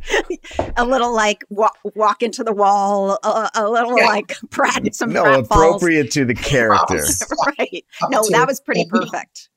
a 0.77 0.85
little 0.85 1.13
like 1.13 1.43
walk, 1.49 1.77
walk 1.95 2.23
into 2.23 2.43
the 2.43 2.53
wall, 2.53 3.17
a, 3.23 3.49
a 3.55 3.69
little 3.69 3.95
like 3.95 4.35
prat, 4.49 4.93
some 4.95 5.11
No, 5.11 5.23
pratfalls. 5.23 5.45
appropriate 5.45 6.11
to 6.11 6.25
the 6.25 6.33
character. 6.35 7.03
right. 7.59 7.85
No, 8.09 8.23
that 8.29 8.45
was 8.47 8.59
pretty 8.59 8.85
perfect. 8.89 9.49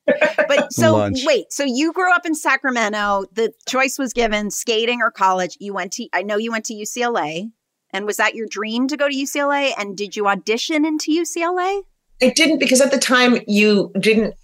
But 0.49 0.73
so 0.73 0.93
Lunch. 0.97 1.21
wait, 1.25 1.53
so 1.53 1.65
you 1.65 1.93
grew 1.93 2.13
up 2.13 2.27
in 2.27 2.35
Sacramento. 2.35 3.25
The 3.33 3.53
choice 3.69 3.99
was 3.99 4.13
given 4.13 4.51
skating 4.51 5.01
or 5.03 5.11
college. 5.11 5.57
You 5.61 5.73
went 5.75 5.93
to 5.93 6.09
I 6.13 6.23
know 6.23 6.37
you 6.37 6.51
went 6.51 6.65
to 6.67 6.75
UCLA. 6.75 7.51
And 7.93 8.07
was 8.07 8.19
that 8.19 8.37
your 8.37 8.47
dream 8.49 8.87
to 8.87 8.97
go 8.97 9.09
to 9.09 9.15
UCLA? 9.15 9.73
And 9.77 9.97
did 9.97 10.15
you 10.15 10.29
audition 10.29 10.85
into 10.85 11.11
UCLA? 11.11 11.83
I 12.23 12.29
didn't 12.31 12.59
because 12.61 12.81
at 12.81 12.93
the 12.93 12.99
time 12.99 13.39
you 13.49 13.91
didn't 13.99 14.35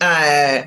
uh 0.00 0.62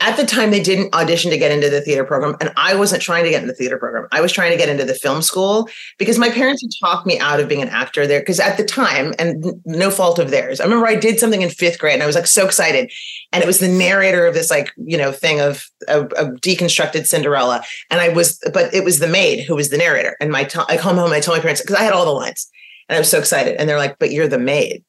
at 0.00 0.16
the 0.16 0.24
time 0.24 0.50
they 0.50 0.62
didn't 0.62 0.94
audition 0.94 1.30
to 1.30 1.38
get 1.38 1.52
into 1.52 1.68
the 1.68 1.80
theater 1.80 2.04
program 2.04 2.36
and 2.40 2.52
i 2.56 2.74
wasn't 2.74 3.00
trying 3.00 3.24
to 3.24 3.30
get 3.30 3.42
in 3.42 3.48
the 3.48 3.54
theater 3.54 3.78
program. 3.78 4.08
I 4.12 4.20
was 4.20 4.32
trying 4.32 4.50
to 4.50 4.56
get 4.56 4.68
into 4.68 4.84
the 4.84 4.94
film 4.94 5.22
school 5.22 5.68
because 5.98 6.18
my 6.18 6.30
parents 6.30 6.62
had 6.62 6.70
talked 6.80 7.06
me 7.06 7.18
out 7.18 7.40
of 7.40 7.48
being 7.48 7.62
an 7.62 7.68
actor 7.68 8.06
there 8.06 8.20
because 8.20 8.40
at 8.40 8.56
the 8.56 8.64
time 8.64 9.14
and 9.18 9.44
no 9.64 9.90
fault 9.90 10.18
of 10.18 10.30
theirs 10.30 10.60
i 10.60 10.64
remember 10.64 10.86
i 10.86 10.96
did 10.96 11.20
something 11.20 11.42
in 11.42 11.50
fifth 11.50 11.78
grade 11.78 11.94
and 11.94 12.02
i 12.02 12.06
was 12.06 12.16
like 12.16 12.26
so 12.26 12.44
excited 12.44 12.90
and 13.32 13.42
it 13.42 13.46
was 13.46 13.60
the 13.60 13.68
narrator 13.68 14.26
of 14.26 14.34
this 14.34 14.50
like 14.50 14.72
you 14.76 14.96
know 14.96 15.12
thing 15.12 15.40
of 15.40 15.68
a, 15.88 16.04
deconstructed 16.42 17.06
cinderella 17.06 17.62
and 17.90 18.00
i 18.00 18.08
was 18.08 18.38
but 18.52 18.72
it 18.74 18.84
was 18.84 18.98
the 18.98 19.08
maid 19.08 19.44
who 19.44 19.54
was 19.54 19.70
the 19.70 19.78
narrator 19.78 20.16
and 20.20 20.30
my 20.30 20.44
t- 20.44 20.60
i 20.68 20.76
come 20.76 20.96
home 20.96 21.12
i 21.12 21.20
told 21.20 21.36
my 21.36 21.42
parents 21.42 21.60
because 21.60 21.76
i 21.76 21.82
had 21.82 21.92
all 21.92 22.04
the 22.04 22.10
lines 22.10 22.50
and 22.88 22.96
i 22.96 22.98
was 22.98 23.10
so 23.10 23.18
excited 23.18 23.56
and 23.56 23.68
they're 23.68 23.78
like 23.78 23.98
but 23.98 24.10
you're 24.10 24.28
the 24.28 24.38
maid 24.38 24.84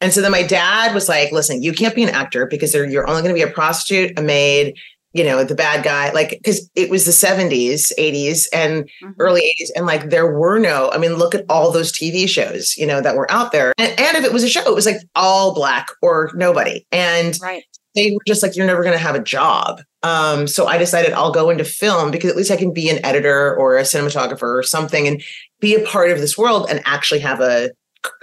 and 0.00 0.12
so 0.12 0.20
then 0.20 0.32
my 0.32 0.42
dad 0.42 0.94
was 0.94 1.08
like, 1.08 1.32
listen, 1.32 1.62
you 1.62 1.72
can't 1.72 1.94
be 1.94 2.02
an 2.02 2.08
actor 2.08 2.46
because 2.46 2.74
you're 2.74 3.08
only 3.08 3.22
going 3.22 3.34
to 3.34 3.44
be 3.44 3.48
a 3.48 3.52
prostitute, 3.52 4.18
a 4.18 4.22
maid, 4.22 4.76
you 5.12 5.24
know, 5.24 5.44
the 5.44 5.54
bad 5.54 5.84
guy. 5.84 6.10
Like, 6.10 6.30
because 6.30 6.70
it 6.74 6.90
was 6.90 7.04
the 7.04 7.10
70s, 7.10 7.92
80s, 7.98 8.46
and 8.52 8.84
mm-hmm. 8.84 9.10
early 9.18 9.42
80s. 9.60 9.68
And 9.76 9.86
like, 9.86 10.10
there 10.10 10.30
were 10.30 10.58
no, 10.58 10.90
I 10.92 10.98
mean, 10.98 11.14
look 11.14 11.34
at 11.34 11.44
all 11.48 11.70
those 11.70 11.92
TV 11.92 12.28
shows, 12.28 12.76
you 12.76 12.86
know, 12.86 13.00
that 13.00 13.16
were 13.16 13.30
out 13.30 13.52
there. 13.52 13.72
And, 13.78 13.98
and 13.98 14.16
if 14.16 14.24
it 14.24 14.32
was 14.32 14.42
a 14.42 14.48
show, 14.48 14.62
it 14.66 14.74
was 14.74 14.86
like 14.86 15.00
all 15.14 15.54
black 15.54 15.88
or 16.00 16.30
nobody. 16.34 16.86
And 16.90 17.38
right. 17.42 17.64
they 17.94 18.12
were 18.12 18.22
just 18.26 18.42
like, 18.42 18.56
you're 18.56 18.66
never 18.66 18.82
going 18.82 18.96
to 18.96 19.02
have 19.02 19.14
a 19.14 19.22
job. 19.22 19.82
Um, 20.02 20.48
so 20.48 20.66
I 20.66 20.78
decided 20.78 21.12
I'll 21.12 21.32
go 21.32 21.50
into 21.50 21.64
film 21.64 22.10
because 22.10 22.30
at 22.30 22.36
least 22.36 22.50
I 22.50 22.56
can 22.56 22.72
be 22.72 22.88
an 22.88 23.04
editor 23.04 23.56
or 23.56 23.78
a 23.78 23.82
cinematographer 23.82 24.58
or 24.58 24.62
something 24.62 25.06
and 25.06 25.22
be 25.60 25.74
a 25.74 25.84
part 25.84 26.10
of 26.10 26.18
this 26.18 26.36
world 26.36 26.66
and 26.68 26.80
actually 26.84 27.20
have 27.20 27.40
a, 27.40 27.70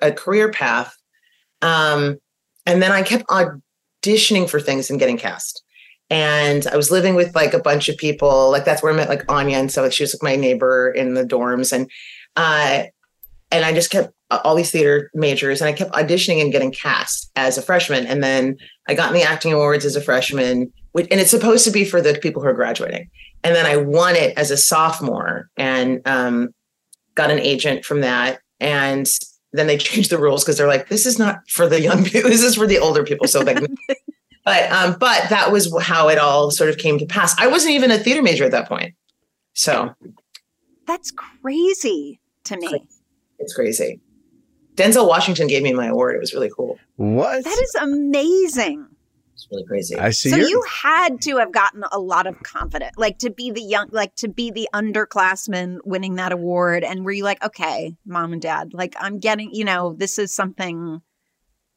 a 0.02 0.12
career 0.12 0.52
path 0.52 0.94
um, 1.62 2.18
and 2.66 2.82
then 2.82 2.92
I 2.92 3.02
kept 3.02 3.26
auditioning 3.28 4.50
for 4.50 4.60
things 4.60 4.90
and 4.90 5.00
getting 5.00 5.18
cast. 5.18 5.64
And 6.10 6.66
I 6.68 6.76
was 6.76 6.92
living 6.92 7.16
with 7.16 7.36
like 7.36 7.54
a 7.54 7.60
bunch 7.60 7.88
of 7.88 7.98
people. 7.98 8.50
Like 8.52 8.66
that's 8.66 8.82
where 8.82 8.92
I 8.92 8.96
met 8.96 9.10
like 9.10 9.32
Anya. 9.32 9.58
And 9.58 9.72
so 9.72 9.90
she 9.90 10.04
was 10.04 10.16
like 10.16 10.24
my 10.24 10.36
neighbor 10.36 10.90
in 10.90 11.14
the 11.14 11.24
dorms. 11.24 11.72
And 11.72 11.90
uh 12.36 12.86
and 13.52 13.66
I 13.66 13.74
just 13.74 13.92
kept 13.92 14.12
all 14.32 14.56
these 14.56 14.72
theater 14.72 15.10
majors 15.14 15.62
and 15.62 15.68
I 15.68 15.74
kept 15.74 15.92
auditioning 15.94 16.42
and 16.42 16.52
getting 16.52 16.72
cast 16.72 17.32
as 17.36 17.58
a 17.58 17.62
freshman. 17.62 18.06
And 18.06 18.24
then 18.24 18.58
I 18.88 18.94
got 18.94 19.10
in 19.10 19.16
the 19.16 19.24
acting 19.24 19.54
awards 19.54 19.86
as 19.86 19.96
a 19.96 20.02
freshman, 20.02 20.72
which, 20.92 21.08
and 21.10 21.20
it's 21.20 21.32
supposed 21.32 21.66
to 21.66 21.72
be 21.72 21.84
for 21.84 22.00
the 22.00 22.14
people 22.14 22.42
who 22.42 22.48
are 22.48 22.54
graduating. 22.54 23.10
And 23.44 23.56
then 23.56 23.66
I 23.66 23.78
won 23.78 24.16
it 24.16 24.38
as 24.38 24.52
a 24.52 24.58
sophomore 24.58 25.50
and 25.58 26.02
um, 26.06 26.50
got 27.16 27.32
an 27.32 27.40
agent 27.40 27.86
from 27.86 28.02
that. 28.02 28.40
And 28.60 29.08
then 29.52 29.68
they 29.68 29.78
changed 29.90 30.10
the 30.12 30.18
rules 30.18 30.44
because 30.44 30.58
they're 30.58 30.68
like, 30.68 30.90
this 30.90 31.06
is 31.06 31.20
not 31.20 31.50
for 31.50 31.68
the 31.68 31.82
young 31.82 32.04
people. 32.04 32.30
This 32.30 32.44
is 32.44 32.56
for 32.56 32.68
the 32.68 32.80
older 32.80 33.04
people. 33.04 33.28
So 33.28 33.42
like, 33.42 33.60
but 34.46 34.72
um, 34.72 34.96
but 35.00 35.30
that 35.30 35.52
was 35.52 35.76
how 35.82 36.10
it 36.10 36.18
all 36.18 36.52
sort 36.52 36.70
of 36.70 36.78
came 36.78 36.98
to 37.00 37.06
pass. 37.06 37.38
I 37.40 37.48
wasn't 37.48 37.74
even 37.74 37.92
a 37.92 37.98
theater 37.98 38.22
major 38.22 38.46
at 38.46 38.52
that 38.52 38.68
point. 38.68 38.94
So 39.54 39.94
that's 40.86 41.12
crazy 41.12 42.20
to 42.46 42.58
me. 42.58 42.88
It's 43.40 43.54
crazy. 43.54 44.00
Denzel 44.76 45.08
Washington 45.08 45.48
gave 45.48 45.62
me 45.62 45.74
my 45.74 45.88
award. 45.88 46.16
It 46.16 46.20
was 46.20 46.34
really 46.34 46.50
cool. 46.56 46.80
What? 46.96 47.44
That 47.44 47.60
is 47.62 47.76
amazing. 47.82 48.88
It's 49.40 49.48
really 49.50 49.64
crazy. 49.66 49.96
I 49.96 50.10
see. 50.10 50.30
So 50.32 50.36
you 50.36 50.62
had 50.68 51.22
to 51.22 51.38
have 51.38 51.54
gotten 51.54 51.86
a 51.94 52.00
lot 52.00 52.28
of 52.28 52.44
confidence, 52.44 52.92
like 52.98 53.20
to 53.20 53.30
be 53.30 53.52
the 53.52 53.62
young, 53.62 53.88
like 53.92 54.14
to 54.16 54.28
be 54.28 54.52
the 54.52 54.68
underclassman 54.74 55.78
winning 55.86 56.16
that 56.16 56.34
award. 56.34 56.84
And 56.84 57.06
were 57.06 57.14
you 57.14 57.24
like, 57.24 57.42
okay, 57.42 57.96
mom 58.06 58.34
and 58.34 58.42
dad, 58.42 58.74
like 58.74 58.96
I'm 59.00 59.18
getting, 59.20 59.54
you 59.54 59.64
know, 59.64 59.96
this 59.98 60.20
is 60.20 60.34
something. 60.34 61.02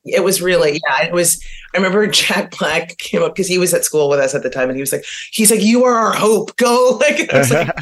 It 0.05 0.25
was 0.25 0.43
really, 0.43 0.81
yeah. 0.89 1.07
It 1.07 1.13
was. 1.13 1.41
I 1.73 1.77
remember 1.77 2.05
Jack 2.09 2.59
Black 2.59 2.99
came 2.99 3.23
up 3.23 3.37
because 3.37 3.47
he 3.47 3.59
was 3.59 3.73
at 3.73 3.85
school 3.85 4.09
with 4.09 4.19
us 4.19 4.35
at 4.35 4.43
the 4.43 4.51
time, 4.51 4.69
and 4.69 4.77
he 4.77 4.83
was 4.83 4.91
like, 4.91 5.05
he's 5.31 5.53
like, 5.53 5.63
you 5.63 5.85
are 5.85 5.95
our 5.95 6.13
hope. 6.13 6.57
Go, 6.57 6.99
like, 7.01 7.33
I 7.33 7.39
was 7.39 7.53
like 7.53 7.77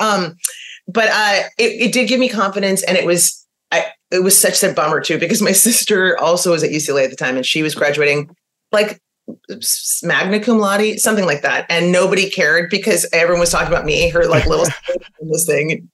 um, 0.00 0.36
but 0.88 1.08
uh, 1.08 1.42
it, 1.56 1.88
it 1.88 1.92
did 1.92 2.08
give 2.08 2.18
me 2.18 2.28
confidence, 2.28 2.82
and 2.82 2.96
it 2.96 3.06
was 3.06 3.41
I, 3.72 3.86
it 4.10 4.22
was 4.22 4.38
such 4.38 4.62
a 4.62 4.72
bummer 4.72 5.00
too 5.00 5.18
because 5.18 5.42
my 5.42 5.52
sister 5.52 6.18
also 6.18 6.52
was 6.52 6.62
at 6.62 6.70
UCLA 6.70 7.04
at 7.04 7.10
the 7.10 7.16
time 7.16 7.36
and 7.36 7.46
she 7.46 7.62
was 7.62 7.74
graduating 7.74 8.34
like 8.70 9.00
magna 10.02 10.40
cum 10.40 10.58
laude, 10.58 10.98
something 10.98 11.24
like 11.24 11.42
that, 11.42 11.66
and 11.68 11.92
nobody 11.92 12.28
cared 12.30 12.70
because 12.70 13.08
everyone 13.12 13.40
was 13.40 13.50
talking 13.50 13.68
about 13.68 13.84
me, 13.84 14.08
her 14.10 14.26
like 14.26 14.46
little 14.46 14.66
this 15.20 15.46
thing. 15.46 15.88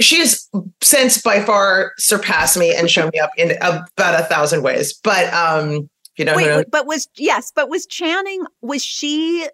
She 0.00 0.18
has 0.18 0.48
since 0.82 1.22
by 1.22 1.42
far 1.42 1.92
surpassed 1.98 2.56
me 2.56 2.74
and 2.74 2.90
shown 2.90 3.10
me 3.12 3.20
up 3.20 3.30
in 3.36 3.52
about 3.52 4.20
a 4.20 4.24
thousand 4.24 4.62
ways. 4.62 4.98
But 5.04 5.32
um, 5.32 5.88
you 6.16 6.24
know, 6.24 6.34
Wait, 6.34 6.66
but 6.70 6.86
was 6.86 7.08
yes, 7.16 7.52
but 7.54 7.68
was 7.68 7.86
Channing 7.86 8.44
was 8.62 8.84
she 8.84 9.48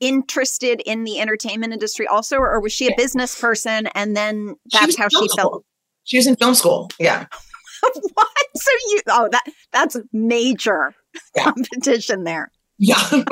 interested 0.00 0.82
in 0.86 1.04
the 1.04 1.18
entertainment 1.18 1.72
industry 1.72 2.06
also, 2.06 2.36
or 2.36 2.60
was 2.60 2.72
she 2.72 2.86
a 2.86 2.94
business 2.96 3.40
person 3.40 3.88
and 3.94 4.16
then 4.16 4.54
that's 4.72 4.96
how 4.96 5.08
she 5.08 5.28
felt? 5.36 5.64
She 6.04 6.16
was 6.18 6.26
in 6.26 6.36
film 6.36 6.54
school. 6.54 6.90
Yeah. 6.98 7.26
what? 8.14 8.28
So 8.56 8.70
you? 8.88 9.00
Oh, 9.08 9.28
that 9.30 9.44
that's 9.72 9.96
major 10.12 10.94
yeah. 11.34 11.44
competition 11.44 12.24
there. 12.24 12.50
Yeah. 12.78 13.02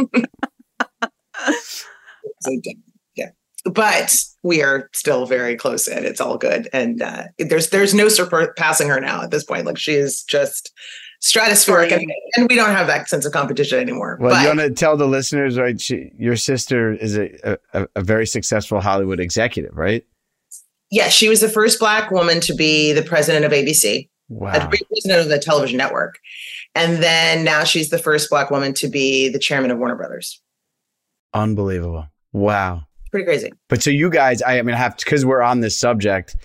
yeah. 3.14 3.30
But 3.64 4.14
we 4.42 4.62
are 4.62 4.90
still 4.92 5.26
very 5.26 5.56
close, 5.56 5.86
and 5.86 6.04
it's 6.04 6.20
all 6.20 6.36
good. 6.36 6.68
And 6.72 7.00
uh, 7.02 7.24
there's 7.38 7.70
there's 7.70 7.94
no 7.94 8.08
surpassing 8.08 8.88
her 8.88 9.00
now 9.00 9.22
at 9.22 9.30
this 9.30 9.44
point. 9.44 9.66
Like 9.66 9.78
she 9.78 9.94
is 9.94 10.22
just 10.24 10.72
stratospheric, 11.22 11.92
and, 11.92 12.12
and, 12.36 12.50
we 12.50 12.56
don't 12.56 12.70
have 12.70 12.88
that 12.88 13.08
sense 13.08 13.24
of 13.24 13.32
competition 13.32 13.78
anymore. 13.78 14.18
Well, 14.20 14.30
but, 14.30 14.42
you 14.42 14.48
want 14.48 14.58
to 14.58 14.70
tell 14.70 14.96
the 14.96 15.06
listeners, 15.06 15.56
right? 15.56 15.80
She, 15.80 16.10
your 16.18 16.36
sister 16.36 16.92
is 16.92 17.16
a, 17.16 17.58
a, 17.72 17.86
a 17.94 18.02
very 18.02 18.26
successful 18.26 18.80
Hollywood 18.80 19.20
executive, 19.20 19.76
right? 19.76 20.04
Yes, 20.92 21.14
she 21.14 21.30
was 21.30 21.40
the 21.40 21.48
first 21.48 21.80
Black 21.80 22.10
woman 22.10 22.40
to 22.42 22.54
be 22.54 22.92
the 22.92 23.02
president 23.02 23.46
of 23.46 23.50
ABC, 23.50 24.10
wow. 24.28 24.52
the 24.52 24.68
president 24.68 25.20
of 25.22 25.28
the 25.30 25.38
television 25.38 25.78
network. 25.78 26.18
And 26.74 27.02
then 27.02 27.44
now 27.44 27.64
she's 27.64 27.88
the 27.88 27.96
first 27.96 28.28
Black 28.28 28.50
woman 28.50 28.74
to 28.74 28.88
be 28.88 29.30
the 29.30 29.38
chairman 29.38 29.70
of 29.70 29.78
Warner 29.78 29.96
Brothers. 29.96 30.42
Unbelievable. 31.32 32.08
Wow. 32.34 32.82
Pretty 33.10 33.24
crazy. 33.24 33.52
But 33.70 33.82
so 33.82 33.88
you 33.88 34.10
guys, 34.10 34.42
I, 34.42 34.58
I 34.58 34.62
mean, 34.62 34.74
I 34.74 34.78
have 34.78 34.98
because 34.98 35.24
we're 35.24 35.40
on 35.40 35.60
this 35.60 35.80
subject, 35.80 36.36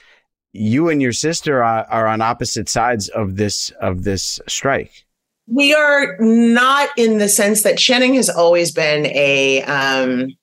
you 0.54 0.88
and 0.88 1.02
your 1.02 1.14
sister 1.14 1.62
are, 1.62 1.86
are 1.86 2.08
on 2.08 2.22
opposite 2.22 2.70
sides 2.70 3.10
of 3.10 3.36
this 3.36 3.70
of 3.82 4.06
this 4.06 4.40
strike. 4.48 5.06
We 5.48 5.74
are 5.74 6.18
not 6.20 6.90
in 6.98 7.18
the 7.18 7.30
sense 7.30 7.64
that 7.64 7.78
Channing 7.78 8.16
has 8.16 8.30
always 8.30 8.72
been 8.72 9.08
a 9.08 9.62
um, 9.64 10.38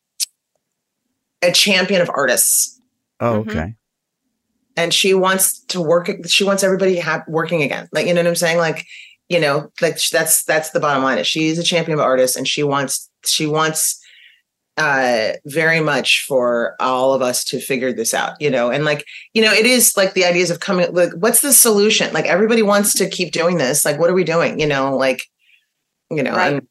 a 1.42 1.52
champion 1.52 2.02
of 2.02 2.10
artists. 2.14 2.80
Oh, 3.20 3.40
mm-hmm. 3.40 3.50
okay. 3.50 3.74
And 4.76 4.92
she 4.92 5.14
wants 5.14 5.60
to 5.66 5.80
work 5.80 6.10
she 6.26 6.44
wants 6.44 6.62
everybody 6.62 6.98
ha- 6.98 7.24
working 7.28 7.62
again. 7.62 7.88
Like 7.92 8.06
you 8.06 8.14
know 8.14 8.20
what 8.20 8.28
i'm 8.28 8.36
saying? 8.36 8.58
Like 8.58 8.86
you 9.28 9.40
know 9.40 9.70
like 9.80 9.98
that's 10.10 10.44
that's 10.44 10.70
the 10.70 10.80
bottom 10.80 11.02
line 11.02 11.18
is 11.18 11.26
she's 11.26 11.58
a 11.58 11.62
champion 11.62 11.98
of 11.98 12.04
artists 12.04 12.36
and 12.36 12.46
she 12.46 12.62
wants 12.62 13.10
she 13.24 13.46
wants 13.46 14.00
uh 14.76 15.32
very 15.46 15.80
much 15.80 16.24
for 16.26 16.74
all 16.80 17.14
of 17.14 17.22
us 17.22 17.44
to 17.44 17.60
figure 17.60 17.92
this 17.92 18.12
out 18.12 18.34
you 18.40 18.50
know? 18.50 18.70
And 18.70 18.84
like 18.84 19.04
you 19.32 19.42
know 19.42 19.52
it 19.52 19.66
is 19.66 19.96
like 19.96 20.14
the 20.14 20.24
ideas 20.24 20.50
of 20.50 20.60
coming 20.60 20.92
like 20.92 21.12
what's 21.14 21.40
the 21.40 21.52
solution? 21.52 22.12
Like 22.12 22.26
everybody 22.26 22.62
wants 22.62 22.94
to 22.94 23.08
keep 23.08 23.32
doing 23.32 23.58
this. 23.58 23.84
Like 23.84 23.98
what 23.98 24.10
are 24.10 24.14
we 24.14 24.24
doing? 24.24 24.58
You 24.58 24.66
know 24.66 24.96
like 24.96 25.24
you 26.10 26.22
know 26.22 26.32
right. 26.32 26.54
and 26.54 26.68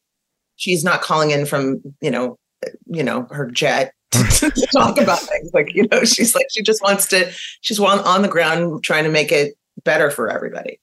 she's 0.56 0.84
not 0.84 1.02
calling 1.02 1.32
in 1.32 1.46
from 1.46 1.82
you 2.02 2.12
know 2.12 2.38
you 2.86 3.04
know 3.04 3.28
her 3.32 3.50
jet 3.50 3.94
to 4.40 4.68
talk 4.74 5.00
about 5.00 5.20
things. 5.20 5.52
Like, 5.54 5.74
you 5.74 5.88
know, 5.92 6.04
she's 6.04 6.36
like, 6.36 6.48
she 6.52 6.62
just 6.62 6.82
wants 6.82 7.08
to, 7.08 7.32
she's 7.62 7.80
on, 7.80 8.00
on 8.00 8.22
the 8.22 8.28
ground 8.28 8.84
trying 8.84 9.04
to 9.04 9.12
make 9.12 9.32
it 9.32 9.58
better 9.84 10.10
for 10.10 10.30
everybody. 10.30 10.80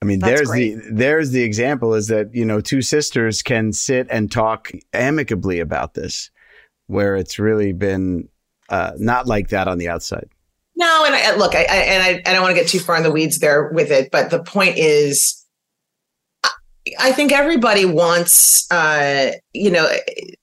I 0.00 0.04
mean, 0.04 0.20
That's 0.20 0.38
there's 0.38 0.48
great. 0.48 0.76
the 0.76 0.92
there's 0.92 1.30
the 1.30 1.42
example 1.42 1.94
is 1.94 2.06
that 2.06 2.32
you 2.32 2.44
know 2.44 2.60
two 2.60 2.82
sisters 2.82 3.42
can 3.42 3.72
sit 3.72 4.06
and 4.10 4.30
talk 4.30 4.70
amicably 4.92 5.58
about 5.58 5.94
this, 5.94 6.30
where 6.86 7.16
it's 7.16 7.38
really 7.38 7.72
been 7.72 8.28
uh, 8.68 8.92
not 8.96 9.26
like 9.26 9.48
that 9.48 9.66
on 9.66 9.78
the 9.78 9.88
outside. 9.88 10.28
No, 10.76 11.04
and 11.04 11.14
I, 11.14 11.34
look, 11.34 11.56
I, 11.56 11.62
I 11.62 11.76
and 11.76 12.02
I, 12.02 12.30
I 12.30 12.32
don't 12.32 12.42
want 12.42 12.54
to 12.54 12.60
get 12.60 12.68
too 12.68 12.78
far 12.78 12.96
in 12.96 13.02
the 13.02 13.10
weeds 13.10 13.40
there 13.40 13.70
with 13.72 13.90
it, 13.90 14.10
but 14.12 14.30
the 14.30 14.42
point 14.42 14.78
is, 14.78 15.37
I 16.98 17.12
think 17.12 17.32
everybody 17.32 17.84
wants, 17.84 18.70
uh, 18.70 19.32
you 19.52 19.70
know, 19.70 19.88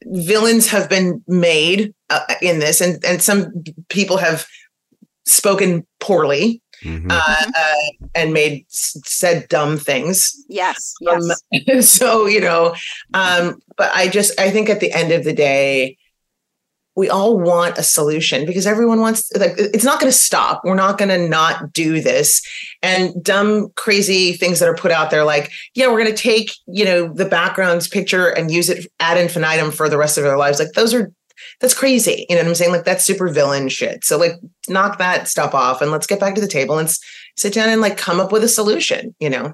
villains 0.04 0.68
have 0.70 0.90
been 0.90 1.24
made 1.28 1.94
uh, 2.10 2.26
in 2.42 2.60
this, 2.60 2.82
and 2.82 3.04
and 3.06 3.22
some 3.22 3.52
people 3.90 4.18
have 4.18 4.46
spoken 5.26 5.86
poorly 6.00 6.62
mm-hmm. 6.84 7.10
uh, 7.10 7.52
uh, 7.58 8.08
and 8.14 8.34
made 8.34 8.66
said 8.70 9.48
dumb 9.50 9.78
things. 9.78 10.36
Yes, 10.48 10.94
um, 11.10 11.22
yes. 11.52 11.90
so 11.90 12.26
you 12.26 12.42
know, 12.42 12.76
um, 13.14 13.60
but 13.78 13.92
I 13.94 14.08
just 14.08 14.40
I 14.40 14.52
think 14.52 14.70
at 14.70 14.80
the 14.80 14.92
end 14.92 15.12
of 15.12 15.24
the 15.24 15.34
day, 15.34 15.98
we 16.96 17.10
all 17.10 17.38
want 17.38 17.78
a 17.78 17.84
solution 17.84 18.46
because 18.46 18.66
everyone 18.66 19.02
wants 19.02 19.32
like 19.36 19.54
it's 19.58 19.84
not 19.84 20.00
going 20.00 20.12
to 20.12 20.18
stop. 20.18 20.62
We're 20.64 20.76
not 20.76 20.98
going 20.98 21.10
to 21.10 21.28
not 21.28 21.74
do 21.74 22.02
this. 22.02 22.42
And 22.82 23.22
dumb 23.24 23.70
crazy 23.76 24.34
things 24.34 24.60
that 24.60 24.70
are 24.70 24.76
put 24.76 24.92
out 24.92 25.12
there 25.12 25.24
like 25.24 25.52
yeah 25.74 25.88
we're 25.88 26.02
going 26.02 26.16
to 26.16 26.22
take 26.22 26.52
you 26.68 26.86
know 26.86 27.12
the 27.14 27.26
backgrounds 27.26 27.88
picture 27.88 28.28
and 28.30 28.52
use 28.52 28.70
it 28.70 28.88
ad 29.00 29.18
infinitum 29.18 29.72
for 29.72 29.90
the 29.90 29.98
rest 29.98 30.18
of 30.18 30.24
their 30.24 30.38
lives. 30.38 30.60
Like 30.60 30.72
those 30.74 30.94
are 30.94 31.12
that's 31.60 31.74
crazy. 31.74 32.26
You 32.30 32.36
know 32.36 32.44
what 32.44 32.50
i'm 32.50 32.56
saying? 32.56 32.72
Like 32.72 32.86
that's 32.86 33.06
super 33.06 33.28
villain 33.28 33.68
shit. 33.70 34.06
So 34.06 34.18
like 34.18 34.34
knock 34.70 34.98
that 35.00 35.28
stuff 35.28 35.54
off 35.54 35.82
and 35.82 35.92
let's 35.92 36.08
get 36.08 36.20
back 36.20 36.36
to 36.36 36.42
the 36.42 36.48
table 36.48 36.78
and 36.80 36.90
sit 37.36 37.54
down 37.54 37.70
and 37.70 37.82
like 37.82 37.98
come 37.98 38.20
up 38.20 38.32
with 38.32 38.44
a 38.44 38.50
solution 38.50 39.14
you 39.20 39.30
know? 39.30 39.54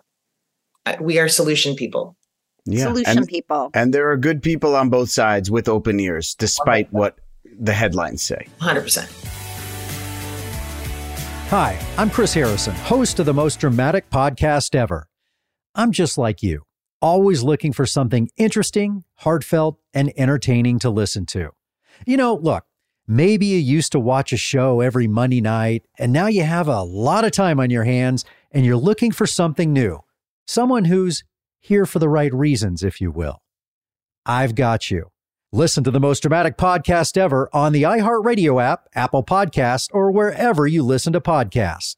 We 0.99 1.19
are 1.19 1.27
solution 1.27 1.75
people. 1.75 2.15
Yeah. 2.65 2.85
Solution 2.85 3.19
and, 3.19 3.27
people. 3.27 3.71
And 3.73 3.93
there 3.93 4.09
are 4.11 4.17
good 4.17 4.41
people 4.43 4.75
on 4.75 4.89
both 4.89 5.09
sides 5.09 5.49
with 5.49 5.67
open 5.67 5.99
ears, 5.99 6.35
despite 6.35 6.91
what 6.91 7.17
the 7.59 7.73
headlines 7.73 8.21
say. 8.21 8.47
100%. 8.59 9.31
Hi, 11.49 11.77
I'm 11.97 12.09
Chris 12.09 12.33
Harrison, 12.33 12.73
host 12.75 13.19
of 13.19 13.25
the 13.25 13.33
most 13.33 13.59
dramatic 13.59 14.09
podcast 14.09 14.73
ever. 14.73 15.07
I'm 15.75 15.91
just 15.91 16.17
like 16.17 16.41
you, 16.41 16.63
always 17.01 17.43
looking 17.43 17.73
for 17.73 17.85
something 17.85 18.29
interesting, 18.37 19.03
heartfelt, 19.15 19.77
and 19.93 20.13
entertaining 20.15 20.79
to 20.79 20.89
listen 20.89 21.25
to. 21.27 21.51
You 22.05 22.17
know, 22.17 22.35
look, 22.35 22.63
maybe 23.05 23.47
you 23.47 23.57
used 23.57 23.91
to 23.91 23.99
watch 23.99 24.31
a 24.31 24.37
show 24.37 24.79
every 24.79 25.07
Monday 25.07 25.41
night, 25.41 25.83
and 25.99 26.13
now 26.13 26.27
you 26.27 26.43
have 26.43 26.69
a 26.69 26.83
lot 26.83 27.25
of 27.25 27.31
time 27.31 27.59
on 27.59 27.69
your 27.69 27.83
hands 27.83 28.23
and 28.51 28.65
you're 28.65 28.77
looking 28.77 29.11
for 29.11 29.27
something 29.27 29.73
new. 29.73 29.99
Someone 30.47 30.85
who's 30.85 31.23
here 31.59 31.85
for 31.85 31.99
the 31.99 32.09
right 32.09 32.33
reasons, 32.33 32.83
if 32.83 32.99
you 32.99 33.11
will. 33.11 33.41
I've 34.25 34.55
got 34.55 34.89
you. 34.89 35.10
Listen 35.53 35.83
to 35.83 35.91
the 35.91 35.99
most 35.99 36.21
dramatic 36.21 36.55
podcast 36.55 37.17
ever 37.17 37.49
on 37.51 37.73
the 37.73 37.83
iHeartRadio 37.83 38.63
app, 38.63 38.87
Apple 38.95 39.21
Podcast, 39.21 39.89
or 39.91 40.09
wherever 40.09 40.65
you 40.65 40.81
listen 40.81 41.11
to 41.11 41.19
podcasts. 41.19 41.97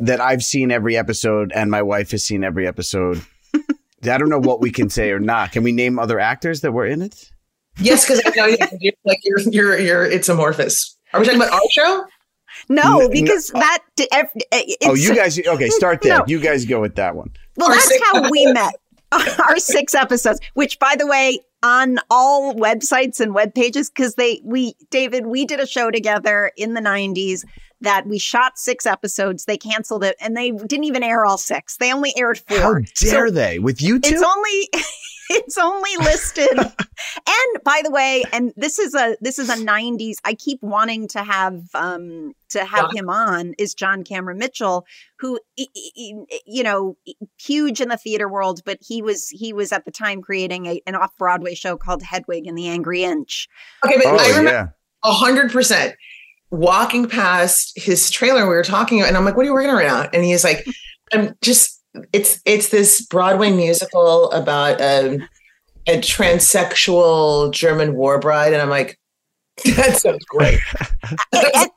that 0.00 0.20
I've 0.20 0.42
seen 0.42 0.70
every 0.70 0.96
episode 0.96 1.52
and 1.54 1.70
my 1.70 1.82
wife 1.82 2.10
has 2.10 2.24
seen 2.24 2.44
every 2.44 2.66
episode? 2.66 3.24
I 3.54 4.18
don't 4.18 4.28
know 4.28 4.40
what 4.40 4.60
we 4.60 4.70
can 4.70 4.90
say 4.90 5.10
or 5.10 5.18
not. 5.18 5.52
Can 5.52 5.62
we 5.62 5.72
name 5.72 5.98
other 5.98 6.20
actors 6.20 6.60
that 6.60 6.72
were 6.72 6.86
in 6.86 7.02
it? 7.02 7.30
Yes, 7.78 8.06
because 8.06 8.22
I 8.24 8.30
know 8.36 8.46
you're, 8.80 8.92
like 9.04 9.18
you're 9.24 9.40
you're 9.40 9.78
you're 9.78 10.04
it's 10.04 10.28
amorphous. 10.28 10.96
Are 11.12 11.20
we 11.20 11.26
talking 11.26 11.40
about 11.40 11.52
our 11.52 11.60
show? 11.70 12.04
No, 12.68 13.08
because 13.08 13.52
no. 13.52 13.60
that 13.60 13.78
eh, 14.00 14.24
it's, 14.50 14.86
oh, 14.86 14.94
you 14.94 15.14
guys. 15.14 15.38
Okay, 15.38 15.68
start 15.70 16.02
there. 16.02 16.18
No. 16.18 16.24
You 16.26 16.40
guys 16.40 16.64
go 16.64 16.80
with 16.80 16.96
that 16.96 17.16
one. 17.16 17.32
Well, 17.56 17.68
that's 17.68 18.02
how 18.04 18.30
we 18.30 18.46
met. 18.52 18.74
Our 19.12 19.58
six 19.58 19.94
episodes, 19.94 20.40
which 20.54 20.80
by 20.80 20.96
the 20.98 21.06
way, 21.06 21.38
on 21.62 21.98
all 22.10 22.54
websites 22.54 23.20
and 23.20 23.34
web 23.34 23.54
pages, 23.54 23.88
because 23.88 24.16
they 24.16 24.40
we 24.44 24.74
David, 24.90 25.26
we 25.26 25.44
did 25.44 25.60
a 25.60 25.66
show 25.66 25.90
together 25.90 26.50
in 26.56 26.74
the 26.74 26.80
nineties 26.80 27.44
that 27.86 28.06
we 28.06 28.18
shot 28.18 28.58
six 28.58 28.84
episodes. 28.84 29.44
They 29.44 29.56
canceled 29.56 30.02
it 30.02 30.16
and 30.20 30.36
they 30.36 30.50
didn't 30.50 30.84
even 30.84 31.02
air 31.02 31.24
all 31.24 31.38
six. 31.38 31.76
They 31.76 31.92
only 31.92 32.12
aired 32.16 32.38
four. 32.38 32.58
How 32.58 32.74
dare 32.74 33.28
So 33.28 33.30
they? 33.30 33.58
With 33.58 33.80
you 33.80 34.00
two? 34.00 34.14
It's 34.14 34.22
only 34.22 34.68
it's 35.30 35.56
only 35.56 35.96
listed. 35.98 36.48
and 36.58 37.64
by 37.64 37.80
the 37.84 37.90
way, 37.90 38.24
and 38.32 38.52
this 38.56 38.80
is 38.80 38.94
a 38.94 39.16
this 39.20 39.38
is 39.38 39.48
a 39.48 39.54
90s. 39.54 40.16
I 40.24 40.34
keep 40.34 40.60
wanting 40.62 41.06
to 41.08 41.22
have 41.22 41.62
um 41.74 42.32
to 42.50 42.64
have 42.64 42.90
him 42.92 43.08
on 43.08 43.54
is 43.56 43.72
John 43.72 44.02
Cameron 44.02 44.38
Mitchell, 44.38 44.84
who 45.20 45.38
you 45.56 46.62
know, 46.64 46.96
huge 47.40 47.80
in 47.80 47.88
the 47.88 47.96
theater 47.96 48.28
world, 48.28 48.62
but 48.64 48.78
he 48.80 49.00
was 49.02 49.28
he 49.28 49.52
was 49.52 49.70
at 49.70 49.84
the 49.84 49.92
time 49.92 50.22
creating 50.22 50.66
a, 50.66 50.80
an 50.86 50.96
off-Broadway 50.96 51.54
show 51.54 51.76
called 51.76 52.02
Hedwig 52.02 52.46
and 52.46 52.58
the 52.58 52.66
Angry 52.66 53.04
Inch. 53.04 53.48
Okay, 53.84 53.96
but 53.96 54.06
Oh, 54.06 54.18
I 54.18 54.36
remember 54.38 54.74
a 55.04 55.12
hundred 55.12 55.52
percent 55.52 55.94
walking 56.56 57.08
past 57.08 57.72
his 57.76 58.10
trailer. 58.10 58.42
We 58.42 58.54
were 58.54 58.62
talking, 58.62 59.02
and 59.02 59.16
I'm 59.16 59.24
like, 59.24 59.36
"What 59.36 59.42
are 59.42 59.48
you 59.48 59.54
working 59.54 59.70
on 59.70 59.76
right 59.76 59.86
now?" 59.86 60.08
And 60.12 60.24
he's 60.24 60.44
like, 60.44 60.66
"I'm 61.12 61.34
just." 61.42 61.74
It's 62.12 62.42
it's 62.44 62.68
this 62.68 63.06
Broadway 63.06 63.50
musical 63.50 64.30
about 64.32 64.82
a, 64.82 65.18
a 65.86 65.98
transsexual 65.98 67.50
German 67.52 67.94
war 67.94 68.18
bride, 68.18 68.52
and 68.52 68.60
I'm 68.60 68.68
like, 68.68 68.98
"That 69.64 69.96
sounds 69.96 70.24
great." 70.26 70.60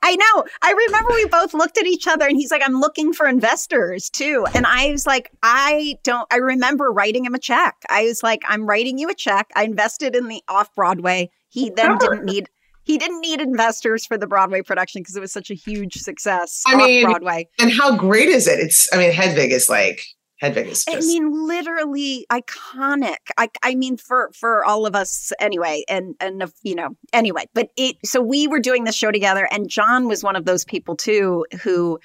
I 0.09 0.15
know. 0.15 0.43
I 0.63 0.71
remember 0.87 1.13
we 1.13 1.25
both 1.25 1.53
looked 1.53 1.77
at 1.77 1.85
each 1.85 2.07
other 2.07 2.25
and 2.25 2.35
he's 2.35 2.49
like, 2.49 2.63
I'm 2.65 2.79
looking 2.79 3.13
for 3.13 3.27
investors 3.27 4.09
too. 4.09 4.47
And 4.55 4.65
I 4.65 4.89
was 4.89 5.05
like, 5.05 5.29
I 5.43 5.99
don't, 6.03 6.27
I 6.31 6.37
remember 6.37 6.91
writing 6.91 7.25
him 7.25 7.35
a 7.35 7.39
check. 7.39 7.75
I 7.91 8.05
was 8.05 8.23
like, 8.23 8.41
I'm 8.47 8.65
writing 8.65 8.97
you 8.97 9.07
a 9.09 9.13
check. 9.13 9.51
I 9.55 9.65
invested 9.65 10.15
in 10.15 10.27
the 10.27 10.41
off 10.47 10.73
Broadway. 10.73 11.29
He 11.49 11.69
then 11.69 11.99
didn't 11.99 12.25
need, 12.25 12.49
he 12.83 12.97
didn't 12.97 13.21
need 13.21 13.41
investors 13.41 14.05
for 14.05 14.17
the 14.17 14.27
Broadway 14.27 14.61
production 14.61 15.01
because 15.01 15.15
it 15.15 15.19
was 15.19 15.31
such 15.31 15.51
a 15.51 15.53
huge 15.53 15.95
success 15.95 16.63
I 16.67 16.75
mean, 16.75 17.05
Broadway. 17.05 17.47
and 17.59 17.71
how 17.71 17.95
great 17.95 18.29
is 18.29 18.47
it? 18.47 18.59
It's 18.59 18.91
I 18.93 18.97
mean, 18.97 19.11
Hedwig 19.11 19.51
is 19.51 19.69
like 19.69 20.03
Hedwig 20.39 20.67
is 20.67 20.85
I 20.87 20.99
mean, 21.01 21.47
literally 21.47 22.25
iconic. 22.31 23.17
I, 23.37 23.49
I 23.61 23.75
mean, 23.75 23.97
for 23.97 24.31
for 24.33 24.63
all 24.63 24.85
of 24.85 24.95
us 24.95 25.31
anyway, 25.39 25.83
and 25.89 26.15
and 26.19 26.43
you 26.63 26.75
know, 26.75 26.89
anyway. 27.11 27.45
But 27.53 27.69
it. 27.75 27.97
So 28.05 28.21
we 28.21 28.47
were 28.47 28.59
doing 28.59 28.85
this 28.85 28.95
show 28.95 29.11
together, 29.11 29.47
and 29.51 29.69
John 29.69 30.07
was 30.07 30.23
one 30.23 30.35
of 30.35 30.45
those 30.45 30.63
people 30.63 30.95
too 30.95 31.45
who 31.61 31.99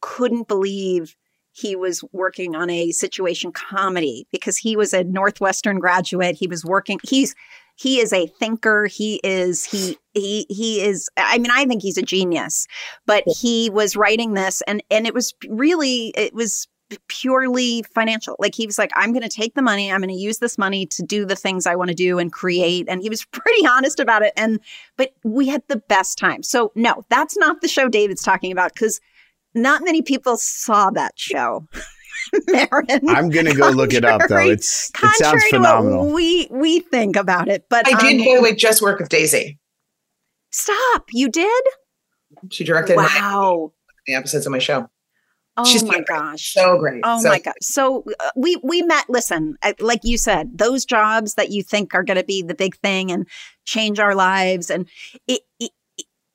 couldn't 0.00 0.46
believe 0.46 1.16
he 1.54 1.76
was 1.76 2.02
working 2.12 2.56
on 2.56 2.68
a 2.68 2.90
situation 2.90 3.52
comedy 3.52 4.26
because 4.32 4.56
he 4.56 4.76
was 4.76 4.92
a 4.92 5.04
Northwestern 5.04 5.78
graduate. 5.78 6.34
He 6.34 6.48
was 6.48 6.64
working. 6.64 6.98
He's 7.04 7.34
he 7.76 8.00
is 8.00 8.12
a 8.12 8.26
thinker. 8.26 8.86
He 8.86 9.20
is 9.22 9.64
he 9.64 9.96
he 10.14 10.46
he 10.48 10.82
is. 10.82 11.08
I 11.16 11.38
mean, 11.38 11.52
I 11.52 11.64
think 11.64 11.80
he's 11.80 11.96
a 11.96 12.02
genius. 12.02 12.66
But 13.06 13.22
he 13.26 13.70
was 13.70 13.94
writing 13.94 14.34
this, 14.34 14.62
and 14.66 14.82
and 14.90 15.06
it 15.06 15.14
was 15.14 15.32
really 15.48 16.08
it 16.16 16.34
was 16.34 16.66
purely 17.08 17.84
financial. 17.94 18.34
Like 18.40 18.54
he 18.56 18.66
was 18.66 18.78
like, 18.78 18.90
I'm 18.94 19.12
going 19.12 19.22
to 19.22 19.28
take 19.28 19.54
the 19.54 19.62
money. 19.62 19.90
I'm 19.92 20.00
going 20.00 20.08
to 20.08 20.14
use 20.14 20.38
this 20.38 20.58
money 20.58 20.86
to 20.86 21.02
do 21.02 21.24
the 21.24 21.36
things 21.36 21.66
I 21.66 21.76
want 21.76 21.88
to 21.88 21.94
do 21.94 22.18
and 22.18 22.32
create. 22.32 22.86
And 22.88 23.00
he 23.00 23.08
was 23.08 23.24
pretty 23.32 23.66
honest 23.66 24.00
about 24.00 24.22
it. 24.22 24.32
And 24.36 24.58
but 24.96 25.12
we 25.22 25.46
had 25.46 25.62
the 25.68 25.76
best 25.76 26.18
time. 26.18 26.42
So 26.42 26.72
no, 26.74 27.04
that's 27.10 27.36
not 27.36 27.60
the 27.60 27.68
show 27.68 27.88
David's 27.88 28.22
talking 28.22 28.50
about 28.50 28.74
because 28.74 29.00
not 29.54 29.82
many 29.84 30.02
people 30.02 30.36
saw 30.36 30.90
that 30.90 31.12
show. 31.16 31.66
Merrin. 32.48 33.00
I'm 33.08 33.28
gonna 33.30 33.54
go 33.54 33.70
look 33.70 33.92
it 33.92 34.04
up 34.04 34.20
though. 34.22 34.26
Contrary- 34.28 34.50
It's 34.50 34.88
it 34.90 34.94
contrary 34.94 35.40
sounds 35.40 35.44
to 35.50 35.56
phenomenal. 35.56 36.06
what 36.06 36.14
we 36.14 36.48
we 36.50 36.80
think 36.80 37.16
about 37.16 37.48
it, 37.48 37.66
but 37.68 37.86
I 37.86 37.90
did, 38.00 38.20
um, 38.20 38.24
by 38.26 38.34
the 38.36 38.42
way, 38.42 38.54
just 38.54 38.80
work 38.82 38.98
with 38.98 39.08
Daisy. 39.08 39.58
stop. 40.50 41.04
You 41.12 41.28
did? 41.28 41.64
She 42.50 42.64
directed 42.64 42.96
my- 42.96 43.04
Wow. 43.04 43.72
the 44.06 44.14
episodes 44.14 44.46
of 44.46 44.52
my 44.52 44.58
show. 44.58 44.88
Oh 45.56 45.64
She's 45.64 45.84
my 45.84 45.90
so 45.90 45.96
great. 45.98 46.06
gosh. 46.08 46.52
So 46.52 46.78
great. 46.78 47.00
Oh 47.04 47.20
So- 47.22 47.28
my 47.28 47.38
gosh. 47.38 47.54
So 47.60 48.04
uh, 48.20 48.30
we 48.36 48.56
we 48.64 48.82
met 48.82 49.04
listen, 49.08 49.56
uh, 49.62 49.74
like 49.78 50.00
you 50.02 50.18
said, 50.18 50.58
those 50.58 50.84
jobs 50.84 51.34
that 51.34 51.50
you 51.50 51.62
think 51.62 51.94
are 51.94 52.02
going 52.02 52.16
to 52.18 52.24
be 52.24 52.42
the 52.42 52.54
big 52.56 52.76
thing 52.78 53.12
and 53.12 53.28
change 53.64 54.00
our 54.00 54.14
lives 54.16 54.68
and 54.70 54.88
it, 55.28 55.42
it 55.60 55.70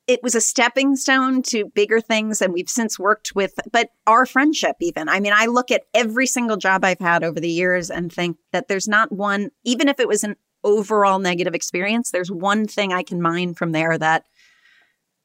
it 0.09 0.23
was 0.23 0.33
a 0.33 0.41
stepping 0.41 0.95
stone 0.95 1.43
to 1.43 1.65
bigger 1.75 2.01
things 2.01 2.41
and 2.41 2.51
we've 2.51 2.67
since 2.67 2.97
worked 2.97 3.35
with 3.35 3.53
but 3.71 3.91
our 4.07 4.25
friendship 4.25 4.75
even. 4.81 5.07
I 5.07 5.19
mean 5.19 5.33
i 5.35 5.45
look 5.45 5.69
at 5.69 5.83
every 5.93 6.25
single 6.25 6.57
job 6.57 6.83
i've 6.83 6.99
had 6.99 7.23
over 7.23 7.39
the 7.39 7.49
years 7.49 7.91
and 7.91 8.11
think 8.11 8.37
that 8.51 8.67
there's 8.67 8.87
not 8.87 9.11
one 9.11 9.51
even 9.63 9.87
if 9.87 9.99
it 9.99 10.07
was 10.07 10.23
an 10.23 10.35
overall 10.63 11.19
negative 11.19 11.53
experience 11.53 12.11
there's 12.11 12.31
one 12.31 12.65
thing 12.67 12.91
i 12.91 13.03
can 13.03 13.21
mine 13.21 13.53
from 13.53 13.71
there 13.71 13.97
that 13.97 14.25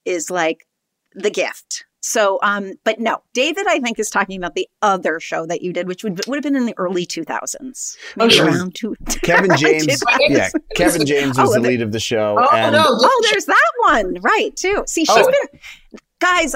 is 0.05 0.31
like 0.31 0.67
the 1.15 1.31
gift 1.31 1.87
so 2.07 2.39
um 2.43 2.75
but 2.85 3.01
no 3.01 3.23
david 3.33 3.67
i 3.67 3.81
think 3.81 3.99
is 3.99 4.11
talking 4.11 4.37
about 4.37 4.55
the 4.55 4.69
other 4.83 5.19
show 5.19 5.47
that 5.47 5.63
you 5.63 5.73
did 5.73 5.89
which 5.89 6.05
would, 6.05 6.21
would 6.27 6.37
have 6.37 6.43
been 6.43 6.55
in 6.55 6.67
the 6.67 6.75
early 6.77 7.07
2000s 7.07 7.97
maybe 8.17 8.35
sure. 8.35 8.47
around 8.47 8.75
two 8.75 8.95
Kevin 9.23 9.57
James, 9.57 10.03
yeah, 10.21 10.51
Kevin 10.77 11.07
James 11.07 11.39
was 11.39 11.49
Oh, 11.51 11.55
the 11.55 11.61
the- 11.61 11.69
lead 11.69 11.81
of 11.81 11.93
the 11.93 12.01
show. 12.01 12.37
Oh, 12.39 12.55
and 12.55 12.75
no. 12.75 12.85
Oh, 12.87 13.29
there's 13.31 13.47
that 13.47 13.71
one. 13.87 14.19
Right, 14.21 14.55
too. 14.55 14.85
See, 14.87 15.05
she's 15.07 15.17
Oh. 15.17 15.25
been 15.27 15.99
guys, 16.21 16.55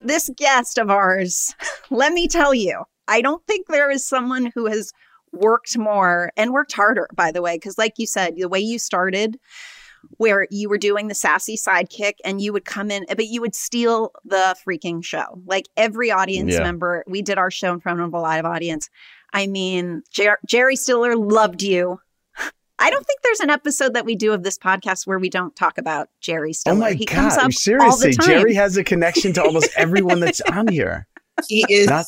this 0.00 0.28
guest 0.36 0.78
of 0.78 0.90
ours, 0.90 1.54
let 1.90 2.12
me 2.12 2.28
tell 2.28 2.52
you, 2.52 2.82
I 3.08 3.22
don't 3.22 3.44
think 3.46 3.68
there 3.68 3.90
is 3.90 4.06
someone 4.06 4.52
who 4.54 4.66
has 4.66 4.92
worked 5.32 5.78
more 5.78 6.30
and 6.36 6.52
worked 6.52 6.72
harder, 6.74 7.08
by 7.14 7.32
the 7.32 7.40
way, 7.40 7.56
because 7.56 7.78
like 7.78 7.94
you 7.96 8.06
said, 8.06 8.34
the 8.36 8.48
way 8.48 8.60
you 8.60 8.78
started 8.78 9.38
where 10.18 10.46
you 10.50 10.68
were 10.68 10.78
doing 10.78 11.08
the 11.08 11.14
sassy 11.14 11.56
sidekick 11.56 12.14
and 12.24 12.40
you 12.40 12.52
would 12.52 12.64
come 12.64 12.90
in, 12.90 13.04
but 13.08 13.26
you 13.26 13.40
would 13.40 13.54
steal 13.54 14.12
the 14.24 14.54
freaking 14.66 15.04
show. 15.04 15.40
Like 15.46 15.66
every 15.76 16.10
audience 16.10 16.52
Yeah. 16.54 16.60
member, 16.62 17.04
we 17.06 17.22
did 17.22 17.38
our 17.38 17.50
show 17.50 17.72
in 17.72 17.80
front 17.80 18.00
of 18.00 18.12
a 18.12 18.18
live 18.20 18.44
audience. 18.44 18.88
I 19.32 19.46
mean, 19.46 20.02
Jer- 20.12 20.38
Jerry 20.46 20.76
Stiller 20.76 21.16
loved 21.16 21.62
you. 21.62 22.00
I 22.78 22.90
don't 22.90 23.06
think 23.06 23.20
there's 23.22 23.40
an 23.40 23.50
episode 23.50 23.94
that 23.94 24.04
we 24.04 24.16
do 24.16 24.32
of 24.32 24.42
this 24.42 24.58
podcast 24.58 25.06
where 25.06 25.18
we 25.18 25.28
don't 25.30 25.54
talk 25.54 25.78
about 25.78 26.08
Jerry 26.20 26.52
Stiller. 26.52 26.76
oh 26.76 26.80
my 26.80 26.92
he 26.94 27.04
comes 27.06 27.34
up 27.34 27.42
god, 27.42 27.44
all 27.44 27.50
seriously, 27.52 28.10
the 28.10 28.16
time. 28.16 28.26
Jerry 28.26 28.54
has 28.54 28.76
a 28.76 28.82
connection 28.82 29.32
to 29.34 29.42
almost 29.42 29.70
everyone 29.76 30.18
that's 30.20 30.40
on 30.52 30.66
here. 30.66 31.06
He 31.48 31.64
is 31.72 31.88
Not- 31.88 32.06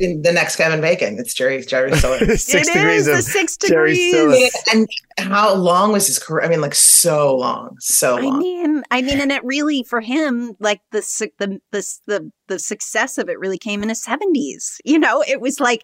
in 0.00 0.22
the 0.22 0.32
next 0.32 0.56
Kevin 0.56 0.80
Bacon. 0.80 1.18
It's 1.18 1.34
Jerry 1.34 1.62
Jerry 1.64 1.92
Stiller. 1.96 2.36
Six 2.36 2.68
It 2.68 2.72
degrees 2.74 3.00
is 3.00 3.06
the 3.06 3.12
of 3.18 3.22
six 3.24 3.56
Jerry 3.56 3.94
degrees. 3.94 4.52
Stiller. 4.54 4.86
and 5.18 5.30
how 5.30 5.54
long 5.54 5.92
was 5.92 6.06
his 6.06 6.18
career? 6.18 6.44
I 6.44 6.48
mean, 6.48 6.60
like 6.60 6.74
so 6.74 7.36
long, 7.36 7.76
so 7.80 8.16
long. 8.16 8.36
I 8.36 8.38
mean, 8.38 8.82
I 8.90 9.02
mean, 9.02 9.20
and 9.20 9.30
it 9.32 9.44
really 9.44 9.82
for 9.84 10.00
him, 10.00 10.54
like 10.60 10.80
the 10.90 11.00
the 11.38 11.60
the 11.70 11.84
the 12.06 12.30
the 12.48 12.58
success 12.58 13.18
of 13.18 13.28
it 13.28 13.38
really 13.38 13.58
came 13.58 13.82
in 13.82 13.88
his 13.88 14.02
seventies. 14.02 14.80
You 14.84 14.98
know, 14.98 15.22
it 15.26 15.40
was 15.40 15.60
like 15.60 15.82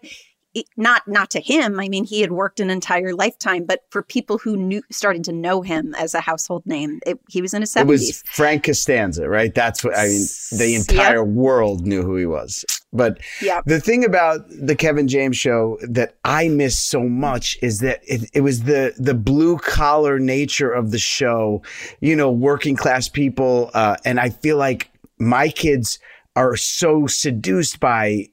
it- 0.53 0.65
not 0.77 1.07
not 1.07 1.29
to 1.31 1.39
him. 1.39 1.79
I 1.79 1.87
mean, 1.89 2.03
he 2.03 2.21
had 2.21 2.31
worked 2.31 2.59
an 2.59 2.69
entire 2.69 3.13
lifetime, 3.13 3.65
but 3.65 3.81
for 3.89 4.01
people 4.03 4.37
who 4.39 4.57
knew 4.57 4.81
started 4.91 5.23
to 5.25 5.31
know 5.31 5.61
him 5.61 5.95
as 5.97 6.13
a 6.13 6.19
household 6.21 6.63
name, 6.65 6.99
it, 7.05 7.19
he 7.29 7.41
was 7.41 7.53
in 7.53 7.61
his 7.61 7.71
seventies. 7.71 8.01
It 8.01 8.07
was 8.07 8.23
Frank 8.35 8.63
Costanza, 8.63 9.27
right? 9.29 9.53
That's 9.53 9.83
what 9.83 9.97
I 9.97 10.07
mean. 10.07 10.25
The 10.57 10.75
entire 10.75 11.23
world 11.23 11.85
knew 11.87 12.01
who 12.03 12.15
he 12.15 12.25
was. 12.25 12.65
But 12.93 13.19
Yep. 13.41 13.63
the 13.67 13.79
thing 13.79 14.03
about 14.03 14.41
the 14.49 14.75
Kevin 14.75 15.07
James 15.07 15.37
show 15.37 15.77
that 15.89 16.15
I 16.25 16.49
miss 16.49 16.77
so 16.77 17.03
much 17.03 17.57
is 17.61 17.79
that 17.79 18.01
it, 18.05 18.29
it 18.33 18.41
was 18.41 18.63
the 18.63 18.93
the 18.97 19.13
blue 19.13 19.57
collar 19.59 20.19
nature 20.19 20.71
of 20.71 20.91
the 20.91 20.99
show. 20.99 21.61
You 22.01 22.15
know, 22.17 22.29
working 22.29 22.75
class 22.75 23.07
people, 23.07 23.71
uh, 23.73 23.95
and 24.03 24.19
I 24.19 24.29
feel 24.29 24.57
like 24.57 24.89
my 25.19 25.47
kids 25.47 25.99
are 26.35 26.57
so 26.57 27.07
seduced 27.07 27.79
by 27.79 28.27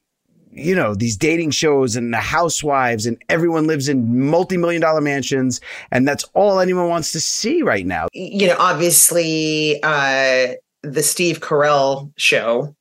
you 0.53 0.75
know 0.75 0.95
these 0.95 1.17
dating 1.17 1.51
shows 1.51 1.95
and 1.97 2.13
the 2.13 2.19
housewives 2.19 3.07
and 3.07 3.21
everyone 3.29 3.67
lives 3.67 3.89
in 3.89 4.27
multi-million 4.29 4.81
dollar 4.81 5.01
mansions 5.01 5.61
and 5.93 6.07
that's 6.09 6.25
all 6.35 6.59
anyone 6.61 6.89
wants 6.89 7.13
to 7.13 7.21
see 7.21 7.63
right 7.63 7.87
now 7.87 8.09
you 8.13 8.47
know, 8.49 8.57
obviously, 8.59 9.79
uh, 9.83 10.55
the 10.83 11.03
Steve 11.03 11.41
Carell 11.41 12.13
show 12.17 12.75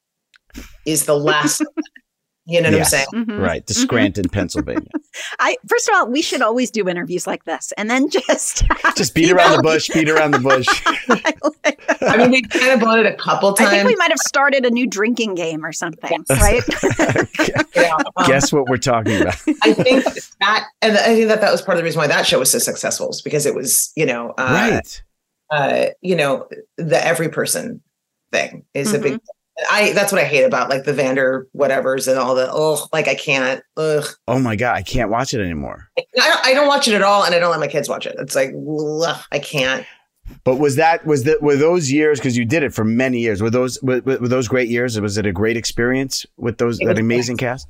is 0.86 1.06
the 1.06 1.18
last. 1.18 1.62
you 2.50 2.62
know 2.62 2.70
what 2.70 2.78
Yes. 2.78 2.94
I'm 2.94 3.00
saying? 3.12 3.26
Mhm. 3.26 3.42
right 3.46 3.68
to 3.68 3.74
scranton 3.74 4.30
pennsylvania 4.30 4.88
I 5.40 5.58
first 5.68 5.90
of 5.90 5.96
all, 5.96 6.08
we 6.10 6.22
should 6.22 6.42
always 6.42 6.72
do 6.72 6.88
interviews 6.88 7.28
like 7.28 7.44
this, 7.44 7.74
and 7.78 7.90
then 7.90 8.10
just 8.10 8.64
just 8.96 9.14
beat 9.14 9.30
around 9.32 9.58
the 9.58 9.62
bush 9.62 9.90
beat 9.94 10.10
around 10.10 10.32
the 10.32 10.40
bush 10.40 10.66
I 12.08 12.18
mean, 12.18 12.32
we 12.32 12.42
kind 12.42 12.72
of 12.72 12.80
blown 12.80 13.00
it 13.00 13.06
a 13.06 13.16
couple 13.16 13.54
times. 13.54 13.70
I 13.70 13.78
think 13.78 13.88
we 13.88 13.96
might 13.96 14.12
have 14.12 14.20
started 14.20 14.66
a 14.66 14.70
new 14.70 14.88
drinking 14.88 15.36
game 15.36 15.66
or 15.66 15.72
something, 15.72 16.26
right? 16.30 16.64
guess 18.26 18.52
what 18.52 18.68
we're 18.70 18.78
talking 18.78 19.22
about 19.22 19.36
I 19.64 19.74
think 19.74 20.06
that, 20.40 20.68
and 20.82 20.98
I 20.98 21.16
think 21.16 21.28
that 21.28 21.42
that 21.42 21.52
was 21.52 21.62
part 21.62 21.78
of 21.78 21.80
the 21.80 21.84
reason 21.84 22.00
why 22.00 22.08
that 22.08 22.26
show 22.26 22.40
was 22.40 22.52
so 22.52 22.60
successful, 22.60 23.10
is 23.10 23.22
because 23.22 23.46
it 23.46 23.54
was, 23.56 23.92
you 23.96 24.06
know, 24.06 24.34
uh, 24.38 24.70
right 24.72 25.04
uh, 25.50 25.86
you 26.02 26.16
know, 26.16 26.48
the 26.78 27.06
every 27.06 27.30
person 27.30 27.82
thing 28.32 28.66
is 28.74 28.94
a 28.94 29.00
big. 29.00 29.20
I 29.72 29.92
that's 29.94 30.12
what 30.12 30.22
I 30.22 30.26
hate 30.26 30.44
about 30.44 30.70
like 30.70 30.84
the 30.84 30.94
Vander 30.94 31.48
whatevers 31.56 32.08
and 32.08 32.20
all 32.20 32.36
the 32.36 32.48
oh 32.52 32.88
like 32.94 33.08
I 33.08 33.16
can't 33.16 33.64
ugh 33.76 34.06
oh 34.28 34.38
my 34.38 34.56
god 34.56 34.76
i 34.76 34.84
can't 34.84 35.10
watch 35.10 35.34
it 35.34 35.42
anymore 35.42 35.90
I 35.98 36.04
don't, 36.16 36.46
I 36.46 36.54
don't 36.54 36.68
watch 36.68 36.88
it 36.88 36.94
at 36.94 37.02
all 37.02 37.24
and 37.24 37.34
I 37.34 37.40
don't 37.40 37.50
let 37.50 37.60
my 37.60 37.68
kids 37.68 37.90
watch 37.90 38.06
it. 38.06 38.16
It's 38.20 38.36
like 38.36 38.52
ugh, 38.54 39.20
I 39.32 39.40
can't. 39.40 39.84
But 40.44 40.56
was 40.58 40.76
that 40.76 41.06
was 41.06 41.24
that 41.24 41.42
were 41.42 41.56
those 41.56 41.92
years 41.92 42.20
because 42.20 42.36
you 42.38 42.46
did 42.46 42.64
it 42.64 42.74
for 42.74 42.84
many 42.84 43.20
years 43.20 43.42
were 43.42 43.50
those 43.50 43.82
were, 43.82 44.02
were 44.02 44.28
those 44.28 44.48
great 44.48 44.70
years 44.70 45.00
was 45.00 45.18
it 45.18 45.26
a 45.26 45.32
great 45.32 45.58
experience 45.58 46.26
with 46.38 46.58
those 46.58 46.80
It 46.80 46.86
that 46.86 46.98
amazing 47.00 47.38
cast 47.38 47.68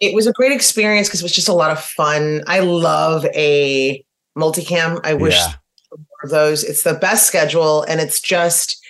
It 0.00 0.14
was 0.14 0.26
a 0.26 0.32
great 0.32 0.52
experience 0.52 1.08
because 1.08 1.20
it 1.20 1.24
was 1.24 1.32
just 1.34 1.48
a 1.48 1.52
lot 1.54 1.70
of 1.70 1.80
fun. 1.80 2.42
I 2.46 2.60
love 2.60 3.24
a 3.34 4.04
multicam. 4.36 5.00
I 5.04 5.14
wish 5.14 5.34
Yeah. 5.36 5.52
more 5.92 6.06
of 6.24 6.30
those. 6.30 6.64
It's 6.64 6.82
the 6.82 6.94
best 6.94 7.26
schedule, 7.26 7.82
and 7.84 8.00
it's 8.00 8.20
just 8.20 8.84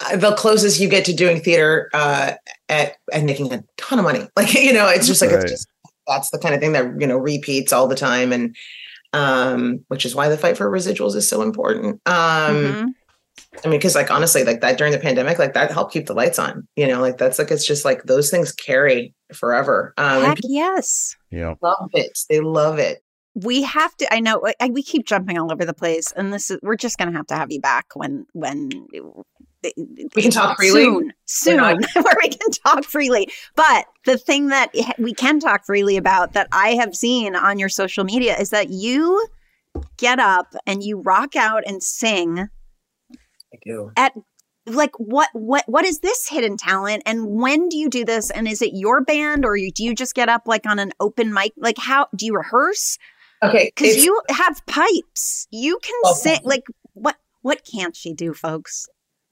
uh, 0.00 0.16
the 0.16 0.32
closest 0.36 0.78
you 0.80 0.88
get 0.88 1.04
to 1.06 1.12
doing 1.12 1.40
theater 1.40 1.90
uh, 1.92 2.32
at 2.68 2.96
and 3.12 3.26
making 3.26 3.52
a 3.52 3.64
ton 3.76 3.98
of 3.98 4.04
money. 4.04 4.28
Like 4.36 4.54
you 4.54 4.72
know, 4.72 4.88
it's 4.88 5.06
just 5.06 5.20
like 5.20 5.32
Right. 5.32 5.42
it's 5.42 5.50
just 5.52 5.68
that's 6.06 6.30
the 6.30 6.38
kind 6.38 6.54
of 6.54 6.60
thing 6.60 6.72
that 6.72 7.00
you 7.00 7.06
know 7.06 7.18
repeats 7.18 7.72
all 7.72 7.88
the 7.88 7.96
time, 7.96 8.32
and 8.32 8.54
um, 9.12 9.84
which 9.88 10.04
is 10.04 10.14
why 10.14 10.28
the 10.28 10.36
fight 10.38 10.56
for 10.56 10.70
residuals 10.70 11.14
is 11.16 11.28
so 11.28 11.42
important. 11.42 12.00
Um, 12.06 12.14
Mhm. 12.14 12.86
I 13.64 13.68
mean, 13.68 13.78
because 13.78 13.94
like 13.94 14.10
honestly, 14.10 14.42
like 14.44 14.60
that 14.62 14.78
during 14.78 14.92
the 14.92 14.98
pandemic, 14.98 15.38
like 15.38 15.54
that 15.54 15.70
helped 15.70 15.92
keep 15.92 16.06
the 16.06 16.14
lights 16.14 16.38
on. 16.38 16.66
You 16.76 16.86
know, 16.88 17.00
like 17.00 17.18
that's 17.18 17.38
like 17.38 17.50
it's 17.50 17.66
just 17.66 17.84
like 17.84 18.02
those 18.04 18.30
things 18.30 18.52
carry 18.52 19.14
forever. 19.32 19.94
Um, 19.96 20.22
Heck 20.24 20.38
yes. 20.42 21.14
yeah 21.30 21.54
love 21.62 21.90
it. 21.94 22.18
They 22.28 22.40
love 22.40 22.78
it. 22.78 22.98
we 23.34 23.62
have 23.62 23.94
to 23.98 24.12
i 24.12 24.18
know 24.18 24.42
I, 24.60 24.68
we 24.70 24.82
keep 24.82 25.06
jumping 25.06 25.38
all 25.38 25.52
over 25.52 25.64
the 25.64 25.74
place 25.74 26.10
and 26.16 26.32
this 26.32 26.50
is 26.50 26.58
we're 26.62 26.74
just 26.76 26.98
gonna 26.98 27.12
have 27.12 27.26
to 27.28 27.36
have 27.36 27.52
you 27.52 27.60
back 27.60 27.86
when 27.94 28.26
when 28.32 28.70
We 29.64 30.22
can 30.22 30.30
talk 30.30 30.56
freely. 30.56 30.84
soon 30.84 31.12
soon 31.24 31.56
not- 31.56 31.84
where 31.94 32.16
we 32.22 32.28
can 32.28 32.50
talk 32.64 32.84
freely 32.84 33.28
but 33.56 33.86
the 34.04 34.16
thing 34.16 34.48
that 34.48 34.70
we 34.98 35.12
can 35.14 35.40
talk 35.40 35.64
freely 35.66 35.96
about 35.96 36.32
that 36.34 36.46
i 36.52 36.70
have 36.74 36.94
seen 36.94 37.34
on 37.34 37.58
your 37.58 37.68
social 37.68 38.04
media 38.04 38.36
is 38.38 38.50
that 38.50 38.68
you 38.70 39.26
get 39.96 40.18
up 40.20 40.54
and 40.66 40.82
you 40.84 41.00
rock 41.00 41.34
out 41.34 41.64
and 41.66 41.82
sing 41.82 42.48
I 43.52 43.56
do. 43.64 43.90
at 43.96 44.12
like 44.66 44.92
what 44.98 45.28
what 45.32 45.64
what 45.66 45.84
is 45.84 46.00
this 46.00 46.28
hidden 46.28 46.56
talent 46.56 47.02
and 47.06 47.26
when 47.26 47.68
do 47.68 47.76
you 47.78 47.88
do 47.90 48.04
this 48.04 48.30
and 48.30 48.46
is 48.46 48.60
it 48.62 48.70
your 48.74 49.02
band 49.02 49.44
or 49.44 49.56
you, 49.56 49.72
do 49.72 49.82
you 49.82 49.94
just 49.94 50.14
get 50.14 50.28
up 50.28 50.42
like 50.46 50.66
on 50.66 50.78
an 50.78 50.92
open 51.00 51.32
mic 51.32 51.52
like 51.56 51.78
how 51.78 52.06
do 52.14 52.26
you 52.26 52.34
rehearse 52.36 52.96
Okay, 53.42 53.72
because 53.74 54.04
you 54.04 54.20
have 54.30 54.60
pipes 54.66 55.46
you 55.50 55.78
can 55.82 55.94
Oh. 56.04 56.14
sing 56.14 56.40
like 56.44 56.64
what 56.94 57.16
what 57.42 57.62
can't 57.64 57.96
she 57.96 58.12
do 58.12 58.34
folks 58.34 58.86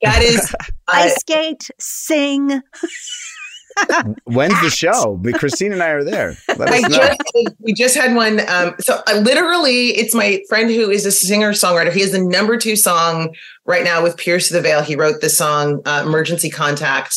That 0.07 0.22
is 0.22 0.54
ice 0.88 1.14
skate 1.16 1.68
sing 1.78 2.62
when's 4.24 4.59
the 4.62 4.70
show 4.70 5.18
but 5.22 5.34
christine 5.34 5.70
and 5.70 5.82
i 5.82 5.88
are 5.90 6.02
there 6.02 6.34
Let 6.57 6.61
us 6.70 6.82
know. 6.82 6.88
just 6.88 7.20
we 7.61 7.74
just 7.74 7.94
had 7.94 8.14
one. 8.14 8.40
Um, 8.48 8.74
so 8.80 9.02
uh, 9.07 9.18
literally, 9.18 9.88
it's 9.88 10.14
my 10.14 10.40
friend 10.48 10.70
who 10.70 10.88
is 10.88 11.04
a 11.04 11.12
singer 11.12 11.50
songwriter. 11.52 11.92
He 11.92 12.00
has 12.00 12.12
the 12.12 12.22
number 12.22 12.57
two 12.57 12.76
song 12.76 13.34
right 13.66 13.84
now 13.84 14.02
with 14.02 14.16
Pierce 14.16 14.48
the 14.48 14.62
Veil. 14.62 14.82
He 14.82 14.96
wrote 14.96 15.20
the 15.20 15.28
song 15.28 15.82
uh, 15.84 16.04
"Emergency 16.07 16.48
Contact." 16.48 17.14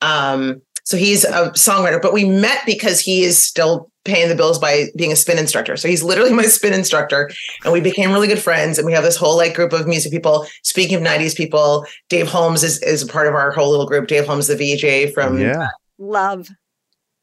Um, 0.00 0.62
so 0.88 0.96
he's 0.96 1.24
a 1.24 1.50
songwriter, 1.50 2.00
but 2.00 2.14
we 2.14 2.24
met 2.24 2.64
because 2.64 2.98
he 2.98 3.22
is 3.22 3.36
still 3.36 3.90
paying 4.06 4.30
the 4.30 4.34
bills 4.34 4.58
by 4.58 4.86
being 4.96 5.12
a 5.12 5.16
spin 5.16 5.36
instructor. 5.36 5.76
So 5.76 5.86
he's 5.86 6.02
literally 6.02 6.32
my 6.32 6.42
spin 6.44 6.72
instructor, 6.72 7.30
and 7.62 7.74
we 7.74 7.82
became 7.82 8.10
really 8.10 8.26
good 8.26 8.38
friends. 8.38 8.78
And 8.78 8.86
we 8.86 8.94
have 8.94 9.04
this 9.04 9.18
whole 9.18 9.36
like 9.36 9.52
group 9.52 9.74
of 9.74 9.86
music 9.86 10.10
people. 10.10 10.46
Speaking 10.62 10.96
of 10.96 11.02
'90s 11.02 11.36
people, 11.36 11.84
Dave 12.08 12.26
Holmes 12.26 12.64
is 12.64 12.82
is 12.82 13.04
part 13.04 13.26
of 13.26 13.34
our 13.34 13.50
whole 13.50 13.70
little 13.70 13.84
group. 13.86 14.08
Dave 14.08 14.26
Holmes, 14.26 14.46
the 14.46 14.56
VJ 14.56 15.12
from 15.12 15.38
yeah 15.38 15.68
love 15.98 16.48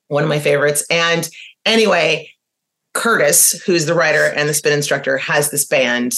one 0.09 0.21
of 0.21 0.29
my 0.29 0.37
favorites. 0.37 0.85
And 0.91 1.27
anyway, 1.65 2.29
Curtis, 2.93 3.53
who's 3.65 3.87
the 3.87 3.95
writer 3.95 4.25
and 4.25 4.47
the 4.47 4.53
spin 4.53 4.73
instructor, 4.73 5.17
has 5.17 5.49
this 5.49 5.65
band 5.65 6.13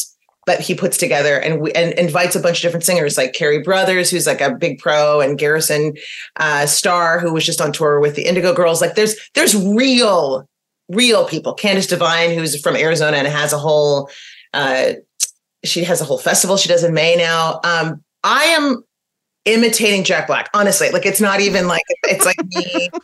that 0.48 0.60
he 0.62 0.74
puts 0.74 0.98
together 0.98 1.40
and 1.40 1.62
we, 1.62 1.72
and 1.74 1.94
invites 1.94 2.36
a 2.36 2.40
bunch 2.40 2.58
of 2.58 2.62
different 2.64 2.84
singers 2.84 3.18
like 3.18 3.34
Carrie 3.34 3.62
Brothers, 3.62 4.10
who's 4.10 4.26
like 4.26 4.42
a 4.42 4.56
big 4.56 4.80
pro, 4.80 5.22
and 5.22 5.38
Garrison 5.38 5.94
uh, 6.38 6.66
Starr, 6.66 7.20
who 7.20 7.34
was 7.34 7.46
just 7.46 7.62
on 7.62 7.72
tour 7.72 8.00
with 8.00 8.16
the 8.16 8.24
Indigo 8.24 8.54
Girls. 8.54 8.82
Like 8.82 8.96
there's 8.96 9.16
there's 9.36 9.56
real 9.56 10.50
real 10.90 11.26
people. 11.26 11.56
Candice 11.56 11.88
Devine, 11.88 12.32
who's 12.32 12.60
from 12.60 12.76
Arizona 12.76 13.18
and 13.18 13.28
has 13.28 13.54
a 13.54 13.58
whole 13.58 14.10
uh, 14.54 14.94
she 15.64 15.84
has 15.84 16.02
a 16.02 16.06
whole 16.06 16.18
festival 16.18 16.58
she 16.58 16.70
does 16.70 16.84
in 16.84 16.94
May 16.94 17.16
now. 17.16 17.60
Um, 17.64 18.04
I 18.24 18.44
am 18.46 18.84
imitating 19.46 20.04
Jack 20.04 20.28
Black. 20.28 20.50
Honestly, 20.54 20.90
like 20.90 21.06
it's 21.06 21.22
not 21.22 21.40
even 21.42 21.68
like 21.68 21.84
it's 22.04 22.26
like 22.26 22.38
me. 22.44 22.90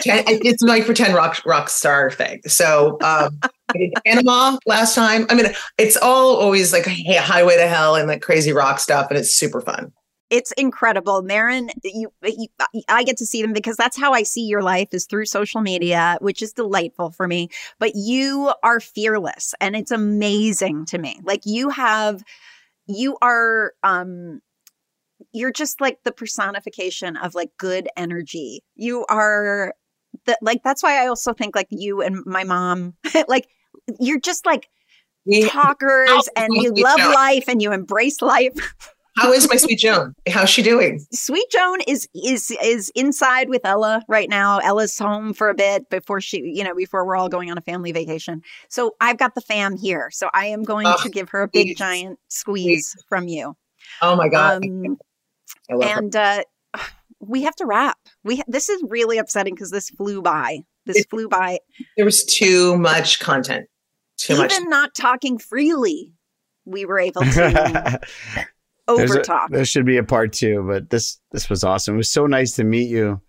Ten, 0.00 0.24
it's 0.26 0.62
my 0.64 0.80
pretend 0.80 1.14
rock 1.14 1.40
rock 1.46 1.68
star 1.68 2.10
thing. 2.10 2.40
So 2.46 2.98
um, 3.02 3.38
Panama 4.04 4.58
last 4.66 4.94
time. 4.94 5.26
I 5.30 5.34
mean, 5.34 5.46
it's 5.78 5.96
all 5.96 6.36
always 6.36 6.72
like 6.72 6.84
hey, 6.86 7.16
highway 7.16 7.56
to 7.56 7.66
hell 7.68 7.94
and 7.96 8.08
like 8.08 8.22
crazy 8.22 8.52
rock 8.52 8.78
stuff, 8.80 9.06
and 9.10 9.18
it's 9.18 9.34
super 9.34 9.60
fun. 9.60 9.92
it's 10.30 10.52
incredible 10.52 11.22
merrin 11.22 11.68
you, 11.84 12.10
you 12.22 12.48
i 12.88 13.04
get 13.04 13.16
to 13.16 13.26
see 13.26 13.42
them 13.42 13.52
because 13.52 13.76
that's 13.76 13.96
how 13.96 14.12
i 14.12 14.22
see 14.22 14.42
your 14.42 14.62
life 14.62 14.88
is 14.92 15.06
through 15.06 15.26
social 15.26 15.60
media 15.60 16.16
which 16.20 16.42
is 16.42 16.52
delightful 16.52 17.10
for 17.10 17.28
me 17.28 17.48
but 17.78 17.92
you 17.94 18.52
are 18.62 18.80
fearless 18.80 19.54
and 19.60 19.76
it's 19.76 19.90
amazing 19.90 20.84
to 20.86 20.98
me 20.98 21.20
like 21.24 21.42
you 21.44 21.68
have 21.68 22.22
you 22.86 23.16
are 23.22 23.72
um 23.82 24.40
you're 25.32 25.52
just 25.52 25.80
like 25.80 25.98
the 26.04 26.12
personification 26.12 27.16
of 27.16 27.34
like 27.34 27.50
good 27.58 27.88
energy 27.96 28.62
you 28.76 29.04
are 29.08 29.74
the, 30.26 30.36
like 30.42 30.62
that's 30.62 30.82
why 30.82 31.02
i 31.02 31.06
also 31.06 31.32
think 31.32 31.54
like 31.54 31.68
you 31.70 32.02
and 32.02 32.24
my 32.26 32.44
mom 32.44 32.94
like 33.28 33.48
you're 34.00 34.20
just 34.20 34.46
like 34.46 34.68
talkers 35.46 36.28
and 36.36 36.52
you 36.54 36.72
love 36.76 36.98
know. 36.98 37.10
life 37.10 37.44
and 37.48 37.60
you 37.62 37.72
embrace 37.72 38.20
life 38.22 38.52
How 39.16 39.32
is 39.32 39.48
my 39.48 39.54
sweet 39.54 39.78
Joan? 39.78 40.12
How's 40.28 40.50
she 40.50 40.60
doing? 40.60 40.98
Sweet 41.12 41.46
Joan 41.48 41.78
is 41.86 42.08
is 42.16 42.50
is 42.60 42.90
inside 42.96 43.48
with 43.48 43.60
Ella 43.64 44.02
right 44.08 44.28
now. 44.28 44.58
Ella's 44.58 44.98
home 44.98 45.32
for 45.32 45.48
a 45.50 45.54
bit 45.54 45.88
before 45.88 46.20
she, 46.20 46.38
you 46.40 46.64
know, 46.64 46.74
before 46.74 47.06
we're 47.06 47.14
all 47.14 47.28
going 47.28 47.48
on 47.48 47.56
a 47.56 47.60
family 47.60 47.92
vacation. 47.92 48.42
So 48.68 48.96
I've 49.00 49.16
got 49.16 49.36
the 49.36 49.40
fam 49.40 49.76
here. 49.76 50.10
So 50.10 50.30
I 50.34 50.46
am 50.46 50.64
going 50.64 50.88
Oh, 50.88 50.96
to 51.04 51.08
give 51.08 51.28
her 51.28 51.42
a 51.42 51.46
big 51.46 51.68
please. 51.68 51.76
giant 51.78 52.18
squeeze 52.26 52.96
from 53.08 53.28
you. 53.28 53.56
Oh 54.02 54.16
my 54.16 54.28
god! 54.28 54.64
Um, 54.64 54.96
love 55.70 55.90
her. 55.92 55.98
and 56.00 56.16
uh 56.16 56.42
we 57.28 57.42
have 57.42 57.54
to 57.56 57.66
wrap. 57.66 57.96
We 58.22 58.36
ha- 58.36 58.42
this 58.48 58.68
is 58.68 58.82
really 58.88 59.18
upsetting 59.18 59.54
because 59.54 59.70
this 59.70 59.90
flew 59.90 60.22
by. 60.22 60.60
This 60.86 61.04
flew 61.10 61.28
by. 61.28 61.58
There 61.96 62.04
was 62.04 62.24
too 62.24 62.76
much 62.76 63.18
content. 63.20 63.66
Too 64.18 64.36
much 64.36 64.52
Even 64.52 64.64
much. 64.64 64.70
not 64.70 64.94
talking 64.94 65.38
freely, 65.38 66.12
we 66.64 66.84
were 66.84 66.98
able 66.98 67.22
to 67.22 67.30
There's 68.86 69.10
over 69.10 69.20
a- 69.20 69.46
there 69.50 69.64
should 69.64 69.86
be 69.86 69.96
a 69.96 70.04
part 70.04 70.32
two, 70.32 70.62
but 70.68 70.90
this 70.90 71.18
this 71.32 71.48
was 71.48 71.64
awesome. 71.64 71.94
It 71.94 71.98
was 71.98 72.10
so 72.12 72.26
nice 72.26 72.52
to 72.56 72.64
meet 72.64 72.88
you. 72.90 73.20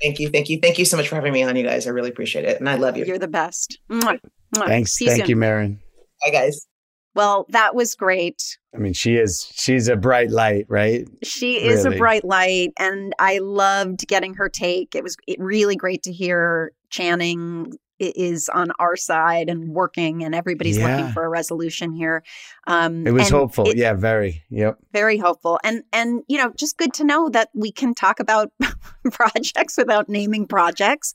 Thank 0.00 0.18
you. 0.18 0.30
Thank 0.30 0.48
you. 0.48 0.58
Thank 0.62 0.78
you 0.78 0.84
so 0.84 0.96
much 0.96 1.08
for 1.08 1.16
having 1.16 1.32
me 1.32 1.42
on, 1.42 1.54
you 1.56 1.62
guys. 1.64 1.86
I 1.86 1.90
really 1.90 2.08
appreciate 2.10 2.44
it. 2.46 2.58
And 2.58 2.68
I 2.70 2.76
love 2.76 2.96
you. 2.96 3.04
You're 3.04 3.18
the 3.18 3.28
best. 3.28 3.78
Mwah. 3.90 4.18
Mwah. 4.56 4.66
Thanks. 4.66 4.92
See 4.92 5.06
Thank 5.06 5.22
soon. 5.22 5.30
you, 5.30 5.36
Merrin. 5.36 5.78
Bye, 6.24 6.30
guys. 6.30 6.66
Well, 7.14 7.46
that 7.50 7.74
was 7.74 7.94
great. 7.94 8.58
I 8.74 8.78
mean, 8.78 8.92
she 8.92 9.16
is 9.16 9.50
she's 9.54 9.88
a 9.88 9.96
bright 9.96 10.30
light, 10.30 10.66
right? 10.68 11.08
She 11.24 11.56
is 11.56 11.84
a 11.84 11.90
bright 11.90 12.24
light, 12.24 12.70
and 12.78 13.12
I 13.18 13.38
loved 13.38 14.06
getting 14.06 14.34
her 14.34 14.48
take. 14.48 14.94
It 14.94 15.02
was 15.02 15.16
really 15.38 15.76
great 15.76 16.02
to 16.04 16.12
hear 16.12 16.72
Channing 16.88 17.72
is 17.98 18.48
on 18.48 18.70
our 18.78 18.96
side 18.96 19.50
and 19.50 19.74
working, 19.74 20.24
and 20.24 20.34
everybody's 20.34 20.78
looking 20.78 21.12
for 21.12 21.22
a 21.24 21.28
resolution 21.28 21.92
here. 21.92 22.22
Um, 22.66 23.06
It 23.06 23.10
was 23.12 23.28
hopeful. 23.28 23.68
it- 23.68 23.76
yeah, 23.76 23.92
very. 23.92 24.42
Yep. 24.48 24.78
very 24.92 25.18
hopeful, 25.18 25.58
and 25.62 25.82
and 25.92 26.22
you 26.28 26.38
know, 26.38 26.50
just 26.56 26.78
good 26.78 26.94
to 26.94 27.04
know 27.04 27.28
that 27.30 27.50
we 27.54 27.70
can 27.72 27.94
talk 27.94 28.18
about 28.20 28.52
projects 29.12 29.76
without 29.76 30.08
naming 30.08 30.46
projects. 30.46 31.12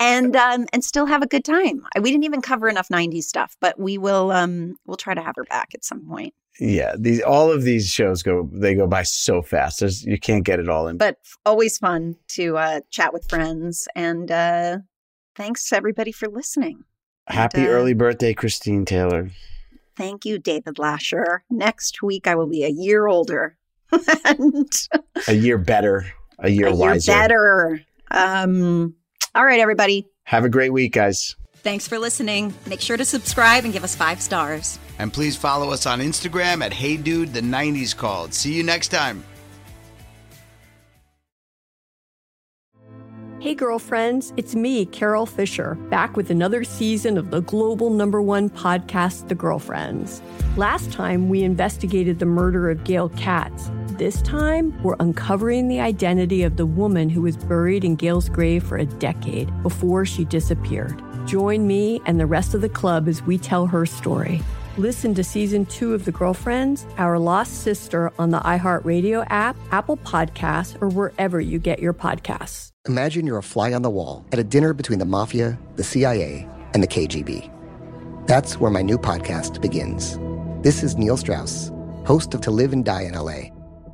And 0.00 0.34
um, 0.34 0.64
and 0.72 0.82
still 0.82 1.06
have 1.06 1.22
a 1.22 1.26
good 1.26 1.44
time. 1.44 1.82
We 2.00 2.10
didn't 2.10 2.24
even 2.24 2.40
cover 2.40 2.68
enough 2.68 2.88
'90s 2.88 3.24
stuff, 3.24 3.56
but 3.60 3.78
we 3.78 3.98
will 3.98 4.32
um, 4.32 4.76
we'll 4.86 4.96
try 4.96 5.12
to 5.14 5.20
have 5.20 5.34
her 5.36 5.44
back 5.44 5.68
at 5.74 5.84
some 5.84 6.08
point. 6.08 6.34
Yeah. 6.58 6.94
These 6.98 7.20
all 7.20 7.52
of 7.52 7.62
these 7.62 7.86
shows 7.88 8.22
go 8.22 8.48
they 8.52 8.74
go 8.74 8.86
by 8.86 9.02
so 9.02 9.42
fast. 9.42 9.80
There's 9.80 10.04
you 10.04 10.18
can't 10.18 10.42
get 10.44 10.58
it 10.58 10.68
all 10.70 10.88
in. 10.88 10.96
but 10.96 11.18
always 11.46 11.76
fun 11.78 12.16
to 12.28 12.56
uh, 12.56 12.80
chat 12.90 13.12
with 13.12 13.28
friends. 13.28 13.86
And 13.94 14.30
uh, 14.30 14.78
thanks 15.36 15.68
to 15.68 15.76
everybody 15.76 16.12
for 16.12 16.28
listening. 16.28 16.84
Happy 17.28 17.60
and, 17.60 17.68
uh, 17.68 17.72
early 17.72 17.94
birthday, 17.94 18.32
Christine 18.34 18.84
Taylor. 18.86 19.30
Thank 19.96 20.24
you, 20.24 20.38
David 20.38 20.76
Lascher. 20.76 21.40
Next 21.50 22.02
week, 22.02 22.26
I 22.26 22.34
will 22.34 22.48
be 22.48 22.64
a 22.64 22.70
year 22.70 23.06
older 23.06 23.58
and 24.24 24.70
A 25.28 25.34
year 25.34 25.58
better. 25.58 26.06
A 26.38 26.48
year 26.48 26.68
a 26.68 26.70
year 26.70 26.78
wiser. 26.78 27.12
better. 27.12 27.80
Um, 28.10 28.94
all 29.34 29.44
right, 29.44 29.60
everybody. 29.60 30.06
Have 30.24 30.44
a 30.44 30.48
great 30.48 30.72
week, 30.72 30.92
guys. 30.92 31.36
Thanks 31.62 31.86
for 31.86 31.98
listening. 31.98 32.54
Make 32.66 32.80
sure 32.80 32.96
to 32.96 33.04
subscribe 33.04 33.64
and 33.64 33.72
give 33.72 33.84
us 33.84 33.94
five 33.94 34.22
stars. 34.22 34.78
And 34.98 35.12
please 35.12 35.36
follow 35.36 35.70
us 35.70 35.84
on 35.86 36.00
Instagram 36.00 36.64
at 36.64 36.72
Hey 36.72 36.96
Dude 36.96 37.34
the 37.34 37.42
90s 37.42 37.94
Called. 37.94 38.32
See 38.32 38.54
you 38.54 38.62
next 38.62 38.88
time. 38.88 39.24
Hey, 43.40 43.54
girlfriends, 43.54 44.34
it's 44.36 44.54
me, 44.54 44.84
Carole 44.84 45.24
Fisher, 45.24 45.74
back 45.88 46.14
with 46.14 46.30
another 46.30 46.62
season 46.62 47.16
of 47.16 47.30
the 47.30 47.40
global 47.40 47.88
number 47.88 48.20
one 48.20 48.50
podcast, 48.50 49.28
The 49.28 49.34
Girlfriends. 49.34 50.20
Last 50.58 50.92
time, 50.92 51.30
we 51.30 51.42
investigated 51.42 52.18
the 52.18 52.26
murder 52.26 52.68
of 52.68 52.84
Gail 52.84 53.08
Katz. 53.10 53.70
This 54.00 54.22
time, 54.22 54.82
we're 54.82 54.96
uncovering 54.98 55.68
the 55.68 55.80
identity 55.80 56.42
of 56.42 56.56
the 56.56 56.64
woman 56.64 57.10
who 57.10 57.20
was 57.20 57.36
buried 57.36 57.84
in 57.84 57.96
Gail's 57.96 58.30
grave 58.30 58.64
for 58.64 58.78
a 58.78 58.86
decade 58.86 59.52
before 59.62 60.06
she 60.06 60.24
disappeared. 60.24 61.02
Join 61.26 61.66
me 61.66 62.00
and 62.06 62.18
the 62.18 62.24
rest 62.24 62.54
of 62.54 62.62
the 62.62 62.68
club 62.70 63.08
as 63.08 63.22
we 63.22 63.36
tell 63.36 63.66
her 63.66 63.84
story. 63.84 64.40
Listen 64.78 65.14
to 65.16 65.22
season 65.22 65.66
two 65.66 65.92
of 65.92 66.06
The 66.06 66.12
Girlfriends, 66.12 66.86
Our 66.96 67.18
Lost 67.18 67.62
Sister 67.62 68.10
on 68.18 68.30
the 68.30 68.40
iHeartRadio 68.40 69.26
app, 69.28 69.54
Apple 69.70 69.98
Podcasts, 69.98 70.80
or 70.80 70.88
wherever 70.88 71.38
you 71.38 71.58
get 71.58 71.80
your 71.80 71.92
podcasts. 71.92 72.70
Imagine 72.88 73.26
you're 73.26 73.36
a 73.36 73.42
fly 73.42 73.74
on 73.74 73.82
the 73.82 73.90
wall 73.90 74.24
at 74.32 74.38
a 74.38 74.44
dinner 74.44 74.72
between 74.72 74.98
the 74.98 75.04
mafia, 75.04 75.58
the 75.76 75.84
CIA, 75.84 76.48
and 76.72 76.82
the 76.82 76.88
KGB. 76.88 77.54
That's 78.26 78.58
where 78.58 78.70
my 78.70 78.80
new 78.80 78.96
podcast 78.96 79.60
begins. 79.60 80.18
This 80.62 80.82
is 80.82 80.96
Neil 80.96 81.18
Strauss, 81.18 81.70
host 82.06 82.32
of 82.32 82.40
To 82.40 82.50
Live 82.50 82.72
and 82.72 82.82
Die 82.82 83.02
in 83.02 83.12
LA. 83.12 83.50